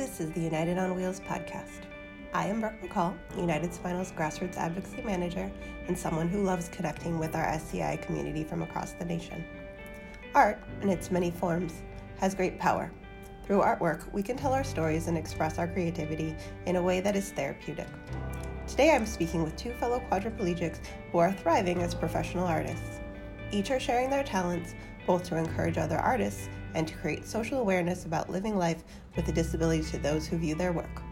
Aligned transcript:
This 0.00 0.18
is 0.18 0.30
the 0.30 0.40
United 0.40 0.78
on 0.78 0.94
Wheels 0.94 1.20
podcast. 1.20 1.82
I 2.32 2.46
am 2.46 2.62
Brooke 2.62 2.80
McCall, 2.82 3.18
United 3.36 3.74
Spinal's 3.74 4.12
grassroots 4.12 4.56
advocacy 4.56 5.02
manager 5.02 5.52
and 5.88 5.98
someone 5.98 6.26
who 6.26 6.42
loves 6.42 6.70
connecting 6.70 7.18
with 7.18 7.36
our 7.36 7.44
SCI 7.44 7.98
community 7.98 8.42
from 8.42 8.62
across 8.62 8.92
the 8.92 9.04
nation. 9.04 9.44
Art, 10.34 10.58
in 10.80 10.88
its 10.88 11.10
many 11.10 11.30
forms, 11.30 11.82
has 12.16 12.34
great 12.34 12.58
power. 12.58 12.90
Through 13.44 13.60
artwork, 13.60 14.10
we 14.10 14.22
can 14.22 14.38
tell 14.38 14.54
our 14.54 14.64
stories 14.64 15.06
and 15.06 15.18
express 15.18 15.58
our 15.58 15.68
creativity 15.68 16.34
in 16.64 16.76
a 16.76 16.82
way 16.82 17.00
that 17.00 17.14
is 17.14 17.32
therapeutic. 17.32 17.88
Today 18.66 18.92
I'm 18.92 19.04
speaking 19.04 19.42
with 19.42 19.54
two 19.56 19.74
fellow 19.74 20.02
quadriplegics 20.10 20.78
who 21.12 21.18
are 21.18 21.30
thriving 21.30 21.82
as 21.82 21.94
professional 21.94 22.46
artists. 22.46 23.00
Each 23.50 23.70
are 23.70 23.78
sharing 23.78 24.08
their 24.08 24.24
talents 24.24 24.74
both 25.06 25.24
to 25.24 25.36
encourage 25.36 25.76
other 25.76 25.98
artists 25.98 26.48
and 26.74 26.86
to 26.86 26.94
create 26.96 27.26
social 27.26 27.60
awareness 27.60 28.04
about 28.04 28.30
living 28.30 28.56
life 28.56 28.84
with 29.16 29.28
a 29.28 29.32
disability 29.32 29.82
to 29.90 29.98
those 29.98 30.26
who 30.26 30.38
view 30.38 30.54
their 30.54 30.72
work. 30.72 31.02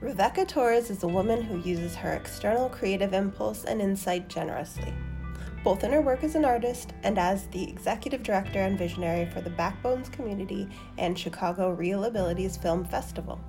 Rebecca 0.00 0.44
Torres 0.44 0.90
is 0.90 1.02
a 1.02 1.08
woman 1.08 1.40
who 1.40 1.60
uses 1.68 1.94
her 1.94 2.12
external 2.12 2.68
creative 2.68 3.14
impulse 3.14 3.64
and 3.64 3.80
insight 3.80 4.28
generously, 4.28 4.92
both 5.62 5.82
in 5.82 5.92
her 5.92 6.02
work 6.02 6.22
as 6.22 6.34
an 6.34 6.44
artist 6.44 6.92
and 7.04 7.18
as 7.18 7.46
the 7.46 7.66
executive 7.68 8.22
director 8.22 8.60
and 8.60 8.78
visionary 8.78 9.24
for 9.30 9.40
the 9.40 9.50
Backbones 9.50 10.10
Community 10.10 10.68
and 10.98 11.18
Chicago 11.18 11.70
Real 11.70 12.04
Abilities 12.04 12.58
Film 12.58 12.84
Festival. 12.84 13.40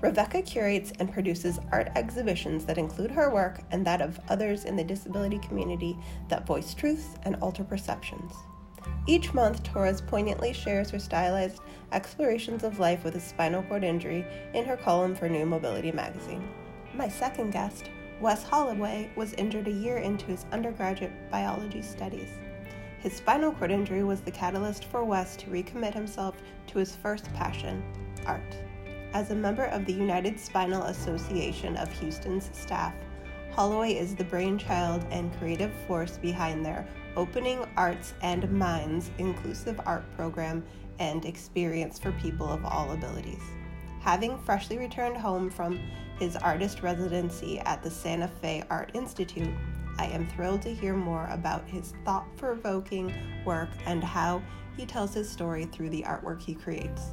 Rebecca 0.00 0.42
curates 0.42 0.92
and 0.98 1.12
produces 1.12 1.60
art 1.70 1.92
exhibitions 1.94 2.64
that 2.64 2.76
include 2.76 3.12
her 3.12 3.32
work 3.32 3.60
and 3.70 3.86
that 3.86 4.02
of 4.02 4.18
others 4.28 4.64
in 4.64 4.74
the 4.74 4.82
disability 4.82 5.38
community 5.38 5.96
that 6.28 6.44
voice 6.44 6.74
truths 6.74 7.14
and 7.22 7.36
alter 7.36 7.62
perceptions. 7.62 8.32
Each 9.06 9.34
month, 9.34 9.62
Torres 9.62 10.00
poignantly 10.00 10.52
shares 10.52 10.90
her 10.90 10.98
stylized 10.98 11.60
explorations 11.90 12.62
of 12.62 12.78
life 12.78 13.04
with 13.04 13.16
a 13.16 13.20
spinal 13.20 13.62
cord 13.64 13.84
injury 13.84 14.24
in 14.54 14.64
her 14.64 14.76
column 14.76 15.14
for 15.14 15.28
New 15.28 15.44
Mobility 15.44 15.90
magazine. 15.90 16.48
My 16.94 17.08
second 17.08 17.50
guest, 17.50 17.90
Wes 18.20 18.44
Holloway, 18.44 19.10
was 19.16 19.32
injured 19.34 19.66
a 19.66 19.72
year 19.72 19.98
into 19.98 20.26
his 20.26 20.46
undergraduate 20.52 21.30
biology 21.30 21.82
studies. 21.82 22.30
His 23.00 23.14
spinal 23.14 23.50
cord 23.50 23.72
injury 23.72 24.04
was 24.04 24.20
the 24.20 24.30
catalyst 24.30 24.84
for 24.84 25.02
Wes 25.02 25.36
to 25.38 25.46
recommit 25.46 25.92
himself 25.92 26.40
to 26.68 26.78
his 26.78 26.94
first 26.94 27.32
passion, 27.34 27.82
art. 28.26 28.56
As 29.12 29.30
a 29.30 29.34
member 29.34 29.64
of 29.64 29.84
the 29.84 29.92
United 29.92 30.38
Spinal 30.38 30.84
Association 30.84 31.76
of 31.76 31.92
Houston's 31.94 32.50
staff, 32.52 32.94
Holloway 33.54 33.92
is 33.92 34.14
the 34.14 34.24
brainchild 34.24 35.04
and 35.10 35.30
creative 35.38 35.72
force 35.86 36.16
behind 36.16 36.64
their 36.64 36.88
Opening 37.16 37.66
Arts 37.76 38.14
and 38.22 38.50
Minds 38.50 39.10
inclusive 39.18 39.78
art 39.84 40.04
program 40.16 40.64
and 40.98 41.26
experience 41.26 41.98
for 41.98 42.12
people 42.12 42.48
of 42.48 42.64
all 42.64 42.92
abilities. 42.92 43.42
Having 44.00 44.38
freshly 44.38 44.78
returned 44.78 45.18
home 45.18 45.50
from 45.50 45.78
his 46.18 46.34
artist 46.36 46.82
residency 46.82 47.60
at 47.60 47.82
the 47.82 47.90
Santa 47.90 48.28
Fe 48.40 48.64
Art 48.70 48.90
Institute, 48.94 49.52
I 49.98 50.06
am 50.06 50.26
thrilled 50.28 50.62
to 50.62 50.74
hear 50.74 50.94
more 50.94 51.28
about 51.30 51.68
his 51.68 51.92
thought 52.06 52.24
provoking 52.38 53.12
work 53.44 53.68
and 53.84 54.02
how 54.02 54.40
he 54.78 54.86
tells 54.86 55.12
his 55.12 55.28
story 55.28 55.66
through 55.66 55.90
the 55.90 56.04
artwork 56.04 56.40
he 56.40 56.54
creates. 56.54 57.10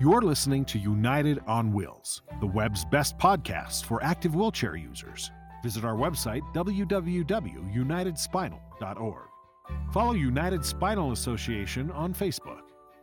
You're 0.00 0.22
listening 0.22 0.64
to 0.64 0.78
United 0.78 1.40
on 1.46 1.74
Wheels, 1.74 2.22
the 2.40 2.46
web's 2.46 2.86
best 2.86 3.18
podcast 3.18 3.84
for 3.84 4.02
active 4.02 4.34
wheelchair 4.34 4.74
users. 4.74 5.30
Visit 5.62 5.84
our 5.84 5.94
website, 5.94 6.40
www.unitedspinal.org. 6.54 9.28
Follow 9.92 10.12
United 10.12 10.64
Spinal 10.64 11.12
Association 11.12 11.90
on 11.90 12.14
Facebook. 12.14 12.62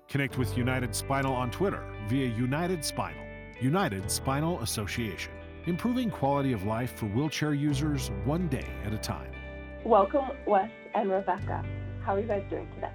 Connect 0.09 0.39
with 0.39 0.57
United 0.57 0.95
Spinal 0.95 1.35
on 1.35 1.51
Twitter 1.51 1.83
via 2.07 2.29
United 2.29 2.83
Spinal. 2.83 3.23
United 3.61 4.09
Spinal 4.09 4.59
Association, 4.61 5.33
improving 5.67 6.09
quality 6.09 6.51
of 6.51 6.63
life 6.63 6.95
for 6.95 7.05
wheelchair 7.05 7.53
users 7.53 8.09
one 8.25 8.47
day 8.47 8.65
at 8.83 8.91
a 8.91 8.97
time. 8.97 9.31
Welcome, 9.85 10.31
Wes 10.47 10.71
and 10.95 11.11
Rebecca. 11.11 11.63
How 12.03 12.15
are 12.15 12.19
you 12.19 12.27
guys 12.27 12.41
doing 12.49 12.67
today? 12.73 12.89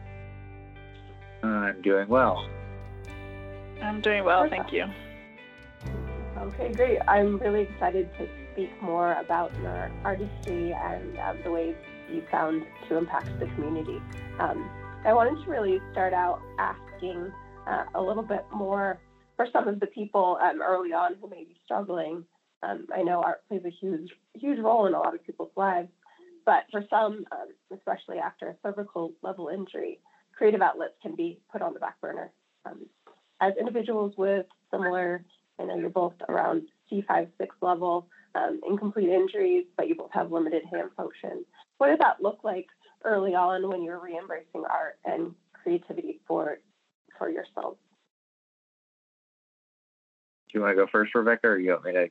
I'm 1.45 1.81
doing 1.83 2.09
well. 2.09 2.49
I'm 3.83 4.01
doing 4.01 4.25
well, 4.25 4.49
thank 4.49 4.73
you. 4.73 4.87
Okay, 6.39 6.73
great. 6.73 6.99
I'm 7.07 7.39
really 7.39 7.63
excited 7.63 8.11
to 8.19 8.29
speak 8.53 8.71
more 8.83 9.15
about 9.15 9.53
your 9.61 9.91
artistry 10.05 10.73
and 10.73 11.19
um, 11.19 11.39
the 11.45 11.51
ways 11.51 11.75
you 12.11 12.23
found 12.31 12.65
to 12.89 12.97
impact 12.97 13.29
the 13.39 13.47
community. 13.55 14.01
Um, 14.39 14.69
I 15.05 15.13
wanted 15.13 15.43
to 15.45 15.51
really 15.51 15.81
start 15.93 16.13
out 16.13 16.41
asking 16.59 17.33
uh, 17.67 17.85
a 17.95 18.01
little 18.01 18.23
bit 18.23 18.45
more 18.53 19.01
for 19.37 19.47
some 19.53 19.67
of 19.69 19.81
the 19.81 19.87
people 19.87 20.39
um, 20.43 20.61
early 20.63 20.93
on 20.93 21.17
who 21.21 21.29
may 21.29 21.45
be 21.45 21.57
struggling. 21.65 22.25
Um, 22.63 22.87
I 22.95 23.03
know 23.03 23.23
art 23.23 23.47
plays 23.49 23.63
a 23.65 23.71
huge, 23.71 24.11
huge 24.35 24.59
role 24.59 24.87
in 24.87 24.95
a 24.95 24.99
lot 24.99 25.15
of 25.15 25.25
people's 25.25 25.51
lives, 25.57 25.89
but 26.47 26.65
for 26.71 26.85
some, 26.89 27.25
um, 27.33 27.49
especially 27.77 28.19
after 28.19 28.49
a 28.49 28.57
cervical 28.63 29.13
level 29.23 29.49
injury, 29.49 29.99
creative 30.37 30.63
outlets 30.63 30.95
can 31.03 31.17
be 31.17 31.41
put 31.51 31.63
on 31.63 31.75
the 31.75 31.81
back 31.81 32.01
burner. 32.01 32.33
As 33.43 33.55
individuals 33.59 34.15
with 34.17 34.47
similar, 34.71 35.25
I 35.59 35.65
know 35.65 35.77
you're 35.77 35.91
both 35.91 36.15
around 36.29 36.63
C5, 36.91 37.27
6 37.39 37.57
level, 37.61 38.07
um, 38.37 38.61
incomplete 38.65 39.09
injuries, 39.09 39.65
but 39.77 39.89
you 39.89 39.97
both 39.97 40.13
have 40.13 40.31
limited 40.31 40.63
hand 40.71 40.91
function. 40.97 41.45
What 41.79 41.89
did 41.89 41.99
that 41.99 42.23
look 42.23 42.45
like 42.45 42.69
early 43.05 43.35
on 43.35 43.69
when 43.69 43.83
you're 43.83 43.99
re-embracing 43.99 44.63
art 44.71 44.99
and 45.05 45.35
creativity 45.53 46.21
for 46.29 46.59
for 47.19 47.29
yourself? 47.29 47.79
Do 50.49 50.59
you 50.59 50.61
want 50.61 50.77
to 50.77 50.85
go 50.85 50.87
first, 50.87 51.13
Rebecca, 51.13 51.49
or 51.49 51.59
you 51.59 51.73
want 51.73 51.85
me 51.85 51.93
to? 51.93 52.11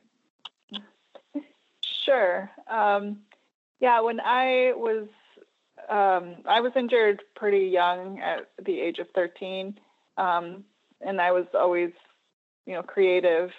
Sure. 2.04 2.50
Um, 2.68 3.20
yeah, 3.80 4.00
when 4.00 4.20
I 4.20 4.72
was 4.76 5.08
um, 5.88 6.36
I 6.46 6.60
was 6.60 6.72
injured 6.76 7.22
pretty 7.34 7.68
young 7.68 8.20
at 8.20 8.50
the 8.62 8.78
age 8.78 8.98
of 8.98 9.08
13, 9.14 9.78
um, 10.18 10.64
and 11.04 11.20
I 11.20 11.32
was 11.32 11.46
always, 11.54 11.90
you 12.66 12.74
know, 12.74 12.82
creative 12.82 13.50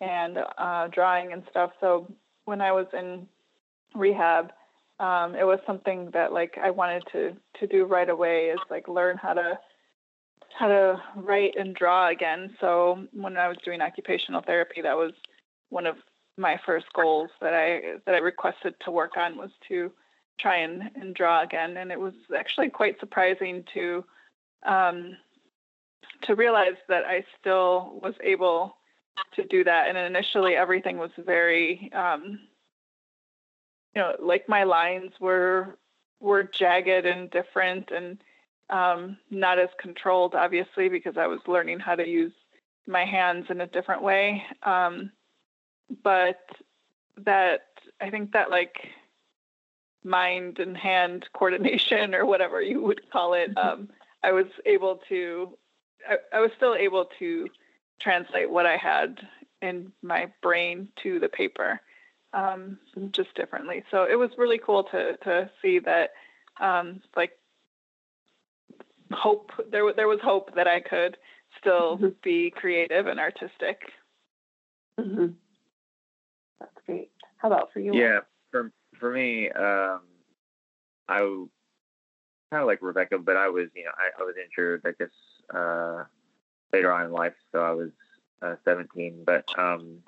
and 0.00 0.38
uh, 0.58 0.88
drawing 0.88 1.32
and 1.32 1.42
stuff. 1.50 1.72
So 1.80 2.12
when 2.44 2.60
I 2.60 2.72
was 2.72 2.86
in 2.92 3.26
rehab, 3.94 4.52
um, 5.00 5.34
it 5.34 5.44
was 5.44 5.60
something 5.66 6.10
that 6.12 6.32
like 6.32 6.58
I 6.60 6.70
wanted 6.70 7.04
to 7.12 7.36
to 7.60 7.66
do 7.66 7.84
right 7.84 8.08
away 8.08 8.46
is 8.46 8.58
like 8.70 8.88
learn 8.88 9.16
how 9.16 9.34
to 9.34 9.58
how 10.58 10.68
to 10.68 11.00
write 11.14 11.54
and 11.56 11.74
draw 11.74 12.08
again. 12.08 12.56
So 12.60 13.06
when 13.12 13.36
I 13.36 13.48
was 13.48 13.58
doing 13.64 13.80
occupational 13.80 14.42
therapy, 14.42 14.82
that 14.82 14.96
was 14.96 15.12
one 15.68 15.86
of 15.86 15.96
my 16.36 16.58
first 16.64 16.86
goals 16.94 17.30
that 17.40 17.54
I 17.54 17.98
that 18.06 18.14
I 18.14 18.18
requested 18.18 18.74
to 18.84 18.90
work 18.90 19.16
on 19.16 19.36
was 19.36 19.50
to 19.68 19.92
try 20.38 20.56
and, 20.56 20.90
and 20.94 21.14
draw 21.14 21.42
again. 21.42 21.76
And 21.76 21.90
it 21.90 22.00
was 22.00 22.14
actually 22.36 22.70
quite 22.70 22.98
surprising 23.00 23.64
to 23.74 24.04
um, 24.64 25.16
to 26.22 26.34
realize 26.34 26.76
that 26.88 27.04
I 27.04 27.24
still 27.40 27.98
was 28.02 28.14
able 28.22 28.76
to 29.34 29.44
do 29.44 29.64
that. 29.64 29.88
And 29.88 29.98
initially, 29.98 30.54
everything 30.54 30.98
was 30.98 31.10
very, 31.18 31.90
um, 31.92 32.40
you 33.94 34.02
know, 34.02 34.14
like 34.20 34.48
my 34.48 34.64
lines 34.64 35.12
were 35.20 35.78
were 36.20 36.42
jagged 36.42 37.06
and 37.06 37.30
different 37.30 37.90
and 37.90 38.18
um, 38.70 39.16
not 39.30 39.58
as 39.58 39.68
controlled, 39.78 40.34
obviously, 40.34 40.88
because 40.88 41.16
I 41.16 41.26
was 41.26 41.40
learning 41.46 41.78
how 41.78 41.94
to 41.94 42.06
use 42.06 42.32
my 42.86 43.04
hands 43.04 43.46
in 43.50 43.60
a 43.60 43.66
different 43.66 44.02
way. 44.02 44.42
Um, 44.62 45.10
but 46.02 46.40
that 47.18 47.66
I 48.00 48.10
think 48.10 48.32
that 48.32 48.50
like 48.50 48.88
mind 50.04 50.58
and 50.58 50.76
hand 50.76 51.28
coordination 51.32 52.14
or 52.14 52.26
whatever 52.26 52.60
you 52.60 52.82
would 52.82 53.10
call 53.10 53.34
it, 53.34 53.54
mm-hmm. 53.54 53.68
um, 53.68 53.88
I 54.22 54.32
was 54.32 54.46
able 54.66 55.00
to. 55.08 55.56
I, 56.08 56.36
I 56.36 56.40
was 56.40 56.50
still 56.56 56.74
able 56.74 57.06
to 57.18 57.48
translate 58.00 58.50
what 58.50 58.66
I 58.66 58.76
had 58.76 59.20
in 59.62 59.92
my 60.02 60.30
brain 60.42 60.88
to 61.02 61.18
the 61.18 61.28
paper 61.28 61.80
um, 62.32 62.78
just 63.12 63.34
differently. 63.34 63.84
So 63.90 64.04
it 64.04 64.16
was 64.16 64.30
really 64.36 64.58
cool 64.58 64.84
to 64.84 65.16
to 65.24 65.50
see 65.62 65.78
that 65.80 66.10
um, 66.60 67.00
like 67.16 67.32
hope 69.12 69.52
there 69.70 69.92
there 69.94 70.08
was 70.08 70.20
hope 70.22 70.54
that 70.54 70.66
I 70.66 70.80
could 70.80 71.16
still 71.58 71.96
mm-hmm. 71.96 72.08
be 72.22 72.50
creative 72.50 73.06
and 73.06 73.18
artistic. 73.18 73.80
Mm-hmm. 75.00 75.28
That's 76.60 76.72
great. 76.86 77.10
How 77.38 77.48
about 77.48 77.72
for 77.72 77.80
you? 77.80 77.94
Yeah, 77.94 78.20
for 78.50 78.72
for 78.98 79.12
me, 79.12 79.50
um, 79.50 80.00
I 81.08 81.18
kind 82.50 82.62
of 82.62 82.66
like 82.66 82.82
Rebecca, 82.82 83.18
but 83.18 83.36
I 83.36 83.48
was 83.48 83.68
you 83.74 83.84
know 83.84 83.92
I, 83.96 84.20
I 84.20 84.24
was 84.24 84.34
injured. 84.42 84.82
I 84.84 84.92
guess 84.98 85.10
uh, 85.54 86.04
later 86.72 86.92
on 86.92 87.06
in 87.06 87.12
life, 87.12 87.34
so 87.52 87.60
I 87.60 87.70
was 87.70 87.90
uh, 88.42 88.56
17. 88.64 89.24
But 89.24 89.46
um, 89.58 89.98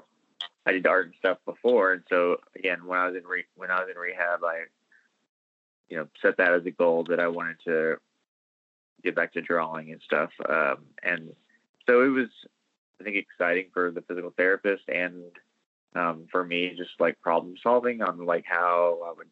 I 0.66 0.72
did 0.72 0.86
art 0.86 1.06
and 1.06 1.14
stuff 1.18 1.38
before, 1.44 1.92
and 1.92 2.02
so 2.08 2.38
again, 2.56 2.86
when 2.86 2.98
I 2.98 3.06
was 3.06 3.16
in 3.16 3.26
re- 3.26 3.44
when 3.56 3.70
I 3.70 3.80
was 3.80 3.88
in 3.90 4.00
rehab, 4.00 4.44
I 4.44 4.64
you 5.88 5.96
know 5.96 6.08
set 6.22 6.36
that 6.38 6.52
as 6.52 6.66
a 6.66 6.70
goal 6.70 7.04
that 7.04 7.20
I 7.20 7.28
wanted 7.28 7.56
to 7.64 7.96
get 9.02 9.14
back 9.14 9.32
to 9.32 9.40
drawing 9.40 9.92
and 9.92 10.00
stuff. 10.02 10.30
Um, 10.48 10.84
and 11.02 11.34
so 11.86 12.02
it 12.02 12.08
was 12.08 12.28
I 13.00 13.04
think 13.04 13.16
exciting 13.16 13.66
for 13.72 13.90
the 13.90 14.02
physical 14.02 14.32
therapist 14.36 14.88
and 14.88 15.22
um, 15.94 16.26
for 16.30 16.44
me, 16.44 16.72
just 16.76 16.90
like 17.00 17.20
problem 17.20 17.54
solving 17.62 18.02
on 18.02 18.24
like 18.24 18.44
how 18.46 19.00
I 19.06 19.12
would 19.16 19.28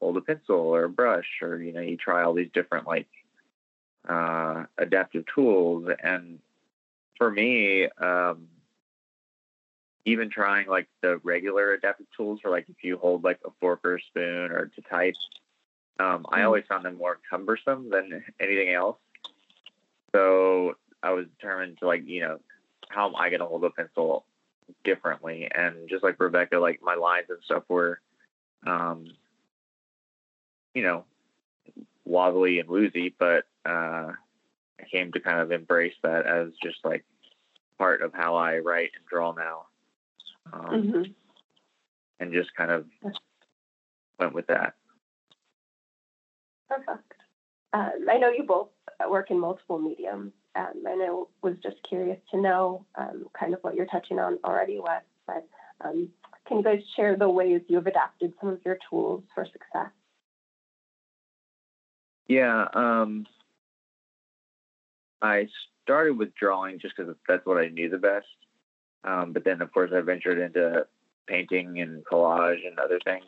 hold 0.00 0.16
a 0.16 0.20
pencil 0.20 0.56
or 0.56 0.84
a 0.84 0.88
brush, 0.88 1.26
or 1.40 1.62
you 1.62 1.72
know, 1.72 1.80
you 1.80 1.96
try 1.96 2.22
all 2.22 2.34
these 2.34 2.50
different 2.52 2.86
like 2.86 3.08
uh, 4.08 4.64
adaptive 4.78 5.24
tools. 5.34 5.88
And 6.02 6.38
for 7.16 7.30
me, 7.30 7.88
um, 7.98 8.48
even 10.04 10.30
trying 10.30 10.68
like 10.68 10.88
the 11.00 11.18
regular 11.18 11.72
adaptive 11.72 12.06
tools 12.16 12.40
for 12.40 12.50
like 12.50 12.66
if 12.68 12.82
you 12.82 12.98
hold 12.98 13.24
like 13.24 13.40
a 13.44 13.50
fork 13.60 13.80
or 13.84 13.96
a 13.96 14.02
spoon 14.02 14.50
or 14.50 14.66
to 14.66 14.82
type, 14.82 15.14
um, 15.98 16.26
I 16.28 16.38
mm-hmm. 16.38 16.46
always 16.46 16.64
found 16.68 16.84
them 16.84 16.96
more 16.96 17.18
cumbersome 17.30 17.90
than 17.90 18.24
anything 18.40 18.72
else. 18.72 18.98
So 20.14 20.76
I 21.02 21.12
was 21.12 21.26
determined 21.26 21.78
to 21.78 21.86
like, 21.86 22.06
you 22.06 22.20
know, 22.20 22.38
how 22.88 23.08
am 23.08 23.16
I 23.16 23.30
going 23.30 23.40
to 23.40 23.46
hold 23.46 23.64
a 23.64 23.70
pencil 23.70 24.24
differently? 24.84 25.50
And 25.52 25.88
just 25.88 26.04
like 26.04 26.20
Rebecca, 26.20 26.58
like 26.58 26.80
my 26.82 26.94
lines 26.94 27.26
and 27.30 27.38
stuff 27.44 27.64
were, 27.68 28.00
um, 28.66 29.06
you 30.74 30.82
know, 30.82 31.04
wobbly 32.04 32.58
and 32.58 32.68
woozy, 32.68 33.14
but 33.18 33.44
uh, 33.66 34.12
I 34.80 34.84
came 34.90 35.12
to 35.12 35.20
kind 35.20 35.40
of 35.40 35.52
embrace 35.52 35.94
that 36.02 36.26
as 36.26 36.48
just 36.62 36.78
like 36.84 37.04
part 37.78 38.02
of 38.02 38.12
how 38.12 38.36
I 38.36 38.58
write 38.58 38.90
and 38.96 39.06
draw 39.06 39.32
now. 39.32 39.66
Um, 40.52 40.64
mm-hmm. 40.66 41.02
And 42.20 42.32
just 42.32 42.54
kind 42.54 42.70
of 42.70 42.86
went 44.18 44.34
with 44.34 44.46
that. 44.46 44.74
Perfect. 46.68 47.14
Um, 47.72 48.06
I 48.08 48.18
know 48.18 48.30
you 48.30 48.44
both 48.44 48.68
work 49.08 49.30
in 49.30 49.40
multiple 49.40 49.78
mediums, 49.78 50.32
um, 50.54 50.82
and 50.86 51.02
I 51.02 51.10
was 51.42 51.56
just 51.62 51.76
curious 51.88 52.18
to 52.30 52.40
know 52.40 52.86
um, 52.94 53.26
kind 53.38 53.52
of 53.52 53.60
what 53.62 53.74
you're 53.74 53.86
touching 53.86 54.18
on 54.18 54.38
already, 54.44 54.78
Wes. 54.78 55.02
But 55.26 55.46
um, 55.80 56.08
can 56.46 56.58
you 56.58 56.62
guys 56.62 56.80
share 56.94 57.16
the 57.16 57.28
ways 57.28 57.62
you 57.68 57.76
have 57.76 57.86
adapted 57.86 58.32
some 58.40 58.50
of 58.50 58.60
your 58.64 58.78
tools 58.88 59.24
for 59.34 59.44
success? 59.44 59.90
Yeah, 62.26 62.66
um, 62.72 63.26
I 65.20 65.48
started 65.82 66.18
with 66.18 66.34
drawing 66.34 66.78
just 66.78 66.96
because 66.96 67.14
that's 67.28 67.44
what 67.44 67.58
I 67.58 67.68
knew 67.68 67.90
the 67.90 67.98
best. 67.98 68.26
Um, 69.04 69.32
but 69.32 69.44
then, 69.44 69.60
of 69.60 69.72
course, 69.72 69.90
I 69.94 70.00
ventured 70.00 70.38
into 70.38 70.86
painting 71.26 71.80
and 71.80 72.04
collage 72.04 72.66
and 72.66 72.78
other 72.78 72.98
things. 73.04 73.24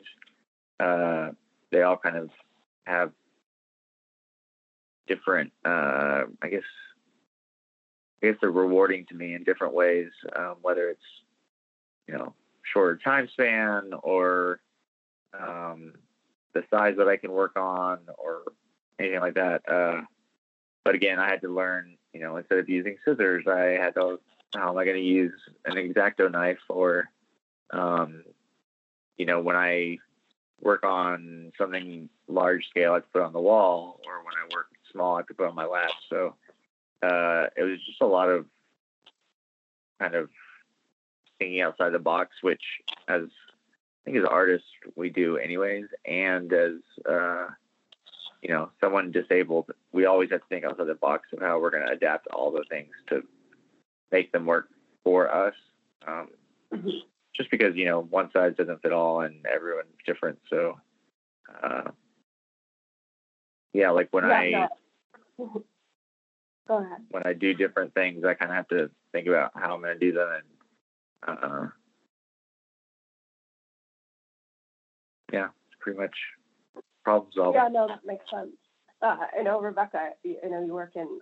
Uh, 0.80 1.30
they 1.70 1.82
all 1.82 1.96
kind 1.96 2.16
of 2.16 2.30
have 2.86 3.12
different, 5.06 5.52
uh, 5.64 6.22
I 6.42 6.48
guess, 6.50 6.62
I 8.22 8.28
guess 8.28 8.36
they're 8.40 8.50
rewarding 8.50 9.04
to 9.06 9.14
me 9.14 9.34
in 9.34 9.44
different 9.44 9.74
ways, 9.74 10.10
um, 10.34 10.56
whether 10.62 10.88
it's, 10.88 11.00
you 12.08 12.14
know, 12.14 12.34
shorter 12.72 12.98
time 13.02 13.28
span 13.32 13.92
or 14.02 14.60
um, 15.38 15.92
the 16.54 16.62
size 16.70 16.94
that 16.96 17.08
I 17.08 17.16
can 17.16 17.30
work 17.30 17.56
on 17.56 17.98
or 18.18 18.42
anything 18.98 19.20
like 19.20 19.34
that. 19.34 19.62
Uh, 19.68 20.02
but 20.84 20.94
again, 20.94 21.18
I 21.18 21.28
had 21.28 21.40
to 21.42 21.48
learn, 21.48 21.96
you 22.12 22.20
know, 22.20 22.36
instead 22.36 22.58
of 22.58 22.68
using 22.68 22.96
scissors, 23.04 23.44
I 23.46 23.78
had 23.82 23.94
to, 23.94 24.20
how 24.54 24.70
am 24.70 24.78
I 24.78 24.84
going 24.84 24.96
to 24.96 25.02
use 25.02 25.32
an 25.64 25.76
X-Acto 25.76 26.30
knife 26.30 26.58
or, 26.68 27.10
um, 27.70 28.24
you 29.16 29.26
know, 29.26 29.40
when 29.40 29.56
I 29.56 29.98
work 30.60 30.84
on 30.84 31.52
something 31.58 32.08
large 32.28 32.68
scale, 32.70 32.94
I 32.94 33.00
put 33.00 33.22
on 33.22 33.32
the 33.32 33.40
wall, 33.40 34.00
or 34.06 34.18
when 34.24 34.34
I 34.34 34.54
work 34.54 34.68
small, 34.92 35.16
I 35.16 35.22
put 35.22 35.46
on 35.46 35.54
my 35.54 35.66
lap. 35.66 35.90
So 36.08 36.34
uh, 37.02 37.46
it 37.56 37.62
was 37.62 37.78
just 37.86 38.00
a 38.00 38.06
lot 38.06 38.28
of 38.28 38.46
kind 39.98 40.14
of 40.14 40.30
thinking 41.38 41.60
outside 41.60 41.90
the 41.90 41.98
box, 41.98 42.36
which 42.42 42.62
as 43.08 43.22
I 43.22 44.04
think 44.04 44.16
as 44.18 44.24
artists 44.24 44.68
we 44.94 45.10
do 45.10 45.36
anyways, 45.36 45.86
and 46.06 46.52
as 46.52 46.74
uh, 47.08 47.48
you 48.42 48.50
know, 48.50 48.70
someone 48.80 49.10
disabled, 49.10 49.70
we 49.92 50.06
always 50.06 50.30
have 50.30 50.40
to 50.40 50.46
think 50.48 50.64
outside 50.64 50.86
the 50.86 50.94
box 50.94 51.28
of 51.32 51.40
how 51.40 51.58
we're 51.58 51.70
going 51.70 51.86
to 51.86 51.92
adapt 51.92 52.26
all 52.28 52.50
the 52.50 52.64
things 52.68 52.92
to 53.08 53.22
make 54.12 54.32
them 54.32 54.46
work 54.46 54.68
for 55.04 55.32
us. 55.32 55.54
Um, 56.06 56.28
mm-hmm. 56.72 56.88
Just 57.34 57.50
because 57.50 57.76
you 57.76 57.84
know 57.84 58.00
one 58.02 58.30
size 58.32 58.54
doesn't 58.56 58.80
fit 58.80 58.92
all, 58.92 59.20
and 59.20 59.44
everyone's 59.46 59.88
different. 60.06 60.38
So, 60.48 60.78
uh, 61.62 61.90
yeah, 63.74 63.90
like 63.90 64.08
when 64.10 64.24
yeah, 64.24 64.68
I 65.38 65.46
go 66.66 66.78
ahead. 66.78 66.98
When 67.10 67.22
I 67.26 67.34
do 67.34 67.52
different 67.52 67.92
things, 67.92 68.24
I 68.24 68.32
kind 68.32 68.50
of 68.50 68.56
have 68.56 68.68
to 68.68 68.90
think 69.12 69.26
about 69.26 69.52
how 69.54 69.74
I'm 69.74 69.82
going 69.82 69.98
to 69.98 70.06
do 70.06 70.12
them, 70.12 70.28
and 71.26 71.38
uh, 71.38 71.66
yeah, 75.30 75.48
it's 75.68 75.76
pretty 75.78 75.98
much 75.98 76.16
problem 77.06 77.30
solving. 77.32 77.54
Yeah, 77.54 77.68
no, 77.68 77.86
that 77.86 78.04
makes 78.04 78.24
sense. 78.28 78.50
Uh, 79.00 79.16
I 79.38 79.42
know 79.42 79.60
Rebecca. 79.60 80.10
I 80.24 80.48
know 80.48 80.64
you 80.64 80.74
work 80.74 80.96
in 80.96 81.20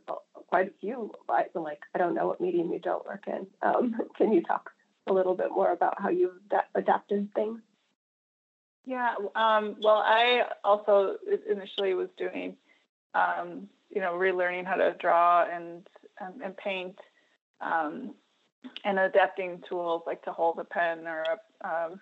quite 0.49 0.69
a 0.69 0.73
few. 0.81 1.13
But 1.29 1.51
like, 1.55 1.81
I 1.95 1.99
don't 1.99 2.15
know 2.15 2.27
what 2.27 2.41
medium 2.41 2.73
you 2.73 2.79
don't 2.79 3.05
work 3.05 3.25
in. 3.27 3.47
Um, 3.61 3.95
can 4.17 4.33
you 4.33 4.43
talk 4.43 4.71
a 5.07 5.13
little 5.13 5.35
bit 5.35 5.51
more 5.51 5.73
about 5.73 6.01
how 6.01 6.09
you've 6.09 6.41
adapted 6.75 7.29
things? 7.35 7.61
Yeah. 8.87 9.15
Um, 9.35 9.77
well, 9.83 10.03
I 10.05 10.43
also 10.63 11.17
initially 11.51 11.93
was 11.93 12.09
doing, 12.17 12.57
um, 13.15 13.69
you 13.91 14.01
know, 14.01 14.13
relearning 14.13 14.65
how 14.65 14.77
to 14.77 14.95
draw 14.99 15.45
and 15.45 15.87
and, 16.21 16.41
and 16.43 16.57
paint, 16.57 16.97
um, 17.61 18.15
and 18.85 18.99
adapting 18.99 19.63
tools 19.69 20.03
like 20.07 20.23
to 20.23 20.33
hold 20.33 20.59
a 20.59 20.65
pen 20.65 21.07
or 21.07 21.25
a 21.25 21.69
um, 21.69 22.01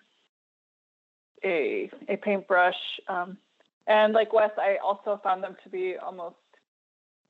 a, 1.43 1.89
a 2.07 2.15
paintbrush. 2.17 2.75
Um, 3.07 3.37
and 3.87 4.13
like 4.13 4.33
Wes, 4.33 4.51
I 4.57 4.77
also 4.83 5.19
found 5.23 5.43
them 5.43 5.55
to 5.63 5.69
be 5.69 5.95
almost 6.01 6.35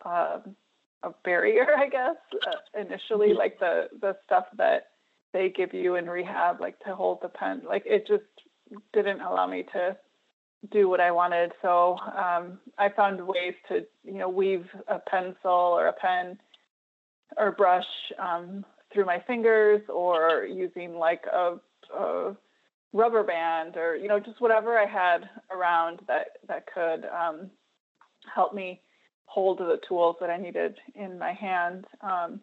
um, 0.06 0.56
a 1.04 1.12
barrier, 1.24 1.68
I 1.78 1.88
guess, 1.90 2.16
uh, 2.48 2.80
initially, 2.80 3.34
like 3.34 3.60
the 3.60 3.90
the 4.00 4.16
stuff 4.26 4.46
that 4.58 4.88
they 5.34 5.50
give 5.50 5.74
you 5.74 5.96
in 5.96 6.10
rehab, 6.10 6.62
like 6.62 6.80
to 6.82 6.96
hold 6.96 7.20
the 7.22 7.30
pen, 7.30 7.62
like 7.68 7.84
it 7.86 8.08
just 8.08 8.24
didn't 8.94 9.22
allow 9.22 9.48
me 9.48 9.66
to 9.74 9.98
do 10.72 10.88
what 10.88 11.00
I 11.00 11.12
wanted. 11.12 11.52
So 11.62 11.98
um, 12.00 12.60
I 12.78 12.90
found 12.90 13.26
ways 13.26 13.54
to, 13.68 13.86
you 14.04 14.18
know, 14.18 14.30
weave 14.30 14.66
a 14.88 15.00
pencil 15.00 15.52
or 15.52 15.88
a 15.88 15.94
pen 15.94 16.40
or 17.38 17.52
brush 17.52 17.86
um, 18.20 18.64
through 18.94 19.06
my 19.06 19.22
fingers, 19.26 19.82
or 19.90 20.46
using 20.46 20.96
like 20.96 21.24
a, 21.32 21.56
a 21.98 22.36
rubber 22.94 23.24
band 23.24 23.76
or 23.76 23.96
you 23.96 24.08
know 24.08 24.20
just 24.20 24.40
whatever 24.40 24.78
I 24.78 24.86
had 24.86 25.30
around 25.52 26.02
that 26.08 26.38
that 26.48 26.66
could 26.74 27.06
um, 27.06 27.50
help 28.34 28.54
me 28.54 28.82
hold 29.26 29.58
the 29.58 29.80
tools 29.88 30.16
that 30.22 30.30
I 30.30 30.38
needed 30.38 30.78
in 30.96 31.18
my 31.18 31.34
hand. 31.34 31.86
Um, 32.02 32.40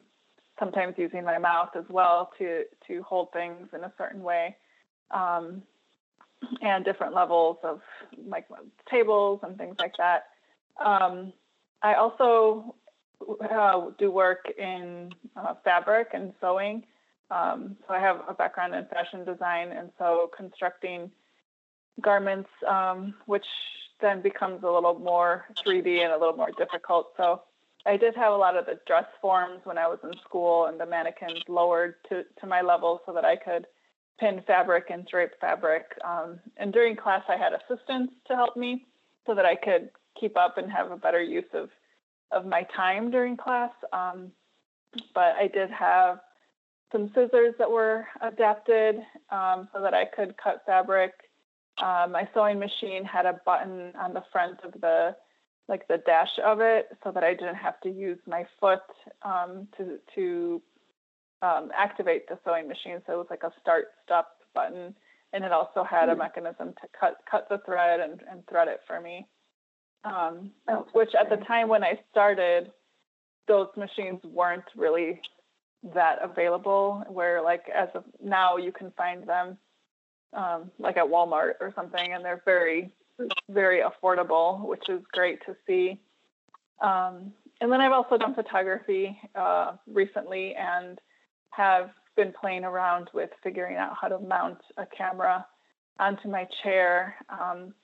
sometimes 0.58 0.94
using 0.98 1.24
my 1.24 1.38
mouth 1.38 1.70
as 1.76 1.84
well 1.88 2.30
to 2.38 2.64
to 2.88 3.02
hold 3.02 3.32
things 3.32 3.68
in 3.72 3.84
a 3.84 3.92
certain 3.96 4.22
way, 4.22 4.56
um, 5.10 5.62
and 6.60 6.84
different 6.84 7.14
levels 7.14 7.58
of 7.62 7.80
like 8.26 8.46
tables 8.90 9.40
and 9.42 9.56
things 9.56 9.76
like 9.78 9.94
that. 9.98 10.24
Um, 10.84 11.32
I 11.82 11.94
also 11.94 12.74
uh, 13.50 13.90
do 13.98 14.10
work 14.10 14.46
in 14.58 15.10
uh, 15.36 15.54
fabric 15.64 16.08
and 16.12 16.32
sewing. 16.40 16.84
Um, 17.30 17.76
so 17.86 17.94
I 17.94 18.00
have 18.00 18.22
a 18.28 18.34
background 18.34 18.74
in 18.74 18.86
fashion 18.86 19.24
design, 19.24 19.72
and 19.72 19.90
so 19.98 20.30
constructing 20.36 21.10
garments, 22.00 22.48
um, 22.68 23.14
which 23.26 23.46
then 24.00 24.22
becomes 24.22 24.62
a 24.62 24.70
little 24.70 24.98
more 24.98 25.44
3D 25.64 26.02
and 26.02 26.12
a 26.12 26.18
little 26.18 26.36
more 26.36 26.50
difficult. 26.56 27.12
So 27.16 27.42
I 27.86 27.96
did 27.96 28.14
have 28.16 28.32
a 28.32 28.36
lot 28.36 28.56
of 28.56 28.66
the 28.66 28.78
dress 28.86 29.06
forms 29.20 29.60
when 29.64 29.78
I 29.78 29.86
was 29.86 29.98
in 30.02 30.12
school, 30.24 30.66
and 30.66 30.80
the 30.80 30.86
mannequins 30.86 31.42
lowered 31.48 31.96
to, 32.08 32.24
to 32.40 32.46
my 32.46 32.60
level 32.62 33.00
so 33.06 33.12
that 33.12 33.24
I 33.24 33.36
could 33.36 33.66
pin 34.18 34.42
fabric 34.46 34.86
and 34.90 35.06
drape 35.06 35.32
fabric. 35.40 35.84
Um, 36.04 36.40
and 36.56 36.72
during 36.72 36.96
class, 36.96 37.22
I 37.28 37.36
had 37.36 37.52
assistants 37.52 38.12
to 38.26 38.36
help 38.36 38.56
me 38.56 38.86
so 39.26 39.34
that 39.34 39.46
I 39.46 39.54
could 39.54 39.90
keep 40.18 40.36
up 40.36 40.58
and 40.58 40.70
have 40.70 40.90
a 40.90 40.96
better 40.96 41.22
use 41.22 41.48
of 41.54 41.70
of 42.32 42.46
my 42.46 42.64
time 42.76 43.10
during 43.10 43.36
class. 43.36 43.72
Um, 43.92 44.30
but 45.14 45.34
I 45.36 45.48
did 45.48 45.70
have 45.70 46.20
some 46.92 47.08
scissors 47.14 47.54
that 47.58 47.70
were 47.70 48.06
adapted 48.20 48.96
um, 49.30 49.68
so 49.72 49.80
that 49.80 49.94
I 49.94 50.04
could 50.04 50.34
cut 50.36 50.62
fabric. 50.66 51.12
Uh, 51.78 52.06
my 52.10 52.28
sewing 52.34 52.58
machine 52.58 53.04
had 53.04 53.26
a 53.26 53.40
button 53.46 53.92
on 53.96 54.12
the 54.12 54.22
front 54.32 54.60
of 54.64 54.72
the 54.80 55.16
like 55.68 55.86
the 55.86 55.98
dash 55.98 56.36
of 56.44 56.60
it 56.60 56.88
so 57.04 57.12
that 57.12 57.22
I 57.22 57.32
didn't 57.32 57.54
have 57.54 57.80
to 57.82 57.90
use 57.90 58.18
my 58.26 58.44
foot 58.58 58.80
um, 59.22 59.68
to 59.76 59.98
to 60.16 60.62
um, 61.42 61.70
activate 61.76 62.28
the 62.28 62.38
sewing 62.44 62.68
machine. 62.68 63.00
So 63.06 63.14
it 63.14 63.16
was 63.16 63.28
like 63.30 63.44
a 63.44 63.52
start 63.60 63.86
stop 64.04 64.36
button, 64.54 64.94
and 65.32 65.44
it 65.44 65.52
also 65.52 65.84
had 65.84 66.08
a 66.08 66.12
hmm. 66.12 66.18
mechanism 66.18 66.74
to 66.80 66.88
cut 66.98 67.18
cut 67.30 67.48
the 67.48 67.58
thread 67.64 68.00
and, 68.00 68.20
and 68.30 68.46
thread 68.48 68.68
it 68.68 68.80
for 68.86 69.00
me. 69.00 69.26
Um, 70.04 70.50
oh, 70.68 70.86
which 70.92 71.10
at 71.18 71.30
the 71.30 71.44
time 71.44 71.68
when 71.68 71.84
I 71.84 72.00
started, 72.10 72.72
those 73.46 73.68
machines 73.76 74.20
weren't 74.24 74.64
really 74.74 75.20
that 75.82 76.18
available 76.22 77.02
where 77.08 77.42
like 77.42 77.64
as 77.74 77.88
of 77.94 78.04
now 78.22 78.56
you 78.56 78.70
can 78.72 78.90
find 78.96 79.26
them 79.26 79.56
um, 80.32 80.70
like 80.78 80.96
at 80.96 81.06
Walmart 81.06 81.54
or 81.60 81.72
something 81.74 82.12
and 82.12 82.24
they're 82.24 82.42
very 82.44 82.90
very 83.48 83.82
affordable 83.82 84.60
which 84.66 84.88
is 84.88 85.00
great 85.12 85.40
to 85.46 85.56
see. 85.66 85.98
Um, 86.82 87.32
and 87.60 87.70
then 87.70 87.80
I've 87.80 87.92
also 87.92 88.16
done 88.16 88.34
photography 88.34 89.18
uh, 89.34 89.72
recently 89.86 90.54
and 90.54 90.98
have 91.50 91.90
been 92.16 92.32
playing 92.38 92.64
around 92.64 93.08
with 93.12 93.30
figuring 93.42 93.76
out 93.76 93.94
how 94.00 94.08
to 94.08 94.18
mount 94.18 94.58
a 94.76 94.86
camera 94.86 95.46
onto 95.98 96.28
my 96.28 96.46
chair 96.62 97.14
um, 97.28 97.74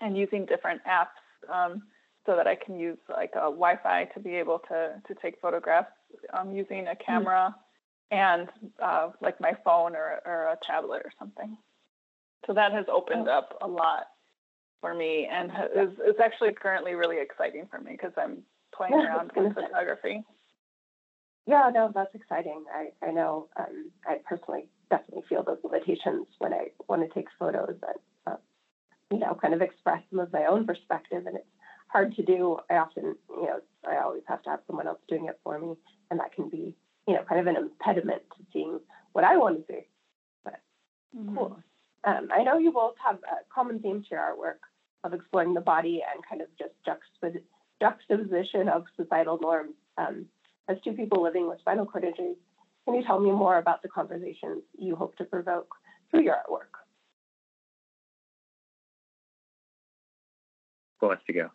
and 0.00 0.16
using 0.16 0.46
different 0.46 0.80
apps 0.84 1.52
um, 1.52 1.82
so 2.24 2.34
that 2.36 2.46
I 2.46 2.56
can 2.56 2.78
use 2.78 2.98
like 3.08 3.32
a 3.34 3.50
Wi-Fi 3.50 4.04
to 4.14 4.20
be 4.20 4.34
able 4.34 4.60
to 4.68 5.00
to 5.06 5.14
take 5.20 5.40
photographs 5.40 5.92
um, 6.32 6.54
using 6.54 6.86
a 6.86 6.94
hmm. 6.94 7.02
camera 7.04 7.54
and 8.10 8.48
uh, 8.82 9.10
like 9.20 9.40
my 9.40 9.52
phone 9.64 9.96
or, 9.96 10.20
or 10.24 10.48
a 10.48 10.58
tablet 10.66 11.02
or 11.04 11.12
something. 11.18 11.56
So 12.46 12.54
that 12.54 12.72
has 12.72 12.86
opened 12.92 13.28
oh. 13.28 13.38
up 13.38 13.58
a 13.62 13.66
lot 13.66 14.06
for 14.80 14.94
me 14.94 15.28
and 15.30 15.50
is, 15.74 15.92
is 15.98 16.20
actually 16.22 16.52
currently 16.52 16.94
really 16.94 17.18
exciting 17.20 17.66
for 17.70 17.80
me 17.80 17.92
because 17.92 18.12
I'm 18.16 18.42
playing 18.74 18.94
around 18.94 19.32
with 19.34 19.54
photography. 19.54 20.22
Yeah, 21.46 21.70
no, 21.72 21.90
that's 21.94 22.14
exciting. 22.14 22.64
I, 22.72 23.06
I 23.06 23.12
know 23.12 23.48
um, 23.56 23.90
I 24.04 24.18
personally 24.28 24.68
definitely 24.90 25.22
feel 25.28 25.42
those 25.42 25.58
limitations 25.62 26.26
when 26.38 26.52
I 26.52 26.68
want 26.88 27.02
to 27.02 27.14
take 27.14 27.28
photos 27.38 27.76
and, 27.82 27.98
uh, 28.26 28.36
you 29.10 29.18
know, 29.18 29.36
kind 29.40 29.54
of 29.54 29.62
express 29.62 30.02
some 30.10 30.18
of 30.18 30.32
my 30.32 30.46
own 30.46 30.66
perspective. 30.66 31.24
And 31.26 31.36
it's 31.36 31.46
hard 31.88 32.14
to 32.16 32.22
do. 32.22 32.58
I 32.70 32.76
often, 32.76 33.16
you 33.30 33.46
know, 33.46 33.60
I 33.88 34.02
always 34.02 34.22
have 34.28 34.42
to 34.44 34.50
have 34.50 34.60
someone 34.66 34.86
else 34.86 35.00
doing 35.08 35.26
it 35.26 35.38
for 35.42 35.58
me. 35.58 35.74
And 36.10 36.20
that 36.20 36.32
can 36.32 36.48
be, 36.48 36.74
you 37.06 37.14
know, 37.14 37.24
kind 37.28 37.40
of 37.40 37.46
an 37.46 37.56
impediment 37.56 38.22
to 38.36 38.44
seeing 38.52 38.80
what 39.12 39.24
I 39.24 39.36
want 39.36 39.58
to 39.58 39.72
see. 39.72 39.80
But 40.44 40.60
mm-hmm. 41.16 41.36
cool. 41.36 41.60
Um, 42.04 42.28
I 42.32 42.44
know 42.44 42.58
you 42.58 42.70
both 42.72 42.94
have 43.04 43.16
a 43.16 43.42
common 43.52 43.80
theme 43.80 44.02
to 44.02 44.08
your 44.10 44.20
artwork 44.20 44.60
of 45.04 45.12
exploring 45.12 45.54
the 45.54 45.60
body 45.60 46.02
and 46.12 46.22
kind 46.28 46.40
of 46.40 46.48
just 46.58 46.72
juxtapos- 46.86 47.42
juxtaposition 47.80 48.68
of 48.68 48.84
societal 48.96 49.38
norms. 49.40 49.74
Um, 49.98 50.26
as 50.68 50.76
two 50.82 50.92
people 50.92 51.22
living 51.22 51.48
with 51.48 51.60
spinal 51.60 51.86
cord 51.86 52.04
injuries, 52.04 52.36
can 52.84 52.94
you 52.94 53.04
tell 53.04 53.20
me 53.20 53.30
more 53.30 53.58
about 53.58 53.82
the 53.82 53.88
conversations 53.88 54.62
you 54.78 54.94
hope 54.94 55.16
to 55.16 55.24
provoke 55.24 55.74
through 56.10 56.22
your 56.22 56.34
artwork? 56.34 56.74
Who 61.00 61.08
wants 61.08 61.24
to 61.26 61.32
go? 61.32 61.50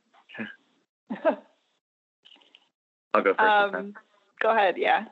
I'll 3.14 3.24
go 3.24 3.34
first. 3.34 3.76
Um, 3.76 3.94
go 4.42 4.52
ahead. 4.52 4.76
Yeah. 4.78 5.06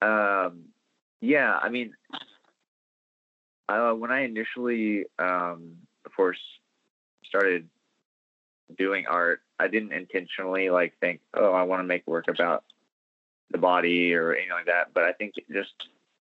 Um, 0.00 0.64
yeah. 1.20 1.58
I 1.60 1.68
mean, 1.68 1.94
uh, 3.68 3.92
when 3.92 4.10
I 4.10 4.24
initially, 4.24 5.04
um, 5.18 5.76
of 6.04 6.14
course, 6.16 6.38
started 7.24 7.68
doing 8.76 9.06
art, 9.06 9.40
I 9.58 9.68
didn't 9.68 9.92
intentionally 9.92 10.70
like 10.70 10.94
think, 11.00 11.20
oh, 11.34 11.52
I 11.52 11.62
want 11.62 11.80
to 11.80 11.86
make 11.86 12.06
work 12.06 12.26
about 12.28 12.64
the 13.50 13.58
body 13.58 14.14
or 14.14 14.34
anything 14.34 14.50
like 14.50 14.66
that. 14.66 14.88
But 14.92 15.04
I 15.04 15.12
think 15.12 15.34
just 15.52 15.74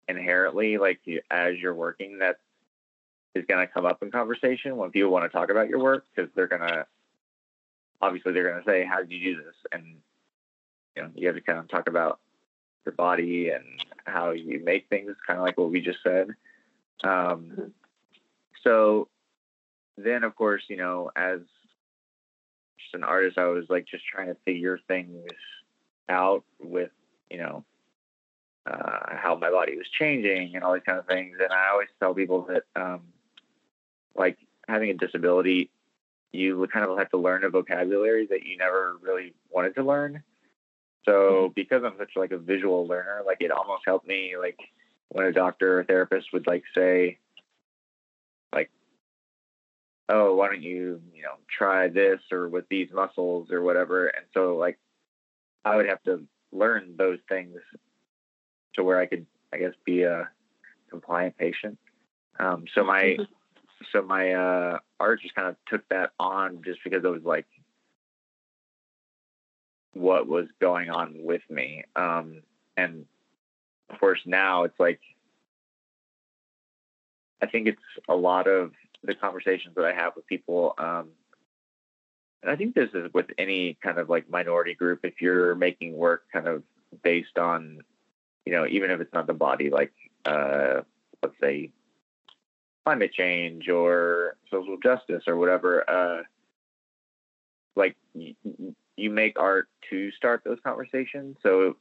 inherently, 0.07 0.77
like 0.77 1.01
you, 1.05 1.21
as 1.29 1.57
you're 1.57 1.75
working, 1.75 2.19
that 2.19 2.37
is 3.33 3.45
going 3.47 3.65
to 3.65 3.71
come 3.71 3.85
up 3.85 4.01
in 4.01 4.11
conversation 4.11 4.77
when 4.77 4.91
people 4.91 5.11
want 5.11 5.29
to 5.29 5.37
talk 5.37 5.49
about 5.49 5.67
your 5.67 5.79
work 5.79 6.05
because 6.15 6.31
they're 6.35 6.47
going 6.47 6.61
to 6.61 6.85
obviously 8.05 8.33
they're 8.33 8.49
going 8.49 8.63
to 8.63 8.69
say, 8.69 8.85
"How 8.85 8.99
did 8.99 9.11
you 9.11 9.35
do 9.35 9.43
this?" 9.43 9.55
And 9.71 9.97
you 10.95 11.03
know, 11.03 11.09
you 11.15 11.27
have 11.27 11.35
to 11.35 11.41
kind 11.41 11.59
of 11.59 11.67
talk 11.67 11.89
about 11.89 12.19
your 12.85 12.93
body 12.93 13.49
and 13.49 13.63
how 14.05 14.31
you 14.31 14.61
make 14.63 14.87
things, 14.89 15.15
kind 15.25 15.39
of 15.39 15.45
like 15.45 15.57
what 15.57 15.71
we 15.71 15.81
just 15.81 15.99
said. 16.03 16.29
Um, 17.03 17.09
mm-hmm. 17.11 17.67
so 18.63 19.09
then, 19.97 20.23
of 20.23 20.35
course, 20.35 20.63
you 20.69 20.77
know, 20.77 21.11
as 21.15 21.39
just 22.79 22.93
an 22.93 23.03
artist, 23.03 23.37
I 23.37 23.45
was 23.45 23.65
like 23.69 23.85
just 23.85 24.05
trying 24.05 24.27
to 24.27 24.37
figure 24.45 24.79
things 24.87 25.25
out 26.07 26.43
with, 26.61 26.91
you 27.29 27.37
know, 27.37 27.65
uh, 28.65 29.15
how 29.15 29.35
my 29.35 29.49
body 29.51 29.75
was 29.77 29.87
changing 29.97 30.55
and 30.55 30.63
all 30.63 30.73
these 30.73 30.83
kind 30.85 30.99
of 30.99 31.07
things. 31.07 31.37
And 31.41 31.51
I 31.51 31.69
always 31.71 31.89
tell 31.99 32.13
people 32.13 32.47
that, 32.49 32.63
um, 32.75 33.01
like, 34.15 34.37
having 34.67 34.89
a 34.89 34.93
disability 34.93 35.69
you 36.35 36.67
kind 36.71 36.89
of 36.89 36.97
have 36.97 37.09
to 37.11 37.17
learn 37.17 37.43
a 37.43 37.49
vocabulary 37.49 38.27
that 38.27 38.43
you 38.43 38.57
never 38.57 38.97
really 39.01 39.33
wanted 39.49 39.75
to 39.75 39.83
learn. 39.83 40.23
So 41.05 41.11
mm-hmm. 41.11 41.53
because 41.55 41.83
I'm 41.83 41.97
such 41.97 42.11
like 42.15 42.31
a 42.31 42.37
visual 42.37 42.87
learner, 42.87 43.21
like 43.25 43.37
it 43.41 43.51
almost 43.51 43.83
helped 43.85 44.07
me 44.07 44.35
like 44.39 44.59
when 45.09 45.25
a 45.25 45.31
doctor 45.31 45.79
or 45.79 45.83
therapist 45.83 46.27
would 46.33 46.47
like 46.47 46.63
say 46.73 47.19
like 48.53 48.71
oh 50.09 50.35
why 50.35 50.47
don't 50.47 50.63
you 50.63 50.99
you 51.13 51.21
know 51.21 51.35
try 51.55 51.87
this 51.87 52.19
or 52.31 52.49
with 52.49 52.67
these 52.69 52.89
muscles 52.91 53.51
or 53.51 53.61
whatever 53.61 54.07
and 54.07 54.25
so 54.33 54.55
like 54.57 54.79
I 55.63 55.75
would 55.75 55.87
have 55.87 56.01
to 56.03 56.25
learn 56.51 56.95
those 56.97 57.19
things 57.29 57.57
to 58.73 58.83
where 58.83 58.99
I 58.99 59.05
could 59.05 59.27
I 59.53 59.57
guess 59.57 59.73
be 59.85 60.03
a 60.03 60.27
compliant 60.89 61.37
patient. 61.37 61.77
Um, 62.39 62.65
so 62.73 62.83
my 62.83 63.03
mm-hmm 63.03 63.23
so 63.91 64.01
my 64.01 64.33
uh, 64.33 64.79
art 64.99 65.21
just 65.21 65.35
kind 65.35 65.47
of 65.47 65.55
took 65.67 65.87
that 65.89 66.11
on 66.19 66.61
just 66.63 66.79
because 66.83 67.03
it 67.03 67.07
was 67.07 67.23
like 67.23 67.45
what 69.93 70.27
was 70.27 70.47
going 70.59 70.89
on 70.89 71.15
with 71.23 71.41
me. 71.49 71.83
Um, 71.95 72.41
and 72.75 73.05
of 73.89 73.99
course, 73.99 74.19
now 74.25 74.63
it's 74.63 74.79
like 74.79 74.99
I 77.41 77.47
think 77.47 77.67
it's 77.67 77.81
a 78.07 78.15
lot 78.15 78.47
of 78.47 78.71
the 79.03 79.15
conversations 79.15 79.75
that 79.75 79.85
I 79.85 79.93
have 79.93 80.15
with 80.15 80.25
people. 80.25 80.73
Um, 80.77 81.09
and 82.41 82.51
I 82.51 82.55
think 82.55 82.75
this 82.75 82.89
is 82.93 83.11
with 83.13 83.27
any 83.37 83.77
kind 83.81 83.97
of 83.97 84.09
like 84.09 84.29
minority 84.29 84.73
group. 84.73 84.99
If 85.03 85.21
you're 85.21 85.55
making 85.55 85.95
work 85.95 86.23
kind 86.31 86.47
of 86.47 86.63
based 87.03 87.37
on, 87.37 87.79
you 88.45 88.53
know, 88.53 88.65
even 88.67 88.91
if 88.91 89.01
it's 89.01 89.13
not 89.13 89.27
the 89.27 89.33
body, 89.33 89.69
like 89.69 89.93
uh, 90.25 90.81
let's 91.21 91.35
say 91.41 91.71
climate 92.85 93.11
change 93.11 93.67
or 93.67 94.37
social 94.51 94.77
justice 94.81 95.23
or 95.27 95.35
whatever, 95.37 95.89
uh, 95.89 96.23
like 97.75 97.95
y- 98.13 98.35
you 98.95 99.09
make 99.09 99.39
art 99.39 99.67
to 99.89 100.11
start 100.11 100.43
those 100.45 100.59
conversations. 100.63 101.35
So 101.41 101.75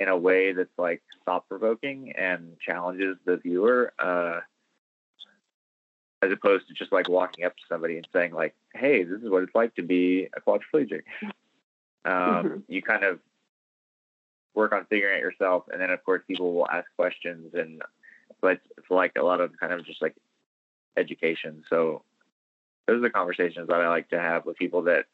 in 0.00 0.08
a 0.08 0.16
way 0.16 0.52
that's 0.52 0.76
like 0.76 1.02
thought 1.24 1.48
provoking 1.48 2.12
and 2.16 2.56
challenges 2.60 3.16
the 3.24 3.36
viewer, 3.36 3.92
uh, 3.98 4.40
as 6.22 6.32
opposed 6.32 6.66
to 6.68 6.74
just 6.74 6.92
like 6.92 7.08
walking 7.08 7.44
up 7.44 7.56
to 7.56 7.62
somebody 7.68 7.96
and 7.96 8.08
saying 8.12 8.32
like, 8.32 8.54
"Hey, 8.74 9.04
this 9.04 9.22
is 9.22 9.30
what 9.30 9.42
it's 9.42 9.54
like 9.54 9.74
to 9.76 9.82
be 9.82 10.28
a 10.36 10.40
quadriplegic." 10.40 11.02
Um, 12.04 12.12
mm-hmm. 12.14 12.58
You 12.68 12.82
kind 12.82 13.02
of 13.02 13.18
work 14.54 14.72
on 14.72 14.84
figuring 14.84 15.18
it 15.18 15.22
yourself, 15.22 15.64
and 15.72 15.80
then 15.80 15.90
of 15.90 16.04
course 16.04 16.22
people 16.28 16.54
will 16.54 16.70
ask 16.70 16.86
questions, 16.94 17.52
and 17.54 17.82
but 18.40 18.60
it's 18.76 18.90
like 18.90 19.12
a 19.16 19.22
lot 19.22 19.40
of 19.40 19.58
kind 19.58 19.72
of 19.72 19.84
just 19.84 20.02
like 20.02 20.14
education. 20.96 21.64
So 21.68 22.02
those 22.86 22.98
are 22.98 23.00
the 23.00 23.10
conversations 23.10 23.68
that 23.68 23.80
I 23.80 23.88
like 23.88 24.08
to 24.10 24.20
have 24.20 24.46
with 24.46 24.56
people 24.56 24.82
that 24.82 25.06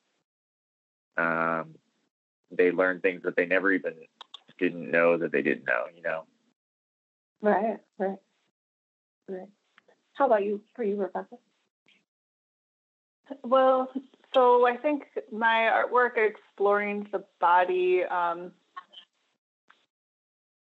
um, 1.17 1.75
they 2.51 2.71
learn 2.71 3.01
things 3.01 3.23
that 3.25 3.37
they 3.37 3.47
never 3.47 3.73
even 3.73 3.95
didn't 4.59 4.91
know 4.91 5.17
that 5.19 5.33
they 5.33 5.43
didn't 5.43 5.65
know, 5.65 5.85
you 5.95 6.03
know. 6.03 6.25
Right, 7.41 7.79
right, 7.99 8.19
right. 9.29 9.49
How 10.15 10.27
about 10.27 10.45
you, 10.45 10.61
for 10.75 10.85
you, 10.85 10.97
Rebecca? 10.97 11.37
Well, 13.43 13.91
so 14.35 14.67
I 14.67 14.77
think 14.77 15.05
my 15.31 15.71
artwork 15.73 16.17
exploring 16.17 17.09
the 17.11 17.25
body 17.41 18.05
um, 18.05 18.53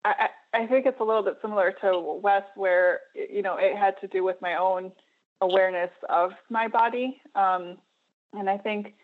I, 0.06 0.62
I 0.62 0.66
think 0.66 0.86
it's 0.86 1.00
a 1.00 1.04
little 1.04 1.22
bit 1.22 1.38
similar 1.42 1.74
to 1.82 2.18
Wes, 2.22 2.42
where 2.54 3.00
you 3.14 3.42
know 3.42 3.56
it 3.58 3.76
had 3.76 3.94
to 4.00 4.06
do 4.06 4.22
with 4.24 4.36
my 4.40 4.54
own 4.54 4.92
awareness 5.40 5.90
of 6.08 6.32
my 6.50 6.68
body, 6.68 7.20
um, 7.34 7.78
and 8.32 8.48
I 8.48 8.58
think 8.58 8.94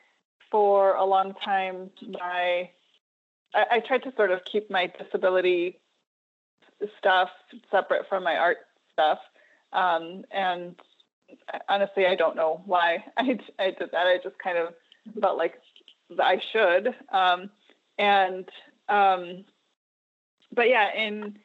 for 0.50 0.94
a 0.96 1.04
long 1.04 1.34
time 1.44 1.90
my 2.08 2.70
I, 3.54 3.64
I 3.70 3.80
tried 3.80 4.02
to 4.04 4.12
sort 4.16 4.30
of 4.30 4.40
keep 4.50 4.70
my 4.70 4.90
disability 4.98 5.78
stuff 6.98 7.28
separate 7.70 8.08
from 8.08 8.24
my 8.24 8.36
art 8.36 8.58
stuff, 8.92 9.18
um, 9.72 10.24
and 10.30 10.76
honestly, 11.68 12.06
I 12.06 12.14
don't 12.14 12.36
know 12.36 12.62
why 12.64 13.04
I, 13.16 13.38
I 13.58 13.70
did 13.78 13.90
that. 13.92 14.06
I 14.06 14.18
just 14.22 14.38
kind 14.38 14.58
of 14.58 14.74
felt 15.20 15.36
like 15.36 15.54
I 16.20 16.40
should, 16.52 16.94
um, 17.12 17.50
and 17.98 18.48
um, 18.88 19.44
but 20.54 20.68
yeah, 20.68 20.88
in 20.96 21.38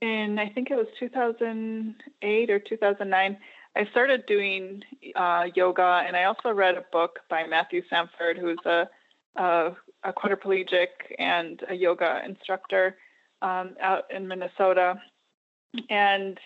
in 0.00 0.38
I 0.38 0.48
think 0.48 0.70
it 0.70 0.76
was 0.76 0.86
2008 0.98 2.50
or 2.50 2.58
2009, 2.58 3.38
I 3.76 3.86
started 3.90 4.26
doing 4.26 4.82
uh, 5.16 5.44
yoga, 5.54 6.02
and 6.06 6.16
I 6.16 6.24
also 6.24 6.50
read 6.52 6.76
a 6.76 6.84
book 6.92 7.20
by 7.30 7.46
Matthew 7.46 7.82
Sanford, 7.88 8.38
who's 8.38 8.58
a 8.66 8.88
a, 9.36 9.72
a 10.04 10.12
quadriplegic 10.12 10.88
and 11.18 11.62
a 11.68 11.74
yoga 11.74 12.20
instructor. 12.26 12.96
um, 13.42 13.74
out 13.80 14.04
in 14.10 14.26
Minnesota, 14.28 14.94
and 15.90 16.38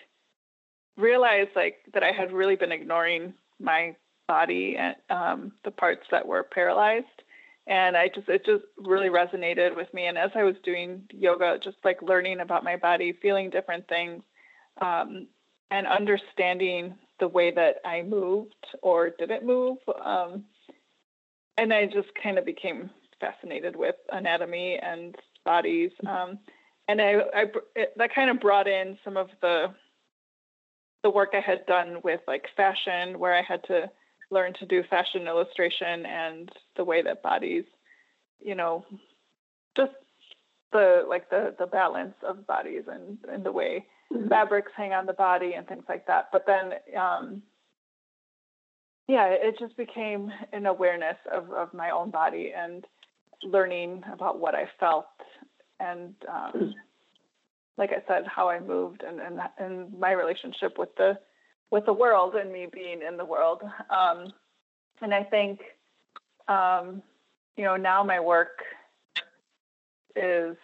realized 0.97 1.51
like 1.55 1.77
that 1.93 2.03
I 2.03 2.11
had 2.11 2.31
really 2.31 2.55
been 2.55 2.71
ignoring 2.71 3.33
my 3.59 3.95
body 4.27 4.75
and 4.77 4.95
um, 5.09 5.51
the 5.63 5.71
parts 5.71 6.05
that 6.11 6.27
were 6.27 6.43
paralyzed. 6.43 7.05
And 7.67 7.97
I 7.97 8.07
just, 8.07 8.29
it 8.29 8.45
just 8.45 8.63
really 8.77 9.09
resonated 9.09 9.75
with 9.75 9.93
me. 9.93 10.07
And 10.07 10.17
as 10.17 10.31
I 10.35 10.43
was 10.43 10.55
doing 10.63 11.03
yoga, 11.11 11.59
just 11.61 11.77
like 11.83 12.01
learning 12.01 12.39
about 12.39 12.63
my 12.63 12.77
body, 12.77 13.13
feeling 13.21 13.49
different 13.49 13.87
things, 13.87 14.23
um, 14.81 15.27
and 15.69 15.85
understanding 15.85 16.95
the 17.19 17.27
way 17.27 17.51
that 17.51 17.77
I 17.83 18.03
moved 18.03 18.53
or 18.81 19.09
didn't 19.09 19.45
move. 19.45 19.77
Um, 20.03 20.45
and 21.57 21.73
I 21.73 21.87
just 21.87 22.09
kind 22.21 22.37
of 22.37 22.45
became 22.45 22.89
fascinated 23.19 23.75
with 23.75 23.95
anatomy 24.11 24.79
and 24.81 25.15
bodies. 25.43 25.91
Um, 26.07 26.39
and 26.87 27.01
I, 27.01 27.15
I 27.35 27.45
it, 27.75 27.93
that 27.97 28.13
kind 28.13 28.29
of 28.29 28.39
brought 28.39 28.67
in 28.67 28.97
some 29.03 29.17
of 29.17 29.29
the 29.41 29.73
the 31.03 31.09
work 31.09 31.29
I 31.33 31.41
had 31.41 31.65
done 31.65 31.99
with 32.03 32.21
like 32.27 32.45
fashion, 32.55 33.19
where 33.19 33.35
I 33.35 33.41
had 33.41 33.63
to 33.65 33.89
learn 34.29 34.53
to 34.53 34.65
do 34.65 34.83
fashion 34.83 35.27
illustration 35.27 36.05
and 36.05 36.51
the 36.75 36.83
way 36.83 37.01
that 37.01 37.23
bodies, 37.23 37.65
you 38.39 38.55
know, 38.55 38.85
just 39.75 39.93
the 40.71 41.05
like 41.07 41.29
the 41.29 41.55
the 41.57 41.67
balance 41.67 42.15
of 42.27 42.45
bodies 42.45 42.83
and 42.87 43.17
and 43.31 43.43
the 43.45 43.51
way 43.51 43.85
mm-hmm. 44.13 44.27
fabrics 44.27 44.71
hang 44.75 44.93
on 44.93 45.05
the 45.05 45.13
body 45.13 45.53
and 45.53 45.67
things 45.67 45.85
like 45.87 46.07
that. 46.07 46.29
But 46.31 46.45
then, 46.45 46.73
um, 46.99 47.41
yeah, 49.07 49.27
it 49.27 49.57
just 49.59 49.77
became 49.77 50.31
an 50.51 50.65
awareness 50.65 51.17
of 51.31 51.51
of 51.51 51.73
my 51.73 51.91
own 51.91 52.11
body 52.11 52.53
and 52.55 52.85
learning 53.43 54.03
about 54.11 54.39
what 54.39 54.55
I 54.55 54.67
felt 54.79 55.05
and 55.79 56.15
um, 56.27 56.51
mm 56.53 56.73
like 57.77 57.91
I 57.91 58.01
said, 58.07 58.25
how 58.25 58.49
I 58.49 58.59
moved 58.59 59.03
and 59.03 59.19
and 59.19 59.39
and 59.57 59.99
my 59.99 60.11
relationship 60.11 60.77
with 60.77 60.95
the 60.97 61.17
with 61.71 61.85
the 61.85 61.93
world 61.93 62.35
and 62.35 62.51
me 62.51 62.67
being 62.71 63.01
in 63.01 63.17
the 63.17 63.25
world. 63.25 63.61
Um, 63.89 64.33
and 65.01 65.13
I 65.13 65.23
think, 65.23 65.61
um, 66.47 67.01
you 67.55 67.63
know, 67.63 67.75
now 67.75 68.03
my 68.03 68.19
work 68.19 68.61
is 70.15 70.55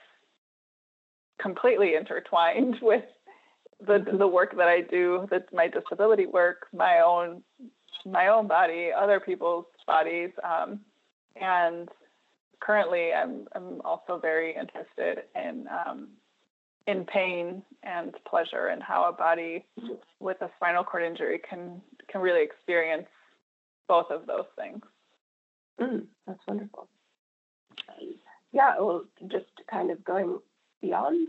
completely 1.39 1.95
intertwined 1.95 2.77
with 2.81 3.03
the 3.85 3.99
the 4.17 4.27
work 4.27 4.55
that 4.57 4.67
I 4.67 4.81
do. 4.81 5.27
That's 5.29 5.51
my 5.53 5.67
disability 5.67 6.25
work, 6.25 6.67
my 6.73 7.01
own 7.05 7.43
my 8.05 8.27
own 8.27 8.47
body, 8.47 8.91
other 8.95 9.19
people's 9.19 9.65
bodies, 9.85 10.31
um, 10.43 10.79
and 11.39 11.89
currently 12.59 13.13
I'm 13.13 13.47
I'm 13.53 13.81
also 13.83 14.19
very 14.19 14.55
interested 14.55 15.25
in 15.35 15.67
um, 15.67 16.09
in 16.87 17.05
pain 17.05 17.63
and 17.83 18.13
pleasure 18.27 18.67
and 18.67 18.83
how 18.83 19.07
a 19.09 19.13
body 19.13 19.65
with 20.19 20.41
a 20.41 20.49
spinal 20.57 20.83
cord 20.83 21.03
injury 21.03 21.39
can 21.49 21.81
can 22.09 22.21
really 22.21 22.43
experience 22.43 23.07
both 23.87 24.07
of 24.09 24.25
those 24.25 24.45
things. 24.57 24.81
Mm, 25.79 26.05
that's 26.27 26.39
wonderful. 26.47 26.87
Yeah, 28.51 28.75
well, 28.79 29.05
just 29.27 29.45
kind 29.69 29.89
of 29.89 30.03
going 30.03 30.37
beyond 30.81 31.27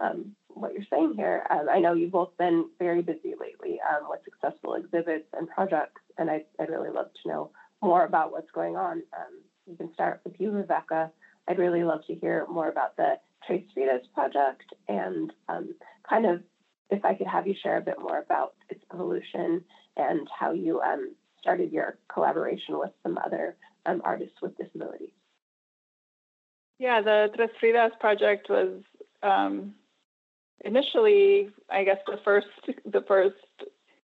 um, 0.00 0.36
what 0.48 0.74
you're 0.74 0.84
saying 0.90 1.14
here, 1.16 1.46
um, 1.50 1.68
I 1.70 1.78
know 1.78 1.94
you've 1.94 2.12
both 2.12 2.36
been 2.38 2.66
very 2.78 3.00
busy 3.00 3.34
lately 3.40 3.78
um, 3.88 4.08
with 4.10 4.20
successful 4.24 4.74
exhibits 4.74 5.26
and 5.32 5.48
projects, 5.48 6.02
and 6.18 6.30
I, 6.30 6.44
would 6.58 6.68
really 6.68 6.90
love 6.90 7.08
to 7.22 7.28
know 7.28 7.50
more 7.82 8.04
about 8.04 8.30
what's 8.30 8.50
going 8.50 8.76
on. 8.76 9.02
Um, 9.16 9.40
we 9.66 9.76
can 9.76 9.92
start 9.94 10.20
with 10.24 10.34
you, 10.38 10.50
Rebecca. 10.50 11.10
I'd 11.48 11.58
really 11.58 11.82
love 11.84 12.04
to 12.06 12.14
hear 12.14 12.46
more 12.50 12.68
about 12.68 12.96
the 12.96 13.18
Tres 13.46 13.62
Fridas 13.76 14.02
project 14.14 14.64
and 14.88 15.32
um, 15.48 15.74
kind 16.08 16.26
of 16.26 16.42
if 16.90 17.04
I 17.04 17.14
could 17.14 17.26
have 17.26 17.46
you 17.46 17.54
share 17.62 17.78
a 17.78 17.82
bit 17.82 17.98
more 18.00 18.18
about 18.18 18.54
its 18.68 18.82
evolution 18.92 19.62
and 19.96 20.28
how 20.38 20.52
you 20.52 20.80
um, 20.80 21.14
started 21.40 21.72
your 21.72 21.98
collaboration 22.12 22.78
with 22.78 22.90
some 23.02 23.18
other 23.24 23.56
um, 23.86 24.02
artists 24.04 24.36
with 24.40 24.56
disabilities. 24.56 25.10
Yeah, 26.78 27.00
the 27.00 27.28
Tres 27.34 27.50
Fridas 27.62 27.98
project 27.98 28.48
was 28.50 28.82
um, 29.22 29.74
initially, 30.64 31.48
I 31.70 31.84
guess, 31.84 31.98
the 32.06 32.18
first 32.24 32.46
the 32.84 33.02
first 33.08 33.36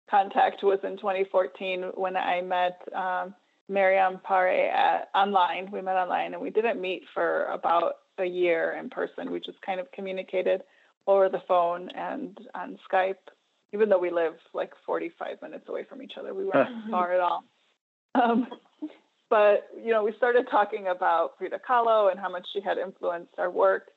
contact 0.09 0.63
was 0.63 0.79
in 0.83 0.97
2014 0.97 1.91
when 1.95 2.15
I 2.15 2.41
met 2.41 2.81
um, 2.95 3.35
Miriam 3.67 4.19
Pare 4.23 4.71
at, 4.71 5.09
online. 5.13 5.69
We 5.71 5.81
met 5.81 5.95
online, 5.95 6.33
and 6.33 6.41
we 6.41 6.49
didn't 6.49 6.81
meet 6.81 7.03
for 7.13 7.45
about 7.45 7.97
a 8.17 8.25
year 8.25 8.75
in 8.79 8.89
person. 8.89 9.31
We 9.31 9.39
just 9.39 9.61
kind 9.61 9.79
of 9.79 9.91
communicated 9.91 10.61
over 11.07 11.29
the 11.29 11.41
phone 11.47 11.89
and 11.89 12.37
on 12.53 12.77
Skype, 12.91 13.15
even 13.73 13.89
though 13.89 13.99
we 13.99 14.11
live 14.11 14.33
like 14.53 14.71
45 14.85 15.41
minutes 15.41 15.65
away 15.67 15.83
from 15.83 16.01
each 16.01 16.13
other. 16.19 16.33
We 16.33 16.45
weren't 16.45 16.69
far 16.91 17.13
at 17.13 17.19
all. 17.19 17.43
Um, 18.15 18.47
but 19.29 19.67
you 19.83 19.91
know, 19.91 20.03
we 20.03 20.13
started 20.13 20.47
talking 20.49 20.87
about 20.87 21.37
Frida 21.37 21.59
Kahlo 21.67 22.11
and 22.11 22.19
how 22.19 22.29
much 22.29 22.47
she 22.53 22.61
had 22.61 22.77
influenced 22.77 23.33
our 23.37 23.49
work. 23.49 23.87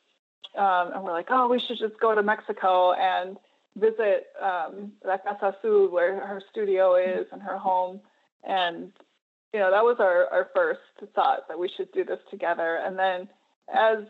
Um, 0.57 0.93
and 0.95 1.05
we're 1.05 1.13
like, 1.13 1.29
oh, 1.31 1.49
we 1.49 1.61
should 1.61 1.79
just 1.79 2.01
go 2.01 2.15
to 2.15 2.23
Mexico 2.23 2.93
and 2.95 3.37
visit 3.77 4.29
um, 4.43 4.93
La 5.05 5.19
Casa 5.19 5.55
Azul, 5.59 5.91
where 5.91 6.15
her 6.27 6.43
studio 6.51 6.97
is 6.97 7.27
and 7.33 7.43
her 7.43 7.57
home. 7.57 8.01
And 8.45 8.93
you 9.53 9.61
know, 9.61 9.71
that 9.71 9.83
was 9.83 9.97
our, 9.99 10.27
our 10.27 10.49
first 10.55 10.81
thought 11.15 11.49
that 11.49 11.59
we 11.59 11.71
should 11.77 11.91
do 11.93 12.05
this 12.05 12.19
together. 12.31 12.81
And 12.85 12.99
then 12.99 13.29
as 13.73 14.05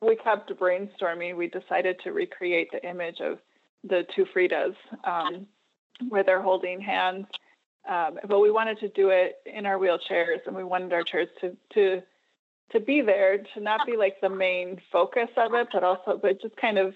we 0.00 0.16
kept 0.16 0.50
brainstorming, 0.56 1.36
we 1.36 1.48
decided 1.48 1.98
to 2.04 2.12
recreate 2.12 2.70
the 2.72 2.86
image 2.88 3.20
of 3.20 3.38
the 3.82 4.06
two 4.14 4.26
Fridas 4.34 4.74
um, 5.04 5.46
where 6.08 6.22
they're 6.22 6.42
holding 6.42 6.80
hands. 6.80 7.26
Um, 7.88 8.18
but 8.26 8.40
we 8.40 8.50
wanted 8.50 8.78
to 8.80 8.88
do 8.88 9.10
it 9.10 9.36
in 9.44 9.66
our 9.66 9.78
wheelchairs, 9.78 10.46
and 10.46 10.56
we 10.56 10.64
wanted 10.64 10.92
our 10.92 11.02
chairs 11.02 11.28
to 11.40 11.56
to 11.74 12.02
to 12.72 12.80
be 12.80 13.02
there, 13.02 13.38
to 13.54 13.60
not 13.60 13.86
be 13.86 13.96
like 13.96 14.20
the 14.20 14.28
main 14.28 14.80
focus 14.90 15.28
of 15.36 15.52
it, 15.54 15.68
but 15.72 15.84
also, 15.84 16.18
but 16.20 16.40
just 16.40 16.56
kind 16.56 16.78
of 16.78 16.94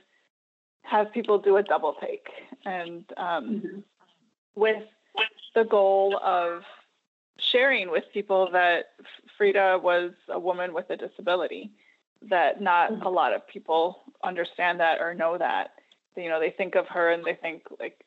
have 0.82 1.12
people 1.12 1.38
do 1.38 1.58
a 1.58 1.62
double 1.62 1.94
take, 2.00 2.26
and 2.64 3.04
um, 3.18 3.50
mm-hmm. 3.50 3.78
with 4.54 4.82
the 5.54 5.64
goal 5.64 6.18
of 6.24 6.62
sharing 7.38 7.90
with 7.90 8.04
people 8.14 8.48
that 8.52 8.87
Frida 9.37 9.80
was 9.82 10.12
a 10.28 10.38
woman 10.38 10.72
with 10.72 10.88
a 10.88 10.96
disability 10.96 11.70
that 12.22 12.61
not 12.61 12.92
mm-hmm. 12.92 13.02
a 13.02 13.11
lot 13.11 13.33
of 13.33 13.46
people 13.46 14.02
understand 14.22 14.81
that 14.81 15.00
or 15.00 15.14
know 15.14 15.38
that. 15.38 15.72
You 16.16 16.28
know, 16.28 16.40
they 16.40 16.50
think 16.50 16.74
of 16.74 16.87
her 16.88 17.11
and 17.11 17.24
they 17.24 17.35
think 17.35 17.62
like 17.78 18.04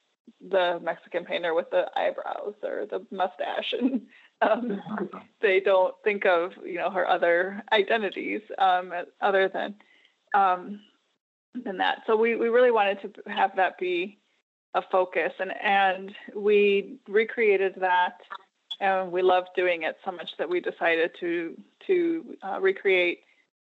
the 0.50 0.80
Mexican 0.82 1.26
painter 1.26 1.54
with 1.54 1.70
the 1.70 1.86
eyebrows 1.96 2.56
or 2.64 2.86
the 2.86 3.06
mustache, 3.12 3.74
and 3.74 4.02
um, 4.42 4.82
mm-hmm. 4.82 5.18
they 5.42 5.60
don't 5.60 5.96
think 6.04 6.26
of 6.26 6.54
you 6.66 6.76
know 6.76 6.90
her 6.90 7.08
other 7.08 7.64
identities 7.72 8.42
um, 8.58 8.92
other 9.22 9.48
than 9.48 9.76
um, 10.34 10.82
than 11.64 11.78
that. 11.78 12.04
So 12.08 12.16
we 12.16 12.36
we 12.36 12.50
really 12.50 12.72
wanted 12.72 13.02
to 13.02 13.32
have 13.32 13.56
that 13.56 13.78
be 13.78 14.18
a 14.74 14.82
focus, 14.82 15.34
and 15.40 15.54
and 15.62 16.14
we 16.36 16.98
recreated 17.08 17.76
that, 17.78 18.22
and 18.80 19.12
we 19.12 19.22
loved 19.22 19.50
doing 19.56 19.84
it 19.84 19.98
so 20.04 20.12
much 20.12 20.32
that 20.38 20.50
we 20.50 20.60
decided 20.60 21.12
to 21.20 21.56
to 21.88 22.38
uh, 22.44 22.60
recreate 22.60 23.22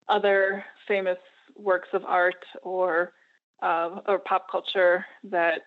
other 0.08 0.64
famous 0.88 1.18
works 1.56 1.88
of 1.92 2.04
art 2.04 2.44
or 2.62 3.12
uh, 3.62 4.00
or 4.06 4.18
pop 4.20 4.50
culture 4.50 5.04
that 5.24 5.62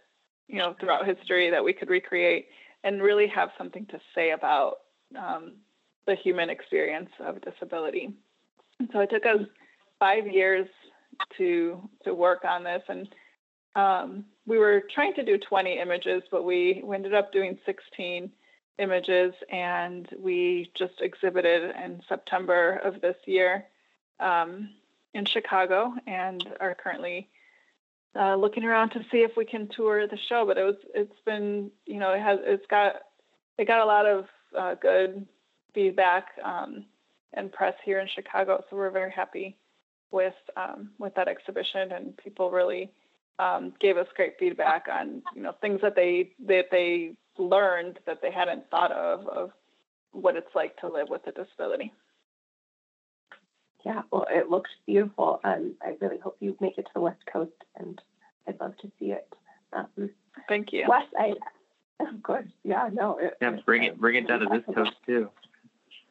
you 0.47 0.57
know 0.57 0.75
throughout 0.79 1.05
history 1.05 1.49
that 1.51 1.63
we 1.63 1.73
could 1.73 1.89
recreate 1.89 2.47
and 2.83 3.01
really 3.01 3.27
have 3.27 3.49
something 3.57 3.85
to 3.87 3.99
say 4.15 4.31
about 4.31 4.77
um, 5.17 5.53
the 6.05 6.15
human 6.15 6.49
experience 6.49 7.09
of 7.19 7.39
disability. 7.41 8.13
And 8.79 8.89
so 8.91 8.99
it 8.99 9.09
took 9.09 9.25
us 9.25 9.45
five 9.99 10.27
years 10.27 10.67
to 11.37 11.87
to 12.03 12.13
work 12.13 12.43
on 12.43 12.63
this, 12.63 12.81
and 12.89 13.07
um, 13.75 14.25
we 14.45 14.57
were 14.57 14.83
trying 14.93 15.13
to 15.15 15.23
do 15.23 15.37
20 15.37 15.79
images, 15.79 16.21
but 16.31 16.43
we, 16.43 16.81
we 16.83 16.95
ended 16.95 17.13
up 17.13 17.31
doing 17.31 17.57
16 17.65 18.29
images, 18.79 19.33
and 19.51 20.07
we 20.19 20.71
just 20.77 20.93
exhibited 21.01 21.73
in 21.83 22.01
September 22.07 22.81
of 22.83 23.01
this 23.01 23.15
year 23.25 23.65
um, 24.19 24.69
in 25.13 25.25
Chicago 25.25 25.93
and 26.07 26.43
are 26.59 26.75
currently 26.75 27.29
uh, 28.15 28.35
looking 28.35 28.63
around 28.63 28.89
to 28.91 28.99
see 29.11 29.19
if 29.19 29.31
we 29.35 29.45
can 29.45 29.67
tour 29.75 30.07
the 30.07 30.17
show. 30.29 30.45
But 30.45 30.57
it 30.57 30.63
was 30.63 30.75
it's 30.93 31.19
been 31.25 31.71
you 31.85 31.99
know 31.99 32.13
it 32.13 32.21
has 32.21 32.39
it's 32.43 32.65
got 32.69 32.93
it 33.57 33.67
got 33.67 33.81
a 33.81 33.85
lot 33.85 34.05
of 34.05 34.25
uh, 34.57 34.75
good 34.75 35.25
feedback 35.73 36.27
um, 36.43 36.85
and 37.33 37.51
press 37.51 37.73
here 37.83 37.99
in 37.99 38.07
Chicago, 38.13 38.63
so 38.69 38.75
we're 38.75 38.91
very 38.91 39.11
happy 39.11 39.57
with 40.11 40.33
um, 40.55 40.91
with 40.99 41.13
that 41.15 41.27
exhibition 41.27 41.91
and 41.91 42.15
people 42.17 42.51
really 42.51 42.91
um, 43.39 43.73
gave 43.79 43.97
us 43.97 44.07
great 44.15 44.33
feedback 44.39 44.85
on 44.91 45.21
you 45.35 45.41
know 45.41 45.53
things 45.61 45.81
that 45.81 45.95
they 45.95 46.31
that 46.47 46.65
they 46.71 47.13
learned 47.37 47.99
that 48.05 48.21
they 48.21 48.31
hadn't 48.31 48.69
thought 48.69 48.91
of 48.91 49.27
of 49.27 49.51
what 50.11 50.35
it's 50.35 50.53
like 50.55 50.77
to 50.77 50.87
live 50.87 51.09
with 51.09 51.25
a 51.25 51.31
disability. 51.31 51.91
Yeah, 53.85 54.03
well, 54.11 54.25
it 54.29 54.49
looks 54.49 54.69
beautiful. 54.85 55.41
Um, 55.43 55.75
I 55.81 55.95
really 55.99 56.17
hope 56.17 56.37
you 56.39 56.55
make 56.61 56.77
it 56.77 56.83
to 56.83 56.91
the 56.93 57.01
West 57.01 57.25
Coast, 57.31 57.51
and 57.77 58.01
I'd 58.47 58.59
love 58.59 58.77
to 58.77 58.91
see 58.99 59.11
it. 59.11 59.27
Um, 59.73 60.09
Thank 60.47 60.71
you. 60.71 60.85
Wes, 60.87 61.03
I, 61.19 61.33
of 61.99 62.23
course, 62.23 62.47
yeah, 62.63 62.89
no. 62.93 63.17
It, 63.17 63.37
Yeah, 63.41 63.57
bring 63.65 63.83
it 63.83 63.99
bring 63.99 64.15
it 64.15 64.27
down 64.27 64.39
to 64.39 64.45
this 64.45 64.75
coast 64.75 64.91
too. 65.05 65.29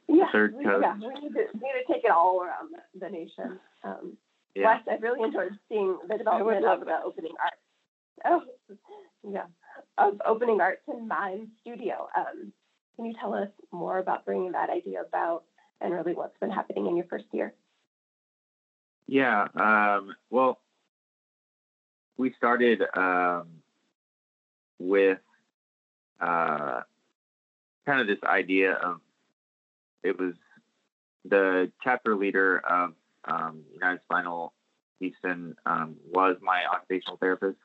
Yeah, 0.08 0.30
third 0.32 0.54
we, 0.56 0.64
coast. 0.64 0.82
yeah, 0.82 0.96
we 0.96 1.14
need 1.20 1.32
to, 1.32 1.46
we 1.54 1.61
need 1.61 1.85
to 1.87 1.92
take 1.92 2.04
it 2.04 2.11
all 2.11 2.42
around 2.42 2.70
the, 2.72 3.00
the 3.00 3.11
nation. 3.11 3.58
Um, 3.85 4.16
Yeah. 4.54 4.74
Wes, 4.74 4.82
I've 4.90 5.02
really 5.02 5.22
enjoyed 5.22 5.58
seeing 5.68 5.96
the 6.08 6.14
I 6.14 6.42
would 6.42 6.54
development 6.54 6.62
love 6.64 6.80
of 6.80 6.87
the 6.87 7.00
opening 7.04 7.32
art. 7.42 7.54
Oh, 8.24 8.42
yeah, 9.28 9.46
of 9.96 10.20
Opening 10.26 10.61
Arts 10.61 10.82
and 10.88 11.08
Minds 11.08 11.50
studio. 11.62 12.08
Um, 12.16 12.52
can 12.96 13.06
you 13.06 13.14
tell 13.18 13.32
us 13.32 13.48
more 13.70 13.98
about 13.98 14.26
bringing 14.26 14.52
that 14.52 14.68
idea 14.68 15.00
about 15.00 15.44
and 15.80 15.92
really 15.94 16.12
what's 16.14 16.38
been 16.38 16.50
happening 16.50 16.87
in 16.87 16.96
your 16.96 17.06
first 17.06 17.24
year? 17.32 17.54
Yeah. 19.06 19.46
Um, 19.54 20.14
well, 20.30 20.60
we 22.16 22.32
started 22.36 22.82
um, 22.96 23.48
with 24.78 25.18
uh, 26.20 26.80
kind 27.86 28.00
of 28.00 28.06
this 28.06 28.22
idea 28.24 28.74
of 28.74 29.00
it 30.02 30.18
was 30.18 30.34
the 31.24 31.70
chapter 31.82 32.16
leader 32.16 32.58
of 32.58 32.94
um, 33.24 33.62
United 33.72 34.00
Spinal 34.04 34.52
Houston 34.98 35.54
um, 35.66 35.96
was 36.10 36.36
my 36.40 36.64
occupational 36.72 37.16
therapist 37.16 37.58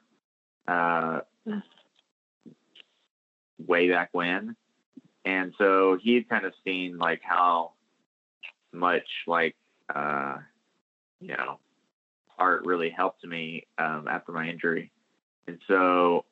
uh, 0.68 1.22
way 3.66 3.90
back 3.90 4.10
when. 4.12 4.56
And 5.26 5.54
so 5.58 5.98
he 6.02 6.16
had 6.16 6.30
kind 6.30 6.46
of 6.46 6.54
seen 6.64 6.98
like 6.98 7.22
how 7.24 7.74
much 8.72 9.08
like 9.28 9.56
uh, 9.94 10.38
you 11.20 11.30
know, 11.30 11.60
art 12.38 12.66
really 12.66 12.90
helped 12.90 13.26
me 13.26 13.66
um, 13.78 14.08
after 14.10 14.32
my 14.32 14.48
injury. 14.48 14.92
And 15.48 15.60
so 15.68 16.26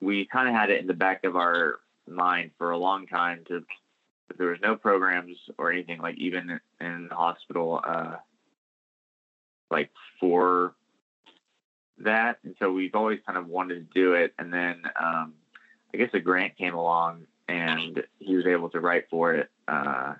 we 0.00 0.26
kind 0.26 0.48
of 0.48 0.54
had 0.54 0.70
it 0.70 0.80
in 0.80 0.86
the 0.86 0.94
back 0.94 1.24
of 1.24 1.36
our 1.36 1.80
mind 2.06 2.50
for 2.58 2.70
a 2.70 2.78
long 2.78 3.06
time 3.06 3.44
to, 3.48 3.64
there 4.36 4.48
was 4.48 4.60
no 4.62 4.76
programs 4.76 5.36
or 5.58 5.72
anything 5.72 6.00
like 6.00 6.16
even 6.18 6.60
in 6.80 7.08
the 7.08 7.14
hospital, 7.14 7.80
uh, 7.86 8.16
like 9.70 9.90
for 10.20 10.74
that. 11.98 12.38
And 12.44 12.54
so 12.58 12.70
we've 12.70 12.94
always 12.94 13.20
kind 13.26 13.38
of 13.38 13.48
wanted 13.48 13.74
to 13.74 14.00
do 14.00 14.14
it. 14.14 14.34
And 14.38 14.52
then 14.52 14.82
um, 15.00 15.34
I 15.92 15.96
guess 15.96 16.10
a 16.12 16.20
grant 16.20 16.56
came 16.56 16.74
along 16.74 17.26
and 17.48 18.02
he 18.18 18.36
was 18.36 18.46
able 18.46 18.70
to 18.70 18.80
write 18.80 19.08
for 19.10 19.34
it 19.34 19.50
uh, 19.68 20.14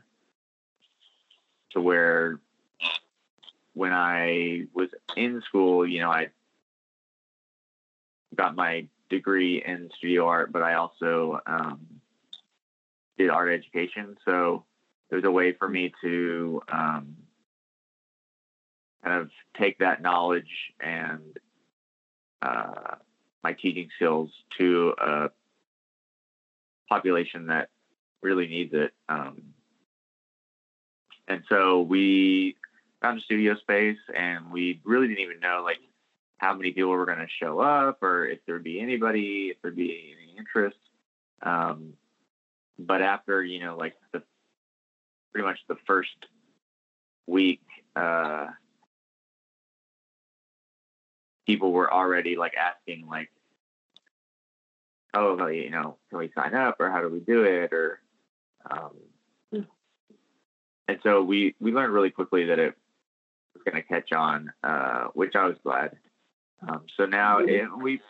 to 1.73 1.81
where 1.81 2.41
when 3.75 3.93
I 3.93 4.67
was 4.73 4.89
in 5.17 5.43
school, 5.49 5.87
you 5.87 6.01
know, 6.01 6.11
I 6.11 6.29
got 8.35 8.57
my 8.57 8.87
degree 9.11 9.63
in 9.65 9.91
studio 9.99 10.27
art, 10.27 10.53
but 10.53 10.63
I 10.63 10.75
also 10.75 11.41
um, 11.47 11.81
did 13.19 13.31
art 13.31 13.53
education. 13.53 14.17
So 14.25 14.65
it 15.11 15.17
was 15.17 15.25
a 15.25 15.31
way 15.31 15.53
for 15.53 15.69
me 15.69 15.93
to 16.03 16.63
um, 16.73 17.17
kind 19.05 19.21
of 19.21 19.31
take 19.59 19.79
that 19.79 20.01
knowledge 20.01 20.51
and 20.81 21.37
uh, 22.43 22.97
my 23.43 23.53
teaching 23.53 23.89
skills 23.97 24.31
to 24.59 24.95
a 24.99 25.31
population 26.89 27.47
that 27.47 27.69
really 28.23 28.47
needs 28.47 28.73
it. 28.73 28.93
Um, 29.09 29.43
and 31.29 31.43
so 31.49 31.83
we 31.83 32.57
found 33.05 33.19
a 33.19 33.23
studio 33.23 33.55
space 33.57 33.99
and 34.17 34.51
we 34.51 34.81
really 34.83 35.07
didn't 35.07 35.23
even 35.23 35.39
know 35.39 35.61
like 35.63 35.77
how 36.39 36.55
many 36.55 36.71
people 36.73 36.89
were 36.91 37.05
going 37.05 37.19
to 37.19 37.27
show 37.39 37.61
up 37.61 38.03
or 38.03 38.27
if 38.27 38.39
there'd 38.47 38.65
be 38.65 38.81
anybody, 38.81 39.49
if 39.51 39.59
there'd 39.61 39.77
be 39.77 40.15
any 40.17 40.39
interest. 40.39 40.79
Um, 41.43 41.93
but 42.79 43.03
after, 43.03 43.45
you 43.45 43.61
know, 43.61 43.77
like 43.77 43.93
the 44.15 44.23
pretty 45.33 45.47
much 45.47 45.59
the 45.69 45.77
first 45.87 46.17
week, 47.27 47.61
uh, 47.95 48.47
people 51.47 51.73
were 51.73 51.93
already 51.93 52.37
like 52.37 52.55
asking 52.57 53.07
like, 53.07 53.31
oh, 55.13 55.47
you 55.49 55.69
know, 55.69 55.99
can 56.09 56.21
we 56.21 56.31
sign 56.35 56.55
up 56.55 56.77
or 56.81 56.91
how 56.91 57.03
do 57.03 57.11
we 57.11 57.21
do 57.21 57.43
it? 57.43 57.71
Or, 57.71 58.01
um, 58.71 59.67
and 60.89 60.99
so 61.03 61.23
we, 61.23 61.55
we 61.61 61.71
learned 61.71 61.93
really 61.93 62.11
quickly 62.11 62.47
that 62.47 62.59
it 62.59 62.75
going 63.65 63.77
to 63.77 63.83
catch 63.83 64.13
on, 64.13 64.53
uh, 64.63 65.05
which 65.15 65.35
I 65.35 65.47
was 65.47 65.57
glad. 65.63 65.97
Um, 66.67 66.83
so 66.97 67.07
now 67.07 67.39
it, 67.39 67.67
we 67.81 68.01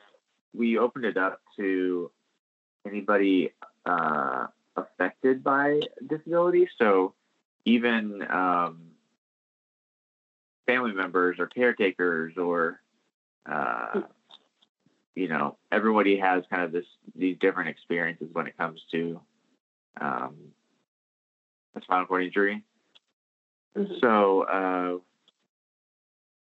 we 0.53 0.79
opened 0.79 1.05
it 1.05 1.17
up 1.17 1.41
to 1.57 2.11
anybody 2.87 3.53
uh, 3.87 4.47
affected 4.77 5.43
by 5.43 5.81
disability. 6.07 6.69
So 6.79 7.15
even 7.65 8.23
um, 8.31 8.83
family 10.67 10.93
members 10.93 11.39
or 11.39 11.47
caretakers 11.47 12.37
or 12.37 12.81
uh, 13.47 14.03
you 15.15 15.29
know 15.29 15.57
everybody 15.73 16.19
has 16.19 16.45
kind 16.51 16.63
of 16.63 16.73
this 16.73 16.87
these 17.17 17.37
different 17.41 17.71
experiences 17.71 18.29
when 18.33 18.47
it 18.47 18.57
comes 18.57 18.81
to 18.93 19.21
um, 20.01 20.37
a 21.77 21.83
spinal 21.83 22.07
cord 22.07 22.25
injury. 22.25 22.63
Mm-hmm. 23.77 23.95
So, 24.01 24.43
uh, 24.43 24.99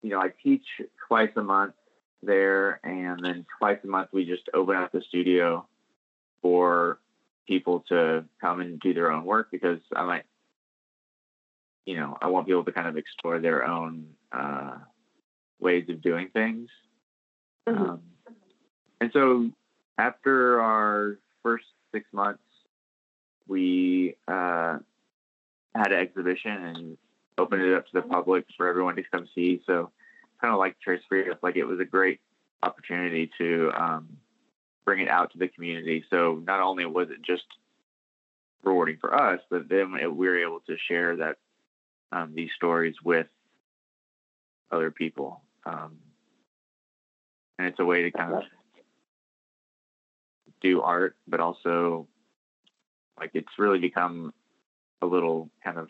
you 0.07 0.13
know, 0.13 0.21
I 0.21 0.29
teach 0.41 0.63
twice 1.09 1.33
a 1.35 1.43
month 1.43 1.75
there, 2.23 2.79
and 2.85 3.19
then 3.25 3.45
twice 3.59 3.79
a 3.83 3.89
month 3.89 4.11
we 4.13 4.25
just 4.25 4.49
open 4.55 4.77
up 4.77 4.93
the 4.93 5.03
studio 5.09 5.67
for 6.41 7.01
people 7.49 7.85
to 7.89 8.25
come 8.41 8.61
and 8.61 8.79
do 8.79 8.95
their 8.95 9.11
own 9.11 9.25
work 9.25 9.49
because 9.51 9.81
I 9.97 10.05
might, 10.05 10.23
you 11.87 11.97
know, 11.97 12.17
I 12.23 12.29
want 12.29 12.47
people 12.47 12.63
to 12.63 12.71
kind 12.71 12.87
of 12.87 12.97
explore 12.97 13.41
their 13.41 13.67
own 13.67 14.07
uh, 14.31 14.77
ways 15.59 15.87
of 15.89 16.01
doing 16.03 16.29
things. 16.29 16.71
Mhm. 17.69 17.77
Um, 17.77 18.03
and 19.01 19.11
so 19.13 19.51
after 19.99 20.61
our 20.61 21.19
first 21.43 21.67
six 21.91 22.07
months, 22.13 22.45
we 23.49 24.15
uh, 24.29 24.79
had 25.75 25.91
an 25.91 25.99
exhibition 25.99 26.53
and 26.53 26.99
opened 27.39 27.63
it 27.63 27.75
up 27.75 27.87
to 27.87 27.93
the 27.93 28.03
public 28.03 28.45
for 28.57 28.69
everyone 28.69 28.97
to 28.97 29.03
come 29.03 29.29
see. 29.35 29.63
So 29.67 29.91
kind 30.41 30.53
of 30.53 30.59
like 30.59 30.77
Tres 30.83 31.01
Fridas, 31.11 31.39
like 31.43 31.57
it 31.57 31.65
was 31.65 31.81
a 31.81 31.85
great 31.85 32.21
opportunity 32.63 33.31
to 33.39 33.71
um, 33.77 34.17
bring 34.85 35.01
it 35.01 35.09
out 35.09 35.33
to 35.33 35.39
the 35.39 35.49
community. 35.49 36.05
So 36.11 36.43
not 36.47 36.61
only 36.61 36.87
was 36.87 37.09
it 37.11 37.23
just 37.23 37.45
rewarding 38.63 38.99
for 39.01 39.15
us, 39.15 39.41
but 39.51 39.69
then 39.69 39.97
it, 40.01 40.15
we 40.15 40.29
were 40.29 40.39
able 40.39 40.61
to 40.67 40.77
share 40.89 41.17
that 41.17 41.37
um, 42.13 42.33
these 42.35 42.51
stories 42.57 42.95
with 43.05 43.27
other 44.71 44.91
people. 44.91 45.43
Um, 45.65 45.99
and 47.59 47.69
it's 47.69 47.81
a 47.81 47.85
way 47.85 48.03
to 48.03 48.11
kind 48.11 48.35
of 48.35 48.43
do 50.61 50.83
art, 50.83 51.17
but 51.27 51.41
also 51.41 52.09
like 53.19 53.31
it's 53.35 53.59
really 53.59 53.79
become 53.79 54.33
a 55.03 55.07
little 55.07 55.51
kind 55.65 55.79
of 55.79 55.89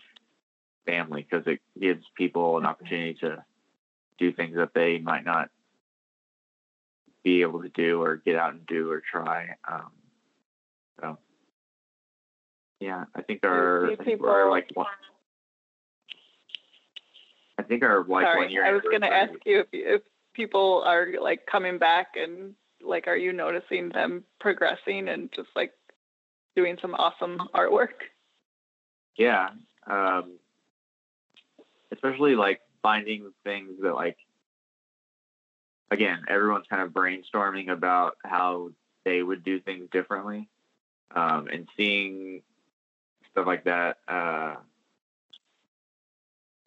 family 0.87 1.27
because 1.29 1.47
it 1.47 1.61
gives 1.81 2.05
people 2.17 2.59
an 2.59 2.67
opportunity 2.67 3.15
to 3.15 3.45
do 4.19 4.33
things 4.33 4.57
that 4.57 4.75
they 4.75 4.99
might 4.99 5.25
not 5.25 5.51
be 7.23 7.43
able 7.43 7.63
to 7.63 7.69
do 7.69 8.03
or 8.03 8.17
get 8.17 8.37
out 8.37 8.53
and 8.53 8.67
do 8.67 8.91
or 8.91 9.01
try. 9.01 9.49
Um, 9.69 9.91
so 11.01 11.19
yeah, 12.81 13.05
I 13.15 13.23
think 13.23 13.41
our 13.45 13.91
I 13.91 13.97
think 13.97 14.23
our 14.23 14.51
like 14.51 14.69
one, 14.75 14.87
I 17.59 17.63
think 17.63 17.83
our 17.83 17.99
like 17.99 18.09
one 18.09 18.25
Sorry, 18.25 18.53
year. 18.53 18.65
I 18.65 18.73
was 18.73 18.83
going 18.83 19.01
to 19.03 19.13
ask 19.13 19.33
you 19.45 19.61
if 19.61 19.67
if 19.73 20.03
people 20.35 20.83
are 20.87 21.09
like 21.21 21.47
coming 21.47 21.79
back 21.79 22.09
and 22.17 22.55
like, 22.83 23.09
are 23.09 23.17
you 23.17 23.33
noticing 23.33 23.89
them 23.89 24.25
progressing 24.39 25.09
and 25.09 25.31
just 25.35 25.49
like 25.57 25.73
doing 26.55 26.77
some 26.81 26.95
awesome 26.95 27.41
artwork? 27.55 28.07
Yeah. 29.17 29.49
Um, 29.87 30.39
especially 31.93 32.37
like 32.37 32.61
finding 32.87 33.33
things 33.42 33.72
that 33.83 33.96
like 33.96 34.16
again, 35.90 36.22
everyone's 36.29 36.66
kind 36.70 36.83
of 36.83 36.90
brainstorming 36.90 37.68
about 37.68 38.16
how 38.25 38.70
they 39.05 39.20
would 39.20 39.42
do 39.42 39.59
things 39.59 39.88
differently. 39.90 40.49
Um, 41.12 41.49
and 41.53 41.68
seeing 41.77 42.42
stuff 43.33 43.44
like 43.44 43.64
that 43.64 43.99
uh, 44.07 44.55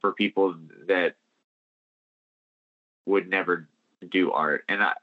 for 0.02 0.12
people 0.12 0.56
that 0.88 1.16
would 3.06 3.30
never 3.30 3.70
do 4.12 4.34
art. 4.34 4.66
And 4.68 4.84
I, 4.84 4.94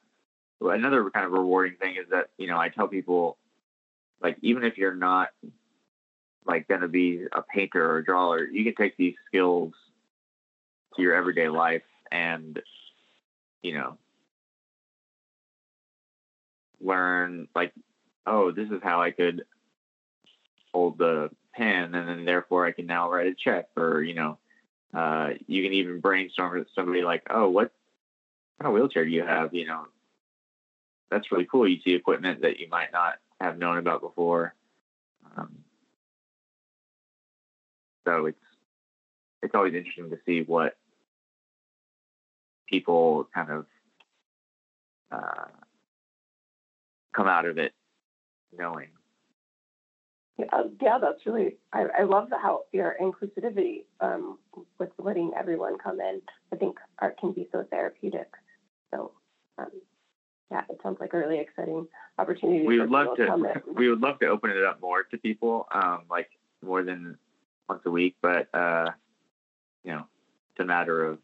another 0.60 1.08
kind 1.10 1.24
of 1.24 1.32
rewarding 1.32 1.76
thing 1.78 1.96
is 1.96 2.10
that, 2.10 2.28
you 2.36 2.46
know, 2.46 2.58
I 2.58 2.68
tell 2.68 2.88
people 2.88 3.38
like 4.22 4.36
even 4.42 4.64
if 4.64 4.76
you're 4.76 4.94
not 4.94 5.28
like 6.46 6.68
going 6.68 6.82
to 6.82 6.88
be 6.88 7.24
a 7.32 7.42
painter 7.42 7.90
or 7.90 7.98
a 7.98 8.04
drawer. 8.04 8.40
You 8.40 8.64
can 8.64 8.74
take 8.74 8.98
these 8.98 9.14
skills 9.26 9.72
to 10.96 11.02
your 11.02 11.14
everyday 11.14 11.48
life 11.48 11.82
and, 12.10 12.60
you 13.62 13.74
know, 13.74 13.98
learn 16.80 17.48
like, 17.54 17.72
oh, 18.26 18.50
this 18.50 18.68
is 18.70 18.80
how 18.82 19.00
I 19.00 19.10
could 19.10 19.44
hold 20.72 20.98
the 20.98 21.30
pen 21.54 21.94
and 21.94 22.08
then 22.08 22.24
therefore 22.24 22.66
I 22.66 22.72
can 22.72 22.86
now 22.86 23.10
write 23.10 23.28
a 23.28 23.34
check 23.34 23.68
or, 23.76 24.02
you 24.02 24.14
know, 24.14 24.38
uh, 24.94 25.30
you 25.46 25.62
can 25.62 25.72
even 25.72 26.00
brainstorm 26.00 26.58
with 26.58 26.68
somebody 26.74 27.02
like, 27.02 27.22
oh, 27.30 27.48
what 27.48 27.72
kind 28.60 28.68
of 28.68 28.74
wheelchair 28.74 29.04
do 29.04 29.10
you 29.10 29.24
have? 29.24 29.52
You 29.54 29.66
know, 29.66 29.86
that's 31.10 31.30
really 31.30 31.46
cool. 31.50 31.68
You 31.68 31.80
see 31.84 31.92
equipment 31.92 32.42
that 32.42 32.58
you 32.58 32.68
might 32.68 32.92
not 32.92 33.14
have 33.40 33.58
known 33.58 33.78
about 33.78 34.00
before. 34.00 34.54
Um, 35.36 35.58
so 38.06 38.26
it's 38.26 38.38
it's 39.42 39.54
always 39.54 39.74
interesting 39.74 40.10
to 40.10 40.18
see 40.24 40.42
what 40.42 40.76
people 42.68 43.28
kind 43.34 43.50
of 43.50 43.66
uh, 45.10 45.44
come 47.14 47.26
out 47.26 47.46
of 47.46 47.58
it 47.58 47.72
knowing. 48.56 48.88
Yeah, 50.38 50.62
yeah, 50.82 50.98
that's 51.00 51.24
really. 51.24 51.56
I, 51.72 51.86
I 52.00 52.02
love 52.02 52.28
the, 52.28 52.36
how 52.36 52.64
your 52.72 52.94
inclusivity 53.00 53.84
um, 54.00 54.38
with 54.78 54.90
letting 54.98 55.32
everyone 55.38 55.78
come 55.78 56.00
in. 56.00 56.20
I 56.52 56.56
think 56.56 56.76
art 56.98 57.18
can 57.18 57.32
be 57.32 57.48
so 57.52 57.64
therapeutic. 57.70 58.28
So, 58.92 59.12
um, 59.56 59.70
yeah, 60.50 60.62
it 60.68 60.78
sounds 60.82 60.98
like 61.00 61.14
a 61.14 61.18
really 61.18 61.38
exciting 61.38 61.86
opportunity. 62.18 62.66
We 62.66 62.78
would 62.78 62.90
love 62.90 63.16
to. 63.16 63.26
to 63.26 63.62
we 63.74 63.88
would 63.88 64.00
love 64.00 64.18
to 64.18 64.26
open 64.26 64.50
it 64.50 64.62
up 64.62 64.80
more 64.82 65.04
to 65.04 65.16
people, 65.16 65.66
um, 65.72 66.02
like 66.10 66.28
more 66.62 66.82
than 66.82 67.16
once 67.66 67.82
a 67.86 67.90
week. 67.90 68.16
But 68.20 68.54
uh, 68.54 68.90
you 69.84 69.92
know, 69.92 70.06
it's 70.50 70.60
a 70.60 70.64
matter 70.64 71.02
of 71.02 71.18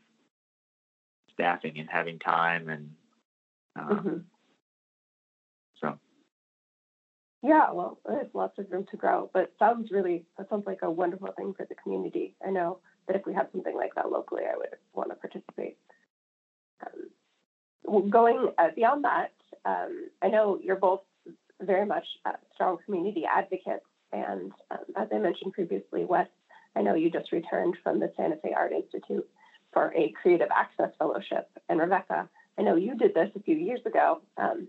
staffing 1.32 1.78
and 1.78 1.88
having 1.90 2.18
time 2.18 2.68
and. 2.68 2.90
Um, 3.74 3.88
mm-hmm. 3.88 4.16
So. 5.80 5.98
Yeah, 7.42 7.72
well, 7.72 7.98
there's 8.06 8.28
lots 8.34 8.58
of 8.58 8.70
room 8.70 8.86
to 8.90 8.96
grow, 8.96 9.30
but 9.32 9.52
sounds 9.58 9.90
really 9.90 10.24
that 10.38 10.48
sounds 10.48 10.66
like 10.66 10.80
a 10.82 10.90
wonderful 10.90 11.32
thing 11.36 11.54
for 11.56 11.66
the 11.66 11.74
community. 11.74 12.34
I 12.46 12.50
know 12.50 12.78
that 13.06 13.16
if 13.16 13.26
we 13.26 13.34
had 13.34 13.48
something 13.50 13.74
like 13.74 13.94
that 13.94 14.10
locally, 14.10 14.42
I 14.44 14.56
would 14.56 14.76
want 14.92 15.10
to 15.10 15.16
participate. 15.16 15.76
Um, 16.86 18.10
going 18.10 18.52
uh, 18.58 18.68
beyond 18.74 19.04
that, 19.04 19.32
um, 19.64 20.08
I 20.22 20.28
know 20.28 20.58
you're 20.62 20.76
both 20.76 21.00
very 21.60 21.86
much 21.86 22.04
uh, 22.24 22.32
strong 22.54 22.78
community 22.84 23.24
advocates, 23.24 23.86
and 24.12 24.52
um, 24.70 24.78
as 24.96 25.08
I 25.12 25.18
mentioned 25.18 25.52
previously, 25.52 26.04
Wes, 26.04 26.28
I 26.76 26.82
know 26.82 26.94
you 26.94 27.10
just 27.10 27.32
returned 27.32 27.76
from 27.82 27.98
the 27.98 28.12
Santa 28.16 28.36
Fe 28.36 28.54
Art 28.56 28.72
Institute 28.72 29.28
for 29.72 29.92
a 29.94 30.12
Creative 30.20 30.48
Access 30.54 30.90
Fellowship, 30.98 31.48
and 31.68 31.80
Rebecca, 31.80 32.28
I 32.58 32.62
know 32.62 32.76
you 32.76 32.96
did 32.96 33.14
this 33.14 33.30
a 33.34 33.40
few 33.40 33.56
years 33.56 33.80
ago. 33.86 34.20
Um, 34.36 34.68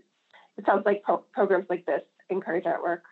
it 0.56 0.64
sounds 0.66 0.84
like 0.86 1.02
pro- 1.02 1.24
programs 1.32 1.66
like 1.68 1.84
this 1.86 2.02
encourage 2.30 2.64
artwork 2.64 3.02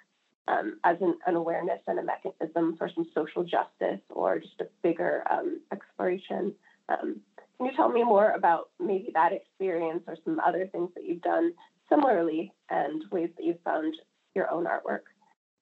um, 0.49 0.79
as 0.85 0.97
an, 1.01 1.19
an, 1.27 1.37
awareness 1.37 1.81
and 1.87 1.99
a 1.99 2.03
mechanism 2.03 2.77
for 2.77 2.91
some 2.95 3.07
social 3.15 3.45
justice 3.45 4.01
or 4.11 4.39
just 4.39 4.61
a 4.61 4.67
bigger 4.83 5.23
um, 5.31 5.61
exploration. 5.73 6.55
Um, 6.89 7.21
can 7.57 7.67
you 7.67 7.73
tell 7.77 7.89
me 7.89 8.03
more 8.03 8.31
about 8.33 8.71
maybe 8.81 9.11
that 9.15 9.33
experience 9.33 10.03
or 10.07 10.17
some 10.25 10.41
other 10.41 10.67
things 10.67 10.91
that 10.95 11.05
you've 11.05 11.23
done 11.23 11.53
similarly 11.89 12.53
and 12.71 13.05
ways 13.13 13.31
that 13.37 13.45
you've 13.45 13.61
found 13.65 13.95
your 14.35 14.51
own 14.51 14.65
artwork 14.65 15.03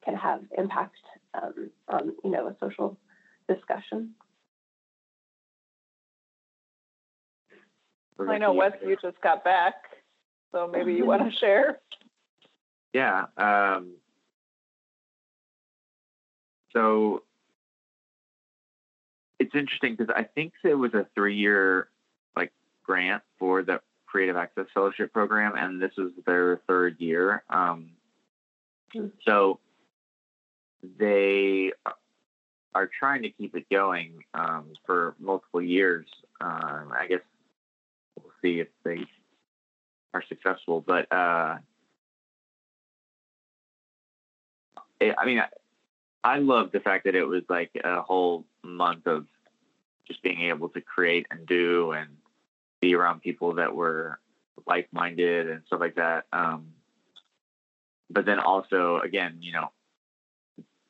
can 0.04 0.14
have 0.14 0.40
impact 0.56 0.96
um, 1.34 1.70
on, 1.88 2.12
you 2.24 2.30
know, 2.30 2.46
a 2.46 2.56
social 2.60 2.96
discussion? 3.48 4.14
I 8.28 8.38
know 8.38 8.52
Wes, 8.52 8.72
you 8.84 8.96
just 9.00 9.20
got 9.20 9.44
back, 9.44 9.74
so 10.52 10.66
maybe 10.66 10.94
you 10.94 11.06
want 11.06 11.30
to 11.30 11.36
share. 11.38 11.78
Yeah. 12.92 13.26
Um, 13.36 13.94
so 16.72 17.22
it's 19.38 19.54
interesting 19.54 19.96
because 19.96 20.12
I 20.14 20.24
think 20.24 20.52
it 20.64 20.74
was 20.74 20.94
a 20.94 21.06
three-year 21.14 21.88
like 22.36 22.52
grant 22.84 23.22
for 23.38 23.62
the 23.62 23.80
Creative 24.06 24.36
Access 24.36 24.66
Fellowship 24.74 25.12
Program, 25.12 25.54
and 25.56 25.80
this 25.80 25.92
was 25.96 26.10
their 26.26 26.60
third 26.66 27.00
year. 27.00 27.44
Um, 27.48 27.90
so 29.24 29.60
they 30.98 31.72
are 32.74 32.90
trying 32.98 33.22
to 33.22 33.30
keep 33.30 33.54
it 33.54 33.66
going 33.70 34.24
um, 34.34 34.72
for 34.84 35.14
multiple 35.18 35.62
years. 35.62 36.06
Um, 36.40 36.92
I 36.98 37.06
guess 37.08 37.20
see 38.42 38.60
if 38.60 38.68
they 38.84 39.04
are 40.14 40.22
successful, 40.28 40.80
but 40.80 41.10
uh, 41.12 41.58
it, 45.00 45.14
I 45.18 45.24
mean, 45.24 45.38
I, 45.38 45.48
I 46.22 46.38
love 46.38 46.72
the 46.72 46.80
fact 46.80 47.04
that 47.04 47.14
it 47.14 47.24
was 47.24 47.42
like 47.48 47.70
a 47.82 48.02
whole 48.02 48.44
month 48.62 49.06
of 49.06 49.26
just 50.06 50.22
being 50.22 50.42
able 50.42 50.68
to 50.70 50.80
create 50.80 51.26
and 51.30 51.46
do 51.46 51.92
and 51.92 52.08
be 52.80 52.94
around 52.94 53.22
people 53.22 53.54
that 53.54 53.74
were 53.74 54.18
like-minded 54.66 55.48
and 55.48 55.62
stuff 55.66 55.80
like 55.80 55.94
that. 55.94 56.24
Um, 56.32 56.68
but 58.10 58.26
then 58.26 58.40
also, 58.40 59.00
again, 59.00 59.38
you 59.40 59.52
know, 59.52 59.70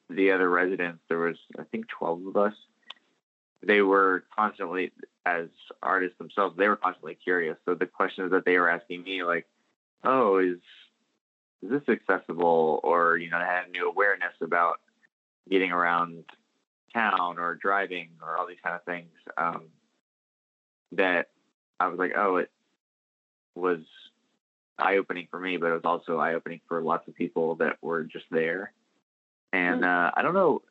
the 0.08 0.32
other 0.32 0.48
residents, 0.48 1.00
there 1.08 1.18
was 1.18 1.36
I 1.58 1.62
think 1.64 1.86
12 1.88 2.26
of 2.28 2.36
us. 2.36 2.54
They 3.62 3.82
were 3.82 4.24
constantly, 4.36 4.90
as 5.26 5.48
artists 5.82 6.18
themselves, 6.18 6.56
they 6.56 6.68
were 6.68 6.76
constantly 6.76 7.14
curious. 7.14 7.56
So 7.64 7.74
the 7.74 7.86
questions 7.86 8.30
that 8.32 8.44
they 8.44 8.58
were 8.58 8.70
asking 8.70 9.02
me, 9.02 9.22
like, 9.22 9.46
"Oh, 10.04 10.38
is 10.38 10.58
is 11.62 11.70
this 11.70 11.88
accessible?" 11.88 12.80
Or 12.82 13.16
you 13.16 13.30
know, 13.30 13.38
they 13.38 13.44
had 13.44 13.70
new 13.70 13.88
awareness 13.88 14.34
about 14.40 14.80
getting 15.48 15.72
around 15.72 16.24
town 16.92 17.38
or 17.38 17.54
driving 17.54 18.10
or 18.22 18.36
all 18.36 18.46
these 18.46 18.60
kind 18.62 18.76
of 18.76 18.84
things. 18.84 19.12
Um, 19.36 19.68
that 20.92 21.28
I 21.78 21.88
was 21.88 21.98
like, 21.98 22.12
"Oh, 22.16 22.36
it 22.36 22.50
was 23.54 23.80
eye 24.78 24.96
opening 24.96 25.28
for 25.30 25.38
me, 25.38 25.58
but 25.58 25.70
it 25.70 25.74
was 25.74 25.84
also 25.84 26.18
eye 26.18 26.34
opening 26.34 26.60
for 26.66 26.80
lots 26.82 27.06
of 27.08 27.14
people 27.14 27.56
that 27.56 27.76
were 27.82 28.04
just 28.04 28.26
there." 28.30 28.72
And 29.52 29.82
mm-hmm. 29.82 30.06
uh, 30.06 30.10
I 30.16 30.22
don't 30.22 30.34
know 30.34 30.62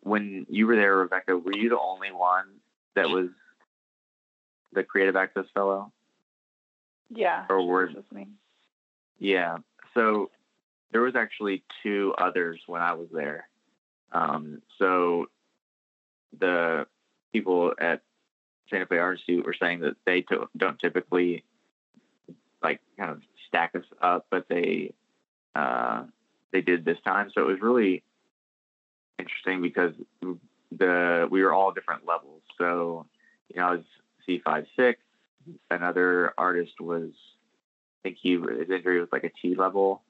when 0.00 0.46
you 0.48 0.66
were 0.66 0.76
there, 0.76 0.96
Rebecca. 0.96 1.36
Were 1.36 1.56
you 1.56 1.68
the 1.68 1.78
only 1.78 2.12
one 2.12 2.46
that 2.94 3.10
was 3.10 3.28
the 4.72 4.84
Creative 4.84 5.16
Access 5.16 5.46
Fellow? 5.54 5.92
Yeah. 7.10 7.46
Or 7.48 7.66
were? 7.66 7.90
Yeah. 9.18 9.58
So 9.94 10.30
there 10.92 11.00
was 11.00 11.16
actually 11.16 11.64
two 11.82 12.14
others 12.18 12.60
when 12.66 12.82
I 12.82 12.92
was 12.94 13.08
there. 13.12 13.48
Um, 14.12 14.62
so 14.78 15.26
the 16.38 16.86
people 17.32 17.72
at 17.80 18.02
Santa 18.70 18.86
Fe 18.86 18.98
Art 18.98 19.18
Institute 19.18 19.44
were 19.44 19.54
saying 19.58 19.80
that 19.80 19.96
they 20.06 20.22
t- 20.22 20.36
don't 20.56 20.78
typically 20.78 21.44
like 22.62 22.80
kind 22.98 23.10
of 23.10 23.22
stack 23.46 23.74
us 23.74 23.84
up, 24.00 24.26
but 24.30 24.46
they 24.48 24.92
uh, 25.54 26.04
they 26.52 26.60
did 26.60 26.84
this 26.84 26.98
time. 27.06 27.30
So 27.34 27.42
it 27.42 27.46
was 27.46 27.60
really 27.60 28.02
interesting 29.18 29.62
because 29.62 29.92
the 30.70 31.28
we 31.30 31.42
were 31.42 31.52
all 31.52 31.72
different 31.72 32.06
levels. 32.06 32.42
So, 32.58 33.06
you 33.48 33.60
know, 33.60 33.68
I 33.68 33.70
was 33.72 33.84
C 34.28 34.40
five 34.44 34.66
six. 34.76 35.00
Another 35.70 36.34
artist 36.36 36.78
was, 36.78 37.10
I 38.04 38.08
think 38.08 38.18
he 38.20 38.32
his 38.32 38.70
injury 38.70 39.00
was 39.00 39.08
like 39.10 39.24
a 39.24 39.30
T 39.30 39.54
level, 39.54 40.02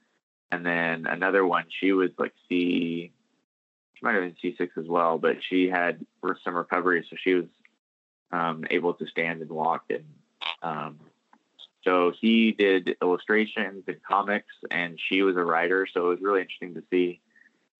and 0.50 0.66
then 0.66 1.06
another 1.06 1.46
one 1.46 1.66
she 1.68 1.92
was 1.92 2.10
like 2.18 2.34
C. 2.48 3.12
She 3.94 4.04
might 4.04 4.14
have 4.14 4.24
been 4.24 4.36
C 4.42 4.56
six 4.58 4.76
as 4.76 4.86
well, 4.86 5.16
but 5.18 5.36
she 5.48 5.68
had 5.68 6.04
some 6.44 6.56
recovery, 6.56 7.06
so 7.08 7.16
she 7.22 7.34
was 7.34 7.44
um, 8.32 8.64
able 8.68 8.94
to 8.94 9.06
stand 9.06 9.40
and 9.42 9.50
walk. 9.50 9.84
And 9.90 10.04
um, 10.62 10.98
so 11.84 12.12
he 12.20 12.52
did 12.52 12.96
illustrations 13.00 13.84
and 13.86 13.96
comics, 14.02 14.52
and 14.70 14.98
she 15.08 15.22
was 15.22 15.36
a 15.36 15.44
writer. 15.44 15.86
So 15.92 16.06
it 16.06 16.08
was 16.08 16.18
really 16.20 16.40
interesting 16.40 16.74
to 16.74 16.82
see 16.90 17.20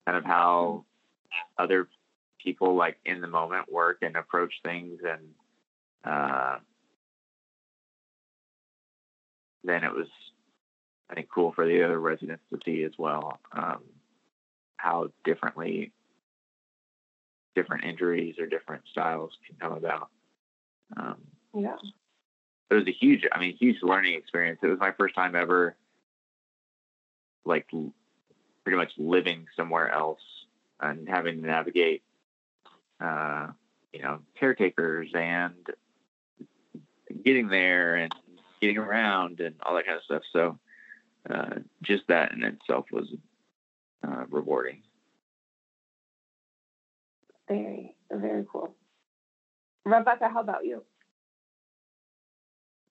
kind 0.05 0.17
of 0.17 0.23
how 0.25 0.85
other 1.57 1.87
people 2.41 2.75
like 2.75 2.97
in 3.05 3.19
the 3.19 3.27
moment 3.27 3.71
work 3.71 3.97
and 4.01 4.15
approach 4.15 4.53
things 4.63 5.01
and 5.05 5.19
uh, 6.03 6.57
then 9.63 9.83
it 9.83 9.93
was 9.93 10.07
I 11.09 11.15
think 11.15 11.29
cool 11.33 11.51
for 11.53 11.65
the 11.65 11.83
other 11.83 11.99
residents 11.99 12.43
to 12.51 12.59
see 12.63 12.83
as 12.83 12.91
well 12.97 13.39
um, 13.51 13.83
how 14.77 15.09
differently 15.23 15.91
different 17.55 17.83
injuries 17.83 18.35
or 18.39 18.45
different 18.45 18.83
styles 18.91 19.31
can 19.47 19.55
come 19.59 19.77
about. 19.77 20.09
Um, 20.95 21.17
yeah, 21.55 21.75
it 22.69 22.75
was 22.75 22.87
a 22.87 22.91
huge, 22.91 23.25
I 23.31 23.39
mean, 23.39 23.55
huge 23.57 23.77
learning 23.81 24.13
experience. 24.15 24.59
It 24.61 24.67
was 24.67 24.79
my 24.79 24.91
first 24.91 25.15
time 25.15 25.35
ever, 25.35 25.75
like, 27.45 27.67
pretty 28.63 28.77
much 28.77 28.91
living 28.97 29.47
somewhere 29.55 29.89
else 29.89 30.21
and 30.79 31.09
having 31.09 31.41
to 31.41 31.47
navigate, 31.47 32.03
uh, 33.01 33.47
you 33.91 34.03
know, 34.03 34.19
caretakers 34.39 35.09
and 35.15 35.55
getting 37.23 37.47
there 37.47 37.95
and 37.95 38.11
getting 38.61 38.77
around 38.77 39.39
and 39.39 39.55
all 39.63 39.75
that 39.75 39.85
kind 39.85 39.97
of 39.97 40.03
stuff. 40.03 40.23
So 40.31 40.59
uh, 41.29 41.55
just 41.81 42.03
that 42.07 42.31
in 42.31 42.43
itself 42.43 42.85
was 42.91 43.07
uh, 44.07 44.25
rewarding. 44.29 44.81
Very, 47.47 47.95
very 48.11 48.45
cool. 48.51 48.75
Rebecca, 49.85 50.29
how 50.31 50.41
about 50.41 50.65
you? 50.65 50.83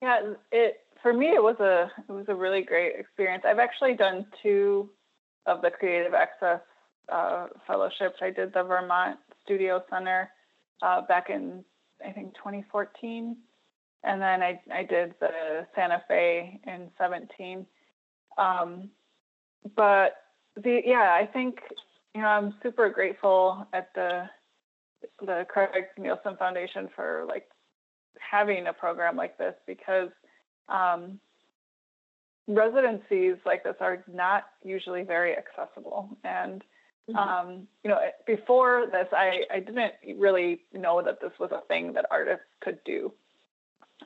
Yeah, 0.03 0.35
it 0.53 0.81
for 1.03 1.13
me 1.13 1.27
it 1.29 1.43
was 1.43 1.57
a 1.61 1.91
it 2.09 2.13
was 2.13 2.27
a 2.29 2.35
really 2.35 2.63
great 2.63 2.95
experience. 2.99 3.45
I've 3.47 3.59
actually 3.59 3.95
done 3.95 4.27
two 4.43 4.91
of 5.47 5.63
the 5.63 5.71
Creative 5.71 6.15
Access 6.15 6.61
uh, 7.11 7.47
fellowships. 7.67 8.17
I 8.21 8.31
did 8.31 8.53
the 8.53 8.63
Vermont 8.63 9.19
Studio 9.45 9.83
Center 9.91 10.31
uh, 10.83 11.03
back 11.03 11.31
in 11.31 11.65
I 12.05 12.13
think 12.13 12.35
2014, 12.35 13.37
and 14.05 14.21
then 14.21 14.43
I 14.43 14.61
I 14.73 14.85
did 14.85 15.15
the 15.21 15.67
Santa 15.75 16.03
Fe 16.09 16.61
in 16.67 16.91
17. 16.99 17.67
Um, 18.37 18.91
but 19.75 20.13
the 20.57 20.81
yeah, 20.85 21.17
I 21.21 21.27
think 21.27 21.59
you 22.15 22.23
know 22.23 22.29
I'm 22.29 22.55
super 22.63 22.89
grateful 22.91 23.67
at 23.73 23.93
the 23.95 24.29
the 25.21 25.47
Craig 25.49 25.85
Neilsen 25.99 26.39
Foundation 26.39 26.89
for 26.95 27.25
like 27.29 27.49
having 28.19 28.67
a 28.67 28.73
program 28.73 29.17
like 29.17 29.39
this 29.39 29.55
because 29.67 30.11
um, 30.69 31.19
residencies 32.47 33.37
like 33.45 33.63
this 33.63 33.77
are 33.81 34.05
not 34.13 34.45
usually 34.65 35.03
very 35.03 35.37
accessible. 35.37 36.09
And 36.25 36.65
mm-hmm. 37.09 37.17
um, 37.17 37.69
you 37.85 37.91
know, 37.91 37.99
before 38.27 38.87
this, 38.91 39.07
I, 39.13 39.43
I 39.53 39.61
didn't 39.61 39.93
really 40.17 40.61
know 40.73 41.03
that 41.03 41.21
this 41.21 41.33
was 41.39 41.51
a 41.53 41.67
thing 41.69 41.93
that 41.93 42.07
artists 42.11 42.47
could 42.61 42.79
do. 42.85 43.13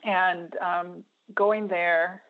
And 0.03 0.55
um, 0.57 1.03
going 1.33 1.67
there, 1.67 2.23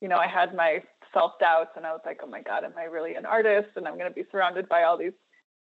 you 0.00 0.08
know, 0.08 0.16
I 0.16 0.26
had 0.26 0.54
my 0.54 0.82
self 1.12 1.32
doubts, 1.40 1.70
and 1.76 1.84
I 1.86 1.92
was 1.92 2.00
like, 2.06 2.20
oh 2.22 2.26
my 2.26 2.42
god, 2.42 2.64
am 2.64 2.72
I 2.78 2.84
really 2.84 3.14
an 3.14 3.26
artist? 3.26 3.70
And 3.76 3.86
I'm 3.86 3.98
going 3.98 4.10
to 4.10 4.14
be 4.14 4.28
surrounded 4.30 4.68
by 4.68 4.84
all 4.84 4.96
these 4.96 5.12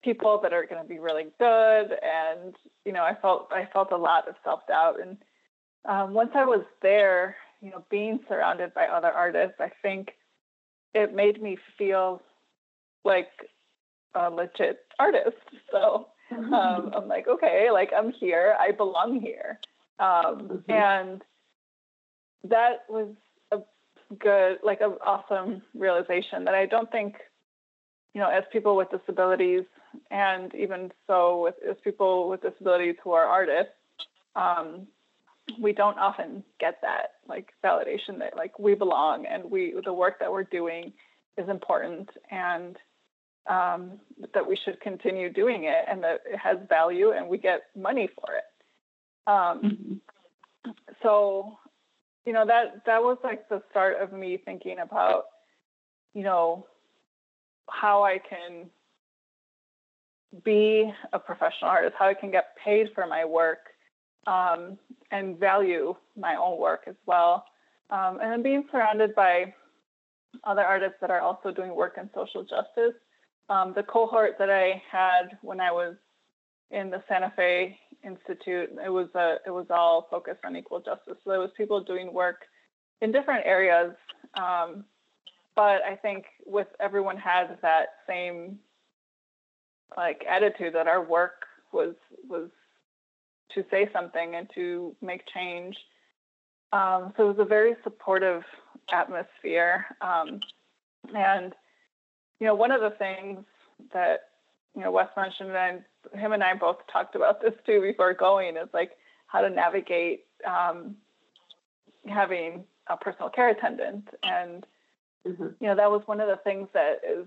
people 0.03 0.39
that 0.43 0.53
are 0.53 0.65
going 0.65 0.81
to 0.81 0.87
be 0.87 0.99
really 0.99 1.27
good. 1.39 1.91
And 2.03 2.55
you 2.85 2.91
know, 2.91 3.03
I 3.03 3.15
felt 3.21 3.49
I 3.51 3.67
felt 3.71 3.91
a 3.91 3.97
lot 3.97 4.27
of 4.27 4.35
self 4.43 4.61
doubt 4.67 5.01
and 5.01 5.17
um, 5.87 6.13
once 6.13 6.31
I 6.33 6.45
was 6.45 6.63
there, 6.81 7.35
you 7.61 7.69
know, 7.69 7.83
being 7.89 8.19
surrounded 8.27 8.73
by 8.73 8.87
other 8.87 9.11
artists, 9.11 9.57
I 9.59 9.71
think 9.81 10.09
it 10.93 11.13
made 11.13 11.41
me 11.41 11.57
feel 11.77 12.21
like 13.03 13.29
a 14.13 14.29
legit 14.29 14.79
artist. 14.99 15.37
So 15.71 16.07
um, 16.31 16.45
mm-hmm. 16.45 16.95
I'm 16.95 17.07
like, 17.09 17.27
okay, 17.27 17.69
like 17.69 17.91
I'm 17.95 18.13
here, 18.13 18.55
I 18.57 18.71
belong 18.71 19.19
here. 19.19 19.59
Um, 19.99 20.63
mm-hmm. 20.65 20.71
And 20.71 21.21
that 22.49 22.85
was 22.89 23.09
a 23.51 23.59
good, 24.19 24.59
like 24.63 24.81
an 24.81 24.95
awesome 25.05 25.61
realization 25.73 26.45
that 26.45 26.53
I 26.53 26.65
don't 26.65 26.91
think, 26.91 27.15
you 28.13 28.21
know, 28.21 28.29
as 28.29 28.43
people 28.51 28.75
with 28.75 28.89
disabilities, 28.91 29.63
and 30.11 30.53
even 30.55 30.91
so 31.07 31.43
with 31.43 31.55
as 31.69 31.77
people 31.83 32.29
with 32.29 32.41
disabilities 32.41 32.95
who 33.03 33.11
are 33.11 33.25
artists, 33.25 33.73
um, 34.35 34.87
we 35.59 35.71
don't 35.73 35.97
often 35.99 36.43
get 36.59 36.79
that 36.81 37.13
like 37.27 37.53
validation 37.63 38.19
that 38.19 38.35
like 38.35 38.57
we 38.59 38.73
belong 38.73 39.25
and 39.25 39.49
we 39.49 39.73
the 39.83 39.93
work 39.93 40.19
that 40.19 40.31
we're 40.31 40.43
doing 40.43 40.91
is 41.37 41.47
important 41.49 42.09
and 42.31 42.77
um, 43.47 43.99
that 44.33 44.47
we 44.47 44.57
should 44.63 44.79
continue 44.81 45.31
doing 45.31 45.65
it 45.65 45.85
and 45.87 46.03
that 46.03 46.21
it 46.25 46.37
has 46.37 46.57
value 46.67 47.11
and 47.11 47.27
we 47.27 47.37
get 47.37 47.61
money 47.75 48.09
for 48.15 48.35
it. 48.35 48.43
Um, 49.27 49.61
mm-hmm. 49.61 50.71
So, 51.03 51.57
you 52.25 52.33
know 52.33 52.45
that 52.45 52.85
that 52.85 53.01
was 53.01 53.17
like 53.23 53.47
the 53.49 53.61
start 53.69 54.01
of 54.01 54.11
me 54.11 54.37
thinking 54.43 54.79
about, 54.79 55.25
you 56.13 56.23
know, 56.23 56.65
how 57.69 58.03
I 58.03 58.17
can 58.17 58.69
be 60.43 60.91
a 61.13 61.19
professional 61.19 61.69
artist, 61.69 61.95
how 61.97 62.07
I 62.07 62.13
can 62.13 62.31
get 62.31 62.55
paid 62.63 62.87
for 62.93 63.07
my 63.07 63.25
work, 63.25 63.59
um, 64.27 64.77
and 65.11 65.39
value 65.39 65.95
my 66.17 66.35
own 66.35 66.59
work 66.59 66.81
as 66.87 66.95
well. 67.05 67.45
Um, 67.89 68.19
and 68.21 68.31
then 68.31 68.41
being 68.41 68.65
surrounded 68.71 69.13
by 69.15 69.53
other 70.43 70.63
artists 70.63 70.97
that 71.01 71.11
are 71.11 71.21
also 71.21 71.51
doing 71.51 71.75
work 71.75 71.97
in 71.97 72.09
social 72.15 72.43
justice. 72.43 72.99
Um, 73.49 73.73
the 73.75 73.83
cohort 73.83 74.35
that 74.39 74.49
I 74.49 74.81
had 74.91 75.37
when 75.41 75.61
I 75.61 75.71
was 75.71 75.95
in 76.71 76.89
the 76.89 77.03
Santa 77.07 77.31
Fe 77.35 77.77
Institute, 78.05 78.69
it 78.83 78.89
was 78.89 79.09
a, 79.15 79.37
it 79.45 79.51
was 79.51 79.67
all 79.69 80.07
focused 80.09 80.43
on 80.45 80.55
equal 80.55 80.79
justice. 80.79 81.17
So 81.23 81.29
there 81.31 81.39
was 81.39 81.49
people 81.57 81.81
doing 81.81 82.13
work 82.13 82.39
in 83.01 83.11
different 83.11 83.45
areas, 83.45 83.93
um, 84.35 84.85
but 85.55 85.83
I 85.83 85.95
think 86.01 86.25
with 86.45 86.67
everyone 86.79 87.17
had 87.17 87.57
that 87.61 87.87
same 88.07 88.59
like 89.97 90.23
attitude 90.29 90.73
that 90.75 90.87
our 90.87 91.03
work 91.03 91.45
was 91.71 91.95
was 92.29 92.49
to 93.53 93.63
say 93.71 93.89
something 93.93 94.35
and 94.35 94.49
to 94.55 94.95
make 95.01 95.21
change. 95.33 95.75
Um, 96.73 97.13
so 97.15 97.23
it 97.25 97.37
was 97.37 97.39
a 97.39 97.45
very 97.45 97.75
supportive 97.83 98.43
atmosphere. 98.91 99.85
Um, 100.01 100.41
and, 101.15 101.53
you 102.39 102.47
know, 102.47 102.55
one 102.55 102.71
of 102.71 102.81
the 102.81 102.97
things 102.97 103.45
that, 103.93 104.19
you 104.75 104.81
know, 104.81 104.91
Wes 104.91 105.07
mentioned, 105.15 105.55
and 105.55 105.83
him 106.13 106.33
and 106.33 106.43
I 106.43 106.53
both 106.53 106.77
talked 106.91 107.15
about 107.15 107.41
this 107.41 107.53
too 107.65 107.81
before 107.81 108.13
going, 108.13 108.57
is 108.57 108.69
like 108.73 108.91
how 109.27 109.41
to 109.41 109.49
navigate 109.49 110.25
um, 110.45 110.95
having 112.07 112.63
a 112.87 112.97
personal 112.97 113.29
care 113.29 113.49
attendant. 113.49 114.07
And, 114.23 114.65
mm-hmm. 115.27 115.47
you 115.59 115.67
know, 115.67 115.75
that 115.75 115.89
was 115.89 116.01
one 116.05 116.21
of 116.21 116.27
the 116.27 116.39
things 116.43 116.67
that 116.73 117.01
is 117.03 117.25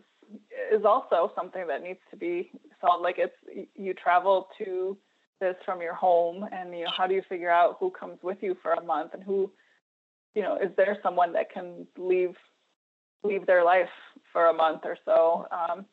is 0.71 0.85
also 0.85 1.33
something 1.35 1.67
that 1.67 1.83
needs 1.83 2.01
to 2.11 2.17
be 2.17 2.51
solved. 2.83 3.03
Like 3.03 3.17
it's 3.19 3.69
you 3.75 3.95
travel 3.95 4.49
to 4.59 4.97
this 5.41 5.55
from 5.65 5.81
your 5.81 5.95
home 5.95 6.47
and 6.53 6.77
you 6.77 6.85
know 6.85 6.91
how 6.97 7.07
do 7.07 7.15
you 7.15 7.23
figure 7.29 7.51
out 7.51 7.77
who 7.79 7.91
comes 7.91 8.19
with 8.23 8.39
you 8.41 8.57
for 8.63 8.73
a 8.73 8.83
month 8.83 9.15
and 9.15 9.23
who 9.23 9.51
you 10.35 10.43
know 10.43 10.57
is 10.57 10.71
there 10.77 10.99
someone 11.03 11.33
that 11.33 11.51
can 11.53 11.87
leave 11.97 12.35
leave 13.23 13.47
their 13.47 13.65
life 13.65 13.89
for 14.33 14.47
a 14.47 14.53
month 14.53 14.81
or 14.85 14.97
so 15.05 15.47
um, 15.53 15.85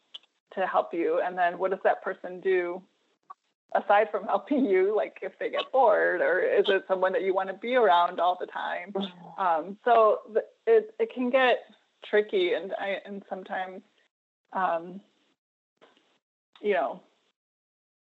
to 0.56 0.66
help 0.66 0.94
you 0.94 1.22
and 1.26 1.38
then 1.38 1.58
what 1.58 1.72
does 1.72 1.80
that 1.84 2.04
person 2.04 2.40
do 2.42 2.82
aside 3.76 4.08
from 4.10 4.24
helping 4.26 4.66
you 4.66 4.96
like 4.96 5.18
if 5.22 5.34
they 5.40 5.50
get 5.50 5.70
bored 5.72 6.22
or 6.22 6.40
is 6.40 6.66
it 6.68 6.84
someone 6.88 7.12
that 7.12 7.24
you 7.24 7.34
want 7.34 7.50
to 7.50 7.56
be 7.56 7.76
around 7.76 8.20
all 8.20 8.38
the 8.40 8.48
time 8.48 8.92
mm-hmm. 8.94 9.42
um, 9.42 9.78
so 9.84 10.20
it, 10.68 10.94
it 11.00 11.14
can 11.14 11.30
get 11.30 11.58
tricky 12.10 12.54
and 12.54 12.74
I, 12.80 12.98
and 13.06 13.24
sometimes 13.30 13.82
um, 14.54 15.02
you 16.62 16.74
know 16.74 17.02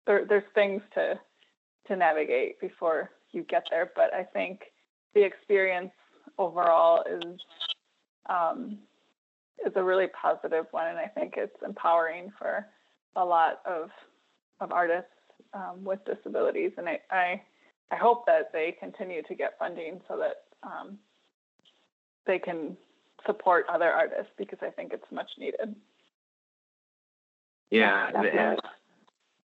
there, 0.06 0.26
there's 0.28 0.44
things 0.54 0.82
to 0.96 1.20
to 1.88 1.96
navigate 1.96 2.60
before 2.60 3.12
you 3.32 3.44
get 3.44 3.64
there. 3.70 3.92
But 3.96 4.14
I 4.14 4.24
think 4.24 4.62
the 5.14 5.24
experience 5.24 5.92
overall 6.38 7.04
is 7.04 7.40
um, 8.30 8.78
is 9.66 9.74
a 9.76 9.84
really 9.84 10.08
positive 10.08 10.66
one, 10.72 10.88
and 10.88 10.98
I 10.98 11.08
think 11.08 11.36
it's 11.38 11.56
empowering 11.66 12.32
for 12.38 12.68
a 13.16 13.24
lot 13.24 13.62
of 13.66 13.90
of 14.60 14.72
artists 14.72 15.10
um, 15.54 15.84
with 15.84 16.00
disabilities. 16.06 16.72
And 16.78 16.88
I, 16.88 17.00
I, 17.10 17.42
I 17.92 17.96
hope 17.96 18.26
that 18.28 18.52
they 18.54 18.76
continue 18.80 19.24
to 19.24 19.36
get 19.36 19.58
funding 19.58 20.00
so 20.08 20.18
that 20.18 20.44
um, 20.64 21.00
they 22.28 22.38
can 22.40 22.78
support 23.26 23.66
other 23.70 23.90
artists 23.92 24.32
because 24.38 24.60
I 24.62 24.70
think 24.70 24.94
it's 24.94 25.12
much 25.12 25.30
needed. 25.38 25.76
Yeah, 27.72 28.12
yeah 28.24 28.56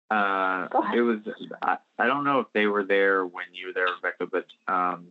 uh, 0.09 0.67
it 0.95 1.01
was. 1.01 1.19
I, 1.61 1.77
I 1.99 2.07
don't 2.07 2.23
know 2.23 2.39
if 2.39 2.47
they 2.53 2.65
were 2.67 2.83
there 2.83 3.25
when 3.25 3.45
you 3.53 3.67
were 3.67 3.73
there, 3.73 3.87
Rebecca, 3.95 4.25
but 4.25 4.45
um, 4.71 5.07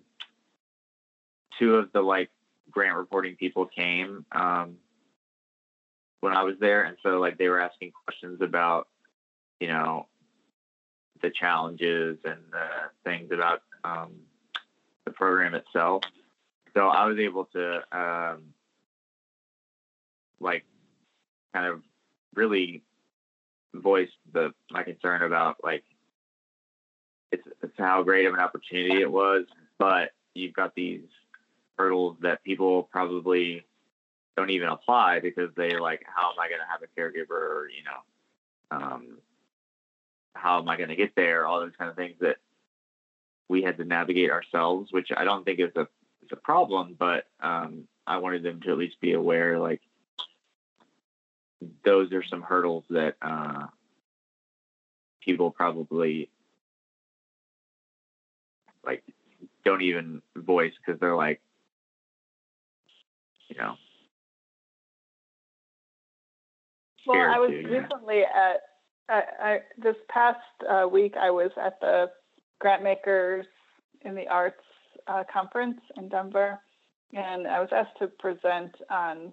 two 1.59 1.75
of 1.77 1.93
the 1.93 2.01
like 2.01 2.31
grant 2.71 2.97
reporting 2.97 3.37
people 3.37 3.67
came 3.67 4.25
um, 4.33 4.77
when 6.27 6.37
I 6.37 6.43
was 6.43 6.57
there, 6.59 6.83
and 6.83 6.97
so 7.05 7.21
like 7.21 7.39
they 7.39 7.49
were 7.49 7.61
asking 7.61 7.93
questions 8.05 8.41
about, 8.41 8.89
you 9.61 9.69
know, 9.69 10.09
the 11.23 11.31
challenges 11.31 12.19
and 12.25 12.41
the 12.51 12.67
things 13.05 13.31
about 13.31 13.63
um, 13.85 14.13
the 15.05 15.13
program 15.13 15.55
itself. 15.55 16.03
So 16.75 16.89
I 16.89 17.07
was 17.07 17.21
able 17.21 17.45
to 17.55 17.77
um, 17.97 18.43
like 20.41 20.65
kind 21.55 21.67
of 21.67 21.83
really 22.35 22.83
voice 23.73 24.11
the 24.33 24.53
my 24.73 24.83
concern 24.83 25.23
about 25.23 25.59
like 25.63 25.85
it's, 27.31 27.47
it's 27.63 27.79
how 27.79 28.03
great 28.03 28.27
of 28.27 28.35
an 28.35 28.41
opportunity 28.41 29.01
it 29.01 29.13
was, 29.13 29.45
but 29.79 30.11
you've 30.35 30.55
got 30.55 30.75
these 30.75 31.03
hurdles 31.79 32.17
that 32.23 32.43
people 32.43 32.83
probably 32.83 33.65
don't 34.37 34.51
even 34.51 34.69
apply 34.69 35.21
because 35.21 35.51
they 35.57 35.79
like, 35.79 36.05
how 36.07 36.31
am 36.31 36.39
I 36.39 36.49
going 36.49 36.61
to 36.61 36.67
have 36.69 36.83
a 36.83 37.01
caregiver? 37.01 37.31
Or, 37.31 37.69
you 37.69 37.83
know, 37.85 38.79
um, 38.79 39.19
how 40.35 40.59
am 40.61 40.69
I 40.69 40.77
going 40.77 40.91
to 40.91 40.97
get 40.97 41.15
there? 41.17 41.47
All 41.47 41.61
those 41.61 41.77
kind 41.79 41.91
of 41.91 41.97
things 41.97 42.17
that 42.21 42.37
we 43.49 43.63
had 43.63 43.79
to 43.79 43.85
navigate 43.85 44.31
ourselves, 44.31 44.93
which 44.93 45.09
I 45.17 45.25
don't 45.25 45.45
think 45.45 45.61
is 45.61 45.75
a 45.77 45.89
is 46.23 46.29
a 46.33 46.37
problem, 46.37 46.97
but 46.99 47.27
um, 47.41 47.85
I 48.07 48.19
wanted 48.19 48.43
them 48.43 48.61
to 48.63 48.73
at 48.73 48.79
least 48.79 49.01
be 49.01 49.13
aware, 49.13 49.59
like 49.59 49.81
those 51.85 52.13
are 52.13 52.25
some 52.25 52.43
hurdles 52.43 52.85
that 52.91 53.17
uh, 53.23 53.67
people 55.21 55.51
probably 55.51 56.29
like 58.85 59.03
don't 59.65 59.83
even 59.83 60.23
voice 60.37 60.73
because 60.85 61.01
they're 61.01 61.17
like, 61.17 61.41
you 63.49 63.57
know. 63.57 63.77
Well, 67.07 67.21
I 67.21 67.39
was 67.39 67.51
to, 67.51 67.69
recently 67.69 68.23
at 68.23 68.63
I, 69.09 69.23
I, 69.41 69.59
this 69.79 69.97
past 70.09 70.39
uh, 70.69 70.87
week. 70.89 71.15
I 71.21 71.31
was 71.31 71.51
at 71.63 71.79
the 71.81 72.11
Grantmakers 72.63 73.45
in 74.03 74.15
the 74.15 74.27
Arts 74.29 74.63
uh, 75.07 75.25
conference 75.33 75.81
in 75.97 76.09
Denver, 76.09 76.59
and 77.13 77.47
I 77.47 77.61
was 77.61 77.69
asked 77.73 77.99
to 78.01 78.09
present 78.09 78.75
on 78.91 79.33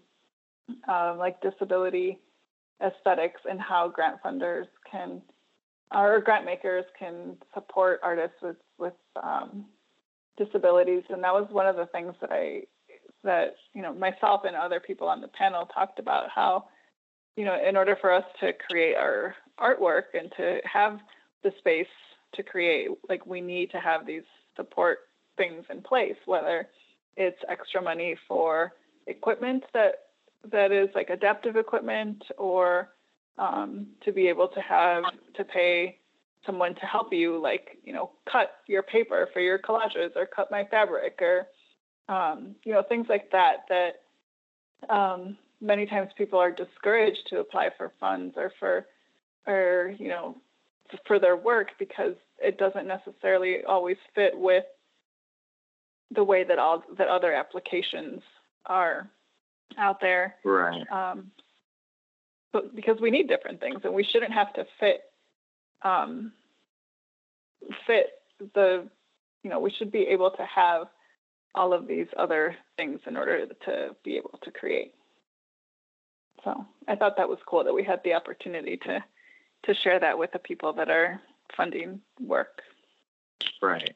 uh, 0.88 1.16
like 1.18 1.42
disability 1.42 2.20
aesthetics 2.82 3.42
and 3.50 3.60
how 3.60 3.88
grant 3.88 4.18
funders 4.24 4.66
can 4.90 5.22
or 5.94 6.20
grant 6.22 6.46
makers 6.46 6.86
can 6.98 7.38
support 7.54 8.00
artists 8.04 8.38
with 8.42 8.58
with 8.78 8.94
um, 9.22 9.66
disabilities, 10.38 11.04
and 11.10 11.24
that 11.24 11.34
was 11.34 11.48
one 11.52 11.68
of 11.68 11.76
the 11.76 11.86
things 11.88 12.14
that 12.22 12.32
I 12.32 12.64
that 13.24 13.56
you 13.74 13.82
know 13.82 13.94
myself 13.94 14.42
and 14.46 14.56
other 14.56 14.80
people 14.80 15.08
on 15.08 15.22
the 15.22 15.28
panel 15.28 15.66
talked 15.68 16.00
about 16.00 16.30
how 16.34 16.66
you 17.36 17.46
know 17.46 17.58
in 17.68 17.76
order 17.76 17.98
for 18.00 18.12
us 18.12 18.26
to 18.40 18.52
create 18.70 18.96
our 18.96 19.36
artwork 19.60 20.14
and 20.14 20.32
to 20.38 20.60
have 20.66 21.00
the 21.44 21.52
space 21.58 21.88
to 22.34 22.44
create 22.44 22.90
like 23.10 23.26
we 23.26 23.42
need 23.42 23.72
to 23.72 23.80
have 23.80 24.06
these 24.06 24.24
support 24.56 25.00
things 25.38 25.64
in 25.70 25.82
place 25.82 26.16
whether 26.26 26.68
it's 27.18 27.40
extra 27.50 27.82
money 27.82 28.16
for 28.28 28.74
equipment 29.08 29.64
that 29.74 30.06
that 30.52 30.72
is 30.72 30.90
like 30.96 31.10
adaptive 31.10 31.56
equipment 31.56 32.24
or 32.38 32.90
um, 33.38 33.88
to 34.04 34.12
be 34.12 34.28
able 34.28 34.48
to 34.48 34.60
have 34.60 35.04
to 35.36 35.44
pay 35.44 35.98
someone 36.46 36.76
to 36.76 36.86
help 36.86 37.14
you 37.14 37.40
like 37.40 37.78
you 37.84 37.94
know 37.94 38.12
cut 38.32 38.58
your 38.68 38.84
paper 38.84 39.30
for 39.34 39.40
your 39.40 39.58
collages 39.58 40.16
or 40.16 40.26
cut 40.26 40.52
my 40.52 40.66
fabric 40.66 41.20
or 41.22 41.48
um, 42.10 42.56
you 42.66 42.74
know 42.74 42.84
things 42.84 43.08
like 43.10 43.32
that 43.32 43.66
that 43.70 44.94
um, 44.94 45.38
many 45.64 45.86
times 45.86 46.10
people 46.18 46.38
are 46.38 46.52
discouraged 46.52 47.26
to 47.30 47.40
apply 47.40 47.70
for 47.78 47.94
funds 48.00 48.36
or 48.38 48.52
for 48.60 48.86
or 49.48 49.96
you 49.98 50.10
know 50.10 50.36
for 51.08 51.20
their 51.20 51.38
work 51.38 51.70
because 51.80 52.14
it 52.40 52.58
doesn't 52.58 52.86
necessarily 52.86 53.64
always 53.68 53.98
fit 54.14 54.34
with 54.38 54.66
the 56.14 56.24
way 56.24 56.44
that 56.44 56.60
all 56.60 56.84
that 56.98 57.08
other 57.08 57.34
applications 57.34 58.22
are 58.66 59.10
out 59.78 60.00
there. 60.02 60.36
Right. 60.44 60.84
Um, 60.92 61.32
but 62.52 62.76
because 62.76 62.98
we 63.02 63.10
need 63.10 63.28
different 63.28 63.60
things 63.60 63.80
and 63.84 63.94
we 63.94 64.04
shouldn't 64.04 64.34
have 64.34 64.54
to 64.54 64.66
fit 64.80 65.02
um, 65.82 66.34
fit 67.88 68.08
the 68.54 68.88
you 69.44 69.50
know 69.50 69.60
we 69.60 69.72
should 69.72 69.92
be 69.92 70.02
able 70.10 70.32
to 70.32 70.46
have 70.46 70.88
all 71.56 71.74
of 71.74 71.88
these 71.88 72.08
other 72.18 72.56
things 72.78 73.00
in 73.08 73.16
order 73.16 73.46
to 73.66 73.96
be 74.04 74.18
able 74.18 74.40
to 74.44 74.52
create 74.52 74.94
so 76.44 76.66
i 76.88 76.96
thought 76.96 77.18
that 77.18 77.30
was 77.30 77.40
cool 77.46 77.64
that 77.64 77.74
we 77.74 77.84
had 77.84 78.02
the 78.04 78.14
opportunity 78.14 78.78
to 78.78 79.04
to 79.64 79.74
share 79.74 80.00
that 80.00 80.18
with 80.18 80.32
the 80.32 80.40
people 80.40 80.74
that 80.74 80.90
are 80.90 81.22
funding 81.56 82.02
work. 82.20 82.62
Right. 83.62 83.96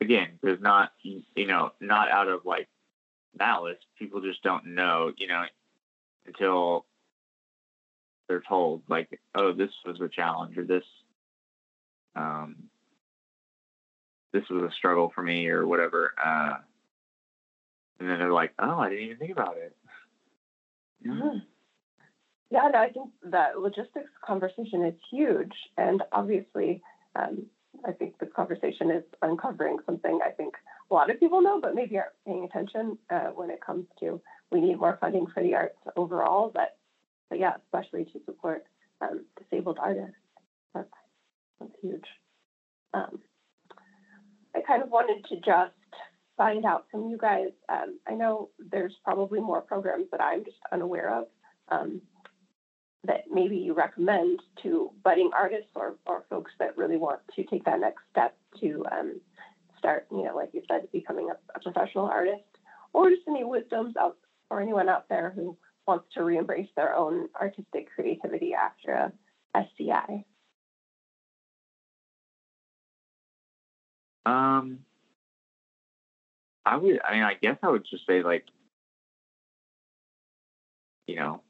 Again 0.00 0.38
there's 0.42 0.60
not 0.60 0.92
you 1.02 1.46
know 1.46 1.72
not 1.80 2.10
out 2.10 2.28
of 2.28 2.44
like 2.44 2.68
malice. 3.38 3.78
People 3.98 4.20
just 4.20 4.42
don't 4.42 4.66
know 4.66 5.12
you 5.16 5.26
know 5.26 5.44
until 6.26 6.86
they're 8.28 8.42
told 8.46 8.82
like 8.88 9.20
oh 9.34 9.52
this 9.52 9.70
was 9.84 10.00
a 10.00 10.08
challenge 10.08 10.56
or 10.58 10.64
this 10.64 10.84
um 12.14 12.56
this 14.32 14.48
was 14.50 14.70
a 14.70 14.74
struggle 14.74 15.10
for 15.14 15.22
me 15.22 15.48
or 15.48 15.66
whatever 15.66 16.12
uh 16.22 16.56
and 17.98 18.10
then 18.10 18.18
they're 18.18 18.32
like 18.32 18.52
oh 18.58 18.78
i 18.78 18.90
didn't 18.90 19.04
even 19.04 19.16
think 19.16 19.32
about 19.32 19.56
it 19.56 19.74
mm-hmm. 21.06 21.38
yeah 22.50 22.68
no 22.72 22.78
i 22.78 22.90
think 22.90 23.10
that 23.22 23.58
logistics 23.58 24.10
conversation 24.24 24.84
is 24.84 24.94
huge 25.10 25.52
and 25.76 26.02
obviously 26.12 26.82
um, 27.16 27.46
i 27.86 27.92
think 27.92 28.18
this 28.18 28.28
conversation 28.34 28.90
is 28.90 29.04
uncovering 29.22 29.76
something 29.86 30.18
i 30.24 30.30
think 30.30 30.54
a 30.90 30.94
lot 30.94 31.10
of 31.10 31.20
people 31.20 31.42
know 31.42 31.60
but 31.60 31.74
maybe 31.74 31.96
aren't 31.98 32.12
paying 32.26 32.44
attention 32.44 32.98
uh, 33.10 33.30
when 33.34 33.50
it 33.50 33.60
comes 33.64 33.86
to 34.00 34.20
we 34.50 34.60
need 34.60 34.78
more 34.78 34.98
funding 35.00 35.26
for 35.32 35.42
the 35.42 35.54
arts 35.54 35.78
overall 35.96 36.50
but 36.52 36.78
but 37.28 37.38
yeah, 37.38 37.54
especially 37.64 38.04
to 38.06 38.20
support 38.24 38.64
um, 39.00 39.24
disabled 39.38 39.78
artists. 39.80 40.16
That's, 40.74 40.88
that's 41.60 41.72
huge. 41.82 42.04
Um, 42.94 43.20
I 44.54 44.60
kind 44.66 44.82
of 44.82 44.90
wanted 44.90 45.24
to 45.28 45.36
just 45.36 45.74
find 46.38 46.64
out 46.64 46.86
from 46.90 47.10
you 47.10 47.18
guys. 47.18 47.50
Um, 47.68 47.98
I 48.06 48.14
know 48.14 48.48
there's 48.58 48.94
probably 49.04 49.40
more 49.40 49.60
programs 49.60 50.06
that 50.12 50.22
I'm 50.22 50.44
just 50.44 50.56
unaware 50.72 51.12
of 51.14 51.24
um, 51.68 52.00
that 53.04 53.24
maybe 53.30 53.56
you 53.56 53.74
recommend 53.74 54.40
to 54.62 54.90
budding 55.04 55.30
artists 55.36 55.70
or, 55.74 55.96
or 56.06 56.24
folks 56.30 56.52
that 56.58 56.78
really 56.78 56.96
want 56.96 57.20
to 57.36 57.44
take 57.44 57.64
that 57.64 57.80
next 57.80 58.02
step 58.10 58.36
to 58.60 58.84
um, 58.90 59.20
start, 59.76 60.06
you 60.10 60.24
know, 60.24 60.34
like 60.34 60.50
you 60.52 60.62
said, 60.70 60.88
becoming 60.92 61.28
a, 61.28 61.56
a 61.56 61.60
professional 61.60 62.06
artist, 62.06 62.42
or 62.92 63.10
just 63.10 63.22
any 63.28 63.44
wisdoms 63.44 63.94
out 63.96 64.16
for 64.48 64.60
anyone 64.60 64.88
out 64.88 65.08
there 65.08 65.32
who 65.34 65.56
wants 65.86 66.06
to 66.14 66.22
re-embrace 66.22 66.68
their 66.76 66.94
own 66.94 67.28
artistic 67.40 67.88
creativity 67.94 68.54
after 68.54 68.92
a 68.92 69.12
SCI? 69.56 70.24
Um, 74.26 74.80
I 76.68 76.76
would. 76.76 77.00
I 77.02 77.14
mean, 77.14 77.22
I 77.22 77.34
guess 77.34 77.56
I 77.62 77.70
would 77.70 77.86
just 77.90 78.06
say 78.06 78.22
like, 78.22 78.44
you 81.06 81.16
know, 81.16 81.40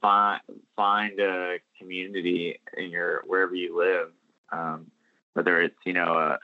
find 0.00 0.40
find 0.74 1.20
a 1.20 1.58
community 1.78 2.58
in 2.76 2.90
your 2.90 3.22
wherever 3.24 3.54
you 3.54 3.78
live, 3.78 4.08
um, 4.50 4.90
whether 5.34 5.62
it's 5.62 5.76
you 5.86 5.92
know 5.92 6.18
a 6.18 6.38